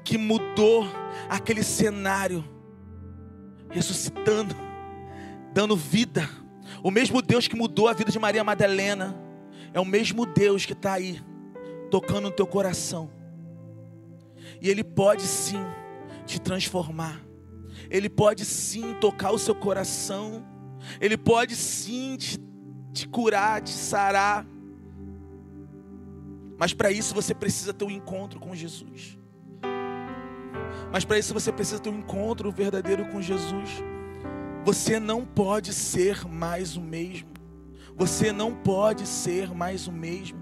que 0.04 0.18
mudou 0.18 0.86
aquele 1.28 1.62
cenário, 1.62 2.44
ressuscitando, 3.70 4.54
dando 5.52 5.76
vida. 5.76 6.28
O 6.82 6.90
mesmo 6.90 7.22
Deus 7.22 7.48
que 7.48 7.56
mudou 7.56 7.88
a 7.88 7.92
vida 7.92 8.10
de 8.10 8.18
Maria 8.18 8.44
Madalena, 8.44 9.14
é 9.72 9.80
o 9.80 9.84
mesmo 9.84 10.26
Deus 10.26 10.66
que 10.66 10.72
está 10.72 10.94
aí, 10.94 11.20
tocando 11.90 12.22
no 12.22 12.30
teu 12.30 12.46
coração. 12.46 13.10
E 14.60 14.68
Ele 14.68 14.82
pode 14.82 15.22
sim 15.22 15.60
te 16.26 16.40
transformar, 16.40 17.20
Ele 17.88 18.08
pode 18.08 18.44
sim 18.44 18.94
tocar 18.94 19.30
o 19.30 19.38
seu 19.38 19.54
coração, 19.54 20.44
Ele 21.00 21.16
pode 21.16 21.54
sim 21.54 22.16
te, 22.16 22.38
te 22.92 23.08
curar, 23.08 23.62
te 23.62 23.70
sarar. 23.70 24.46
Mas 26.58 26.74
para 26.74 26.90
isso 26.90 27.14
você 27.14 27.34
precisa 27.34 27.72
ter 27.72 27.84
um 27.84 27.90
encontro 27.90 28.38
com 28.38 28.54
Jesus. 28.54 29.19
Mas 30.92 31.04
para 31.04 31.18
isso 31.18 31.32
você 31.32 31.52
precisa 31.52 31.80
ter 31.80 31.90
um 31.90 31.98
encontro 31.98 32.50
verdadeiro 32.50 33.06
com 33.06 33.22
Jesus. 33.22 33.82
Você 34.64 34.98
não 35.00 35.24
pode 35.24 35.72
ser 35.72 36.26
mais 36.26 36.76
o 36.76 36.80
mesmo. 36.80 37.30
Você 37.96 38.32
não 38.32 38.54
pode 38.54 39.06
ser 39.06 39.54
mais 39.54 39.86
o 39.86 39.92
mesmo. 39.92 40.38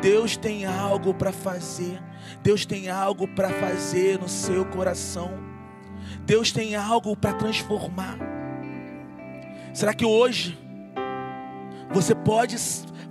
Deus 0.00 0.36
tem 0.36 0.64
algo 0.66 1.14
para 1.14 1.32
fazer. 1.32 2.02
Deus 2.42 2.64
tem 2.64 2.88
algo 2.88 3.28
para 3.28 3.50
fazer 3.50 4.18
no 4.18 4.28
seu 4.28 4.64
coração. 4.64 5.32
Deus 6.24 6.52
tem 6.52 6.74
algo 6.74 7.16
para 7.16 7.34
transformar. 7.34 8.18
Será 9.72 9.92
que 9.92 10.04
hoje 10.04 10.58
você 11.90 12.14
pode 12.14 12.56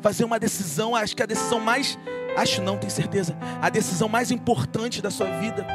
fazer 0.02 0.24
uma 0.24 0.40
decisão, 0.40 0.96
acho 0.96 1.16
que 1.16 1.24
a 1.24 1.26
decisão 1.26 1.60
mais, 1.60 1.98
acho 2.38 2.62
não, 2.62 2.78
tenho 2.78 2.92
certeza, 2.92 3.38
a 3.62 3.70
decisão 3.70 4.10
mais 4.10 4.32
importante 4.32 5.02
da 5.02 5.10
sua 5.10 5.28
vida? 5.40 5.66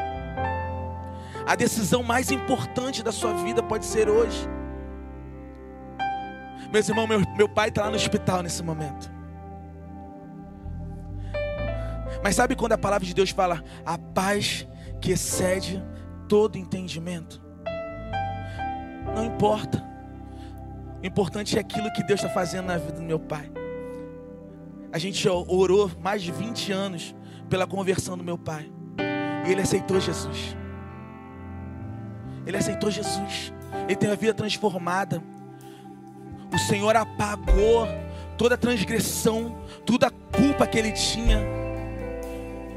A 1.49 1.55
decisão 1.55 2.03
mais 2.03 2.31
importante 2.31 3.03
da 3.03 3.11
sua 3.11 3.33
vida 3.33 3.63
pode 3.63 3.87
ser 3.87 4.07
hoje. 4.07 4.47
Meus 6.71 6.87
irmãos, 6.87 7.07
meu, 7.07 7.23
meu 7.39 7.49
pai 7.49 7.71
está 7.71 7.85
lá 7.85 7.89
no 7.89 7.97
hospital 7.97 8.43
nesse 8.43 8.63
momento. 8.63 9.11
Mas 12.23 12.35
sabe 12.35 12.55
quando 12.55 12.73
a 12.73 12.79
palavra 12.79 13.07
de 13.07 13.15
Deus 13.15 13.31
fala 13.31 13.65
a 13.87 13.97
paz 13.97 14.69
que 15.01 15.11
excede 15.11 15.83
todo 16.29 16.59
entendimento? 16.59 17.41
Não 19.17 19.25
importa. 19.25 19.83
O 21.03 21.07
importante 21.07 21.57
é 21.57 21.61
aquilo 21.61 21.91
que 21.95 22.03
Deus 22.03 22.21
está 22.21 22.29
fazendo 22.31 22.67
na 22.67 22.77
vida 22.77 22.99
do 22.99 23.03
meu 23.03 23.19
pai. 23.19 23.51
A 24.93 24.99
gente 24.99 25.27
orou 25.27 25.91
mais 25.99 26.21
de 26.23 26.31
20 26.31 26.73
anos 26.73 27.17
pela 27.49 27.67
conversão 27.67 28.19
do 28.19 28.23
meu 28.23 28.37
pai. 28.37 28.71
E 29.47 29.51
ele 29.51 29.63
aceitou 29.63 29.99
Jesus. 29.99 30.58
Ele 32.49 32.57
aceitou 32.57 32.91
Jesus. 32.91 33.53
Ele 33.87 33.95
tem 33.95 34.11
a 34.11 34.15
vida 34.15 34.33
transformada. 34.33 35.23
O 36.51 36.59
Senhor 36.59 36.97
apagou 36.97 37.87
toda 38.39 38.55
a 38.55 38.59
transgressão, 38.59 39.55
toda 39.85 40.07
a 40.07 40.11
culpa 40.11 40.67
que 40.67 40.79
ele 40.79 40.93
tinha. 40.93 41.41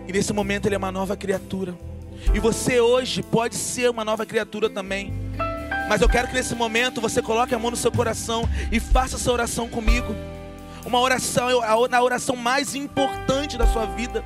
E 0.05 0.11
nesse 0.11 0.33
momento 0.33 0.65
ele 0.65 0.75
é 0.75 0.77
uma 0.77 0.91
nova 0.91 1.15
criatura. 1.15 1.73
E 2.33 2.39
você 2.39 2.81
hoje 2.81 3.23
pode 3.23 3.55
ser 3.55 3.89
uma 3.89 4.03
nova 4.03 4.25
criatura 4.25 4.69
também. 4.69 5.13
Mas 5.87 6.01
eu 6.01 6.09
quero 6.09 6.27
que 6.27 6.33
nesse 6.33 6.53
momento 6.53 6.99
você 6.99 7.21
coloque 7.21 7.55
a 7.55 7.59
mão 7.59 7.71
no 7.71 7.77
seu 7.77 7.93
coração 7.93 8.43
e 8.73 8.79
faça 8.79 9.15
essa 9.15 9.31
oração 9.31 9.69
comigo. 9.69 10.13
Uma 10.85 10.99
oração, 10.99 11.47
a 11.63 12.01
oração 12.01 12.35
mais 12.35 12.75
importante 12.75 13.57
da 13.57 13.65
sua 13.67 13.85
vida. 13.85 14.21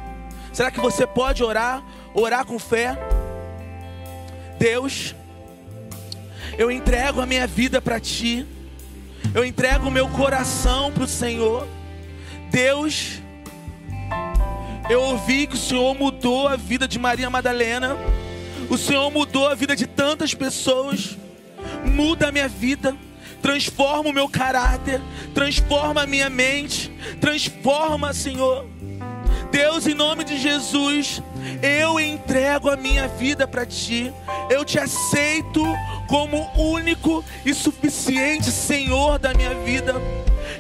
Será 0.52 0.72
que 0.72 0.80
você 0.80 1.06
pode 1.06 1.44
orar? 1.44 1.84
Orar 2.16 2.46
com 2.46 2.58
fé? 2.58 2.98
Deus, 4.58 5.14
eu 6.58 6.72
entrego 6.72 7.22
a 7.22 7.26
minha 7.26 7.46
vida 7.46 7.82
para 7.82 8.00
ti. 8.00 8.46
Eu 9.34 9.44
entrego 9.44 9.88
o 9.88 9.92
meu 9.92 10.08
coração 10.10 10.92
para 10.92 11.04
o 11.04 11.08
Senhor. 11.08 11.68
Deus, 12.52 13.20
eu 14.90 15.02
ouvi 15.02 15.48
que 15.48 15.56
o 15.56 15.60
Senhor 15.60 15.94
mudou 15.96 16.48
a 16.48 16.56
vida 16.56 16.88
de 16.88 16.98
Maria 16.98 17.30
Madalena. 17.30 17.98
O 18.70 18.78
Senhor 18.78 19.12
mudou 19.12 19.48
a 19.50 19.56
vida 19.56 19.76
de 19.76 19.86
tantas 19.86 20.34
pessoas. 20.34 21.18
Muda 21.84 22.30
a 22.30 22.32
minha 22.32 22.48
vida. 22.48 22.96
Transforma 23.42 24.10
o 24.10 24.14
meu 24.14 24.30
caráter. 24.30 25.02
Transforma 25.34 26.04
a 26.04 26.08
minha 26.08 26.30
mente. 26.30 26.92
Transforma, 27.20 28.14
Senhor. 28.14 28.66
Deus, 29.56 29.88
em 29.88 29.94
nome 29.94 30.26
de 30.26 30.38
Jesus, 30.38 31.24
eu 31.64 31.98
entrego 31.98 32.70
a 32.70 32.76
minha 32.76 33.08
vida 33.08 33.48
para 33.48 33.66
Ti. 33.66 34.14
Eu 34.50 34.66
te 34.66 34.78
aceito 34.78 35.64
como 36.10 36.52
único 36.58 37.24
e 37.46 37.54
suficiente 37.54 38.52
Senhor 38.52 39.18
da 39.18 39.34
minha 39.34 39.54
vida. 39.64 39.96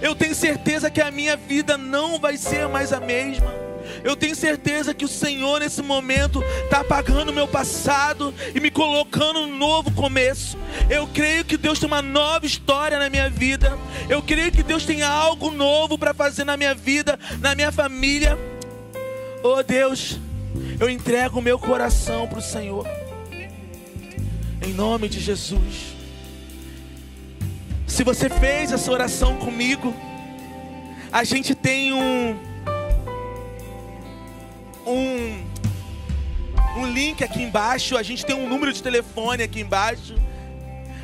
Eu 0.01 0.15
tenho 0.15 0.33
certeza 0.33 0.89
que 0.89 1.01
a 1.01 1.11
minha 1.11 1.35
vida 1.35 1.77
não 1.77 2.17
vai 2.17 2.37
ser 2.37 2.69
mais 2.69 2.93
a 2.93 3.01
mesma. 3.01 3.53
Eu 4.01 4.15
tenho 4.15 4.33
certeza 4.33 4.93
que 4.93 5.03
o 5.03 5.09
Senhor 5.09 5.59
nesse 5.59 5.81
momento 5.81 6.41
está 6.63 6.79
apagando 6.79 7.31
o 7.31 7.35
meu 7.35 7.49
passado 7.49 8.33
e 8.55 8.61
me 8.61 8.71
colocando 8.71 9.39
um 9.39 9.57
novo 9.57 9.91
começo. 9.91 10.57
Eu 10.89 11.05
creio 11.05 11.43
que 11.43 11.57
Deus 11.57 11.79
tem 11.79 11.87
uma 11.87 12.01
nova 12.01 12.45
história 12.45 12.97
na 12.97 13.09
minha 13.09 13.29
vida. 13.29 13.77
Eu 14.07 14.21
creio 14.21 14.53
que 14.53 14.63
Deus 14.63 14.85
tem 14.85 15.03
algo 15.03 15.51
novo 15.51 15.97
para 15.97 16.13
fazer 16.13 16.45
na 16.45 16.55
minha 16.55 16.73
vida, 16.73 17.19
na 17.41 17.53
minha 17.53 17.73
família. 17.73 18.54
Oh 19.47 19.61
Deus, 19.61 20.17
eu 20.79 20.89
entrego 20.89 21.37
o 21.37 21.41
meu 21.41 21.59
coração 21.59 22.27
para 22.27 22.39
o 22.39 22.41
Senhor. 22.41 22.83
Em 24.59 24.73
nome 24.73 25.07
de 25.07 25.19
Jesus. 25.19 25.95
Se 27.85 28.03
você 28.03 28.27
fez 28.27 28.71
essa 28.71 28.91
oração 28.91 29.37
comigo, 29.37 29.93
a 31.11 31.23
gente 31.23 31.53
tem 31.53 31.93
um 31.93 32.35
um 34.87 35.45
um 36.79 36.87
link 36.87 37.23
aqui 37.23 37.43
embaixo, 37.43 37.95
a 37.95 38.01
gente 38.01 38.25
tem 38.25 38.35
um 38.35 38.49
número 38.49 38.73
de 38.73 38.81
telefone 38.81 39.43
aqui 39.43 39.61
embaixo. 39.61 40.15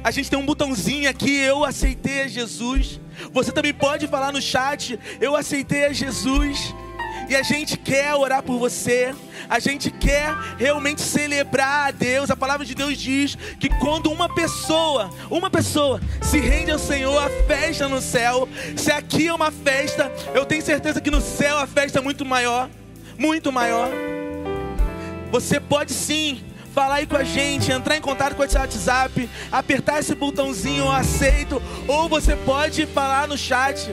A 0.03 0.09
gente 0.09 0.31
tem 0.31 0.39
um 0.39 0.47
botãozinho 0.47 1.07
aqui, 1.07 1.37
eu 1.41 1.63
aceitei 1.63 2.23
a 2.23 2.27
Jesus. 2.27 2.99
Você 3.31 3.51
também 3.51 3.71
pode 3.71 4.07
falar 4.07 4.31
no 4.31 4.41
chat, 4.41 4.99
eu 5.19 5.35
aceitei 5.35 5.85
a 5.85 5.93
Jesus. 5.93 6.73
E 7.31 7.35
a 7.37 7.43
gente 7.43 7.77
quer 7.77 8.13
orar 8.13 8.43
por 8.43 8.59
você. 8.59 9.15
A 9.47 9.57
gente 9.57 9.89
quer 9.89 10.35
realmente 10.57 10.99
celebrar 10.99 11.87
a 11.87 11.91
Deus. 11.91 12.29
A 12.29 12.35
palavra 12.35 12.65
de 12.65 12.75
Deus 12.75 12.97
diz 12.97 13.37
que 13.57 13.69
quando 13.69 14.11
uma 14.11 14.27
pessoa, 14.27 15.09
uma 15.29 15.49
pessoa 15.49 16.01
se 16.21 16.41
rende 16.41 16.71
ao 16.71 16.77
Senhor, 16.77 17.17
a 17.17 17.29
festa 17.47 17.87
no 17.87 18.01
céu. 18.01 18.49
Se 18.75 18.91
aqui 18.91 19.29
é 19.29 19.33
uma 19.33 19.49
festa, 19.49 20.11
eu 20.33 20.45
tenho 20.45 20.61
certeza 20.61 20.99
que 20.99 21.09
no 21.09 21.21
céu 21.21 21.57
a 21.57 21.65
festa 21.65 21.99
é 21.99 22.01
muito 22.01 22.25
maior, 22.25 22.69
muito 23.17 23.49
maior. 23.49 23.87
Você 25.31 25.57
pode 25.57 25.93
sim 25.93 26.43
falar 26.75 26.95
aí 26.95 27.07
com 27.07 27.15
a 27.15 27.23
gente, 27.23 27.71
entrar 27.71 27.95
em 27.95 28.01
contato 28.01 28.35
com 28.35 28.43
esse 28.43 28.57
WhatsApp, 28.57 29.29
apertar 29.49 30.01
esse 30.01 30.13
botãozinho 30.13 30.83
eu 30.83 30.91
aceito, 30.91 31.63
ou 31.87 32.09
você 32.09 32.35
pode 32.35 32.85
falar 32.87 33.25
no 33.25 33.37
chat. 33.37 33.89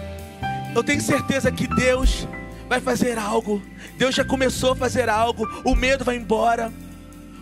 Eu 0.74 0.82
tenho 0.82 1.00
certeza 1.00 1.52
que 1.52 1.68
Deus 1.68 2.26
vai 2.68 2.80
fazer 2.80 3.18
algo. 3.18 3.62
Deus 3.96 4.14
já 4.14 4.24
começou 4.24 4.72
a 4.72 4.76
fazer 4.76 5.08
algo. 5.08 5.48
O 5.64 5.74
medo 5.74 6.04
vai 6.04 6.16
embora, 6.16 6.72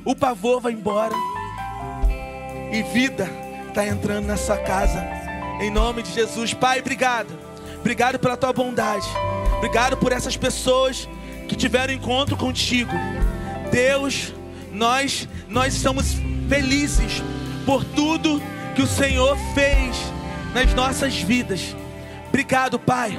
o 0.04 0.14
pavor 0.14 0.60
vai 0.60 0.72
embora, 0.72 1.14
e 2.72 2.82
vida 2.94 3.28
está 3.68 3.86
entrando 3.86 4.26
na 4.26 4.36
sua 4.36 4.56
casa. 4.58 5.04
Em 5.60 5.70
nome 5.70 6.02
de 6.02 6.12
Jesus, 6.12 6.54
Pai, 6.54 6.80
obrigado. 6.80 7.36
Obrigado 7.78 8.18
pela 8.18 8.36
tua 8.36 8.52
bondade. 8.52 9.06
Obrigado 9.56 9.96
por 9.96 10.12
essas 10.12 10.36
pessoas 10.36 11.08
que 11.48 11.56
tiveram 11.56 11.92
encontro 11.92 12.36
contigo. 12.36 12.92
Deus, 13.70 14.32
nós 14.72 15.28
nós 15.48 15.74
estamos 15.74 16.16
felizes 16.48 17.22
por 17.64 17.84
tudo 17.84 18.40
que 18.74 18.82
o 18.82 18.86
Senhor 18.86 19.36
fez 19.54 19.96
nas 20.52 20.72
nossas 20.74 21.20
vidas. 21.20 21.74
Obrigado, 22.28 22.78
Pai 22.78 23.18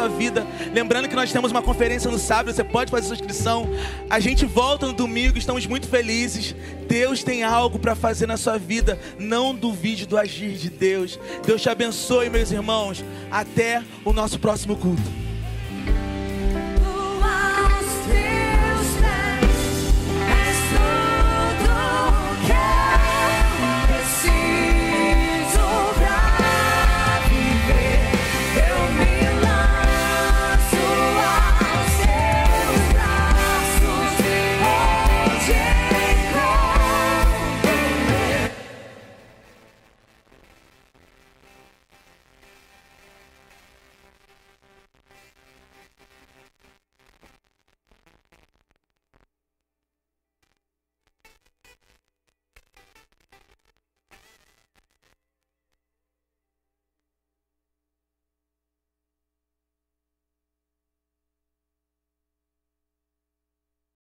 Sua 0.00 0.08
vida. 0.08 0.46
Lembrando 0.72 1.08
que 1.08 1.14
nós 1.14 1.30
temos 1.30 1.50
uma 1.50 1.60
conferência 1.60 2.10
no 2.10 2.18
sábado, 2.18 2.54
você 2.54 2.64
pode 2.64 2.90
fazer 2.90 3.08
sua 3.08 3.16
inscrição. 3.16 3.68
A 4.08 4.18
gente 4.18 4.46
volta 4.46 4.86
no 4.86 4.94
domingo, 4.94 5.36
estamos 5.36 5.66
muito 5.66 5.86
felizes. 5.88 6.54
Deus 6.88 7.22
tem 7.22 7.42
algo 7.42 7.78
para 7.78 7.94
fazer 7.94 8.26
na 8.26 8.38
sua 8.38 8.56
vida. 8.56 8.98
Não 9.18 9.54
duvide 9.54 10.06
do 10.06 10.16
agir 10.16 10.52
de 10.52 10.70
Deus. 10.70 11.18
Deus 11.44 11.60
te 11.60 11.68
abençoe, 11.68 12.30
meus 12.30 12.50
irmãos. 12.50 13.04
Até 13.30 13.82
o 14.04 14.12
nosso 14.12 14.38
próximo 14.38 14.74
culto. 14.76 15.19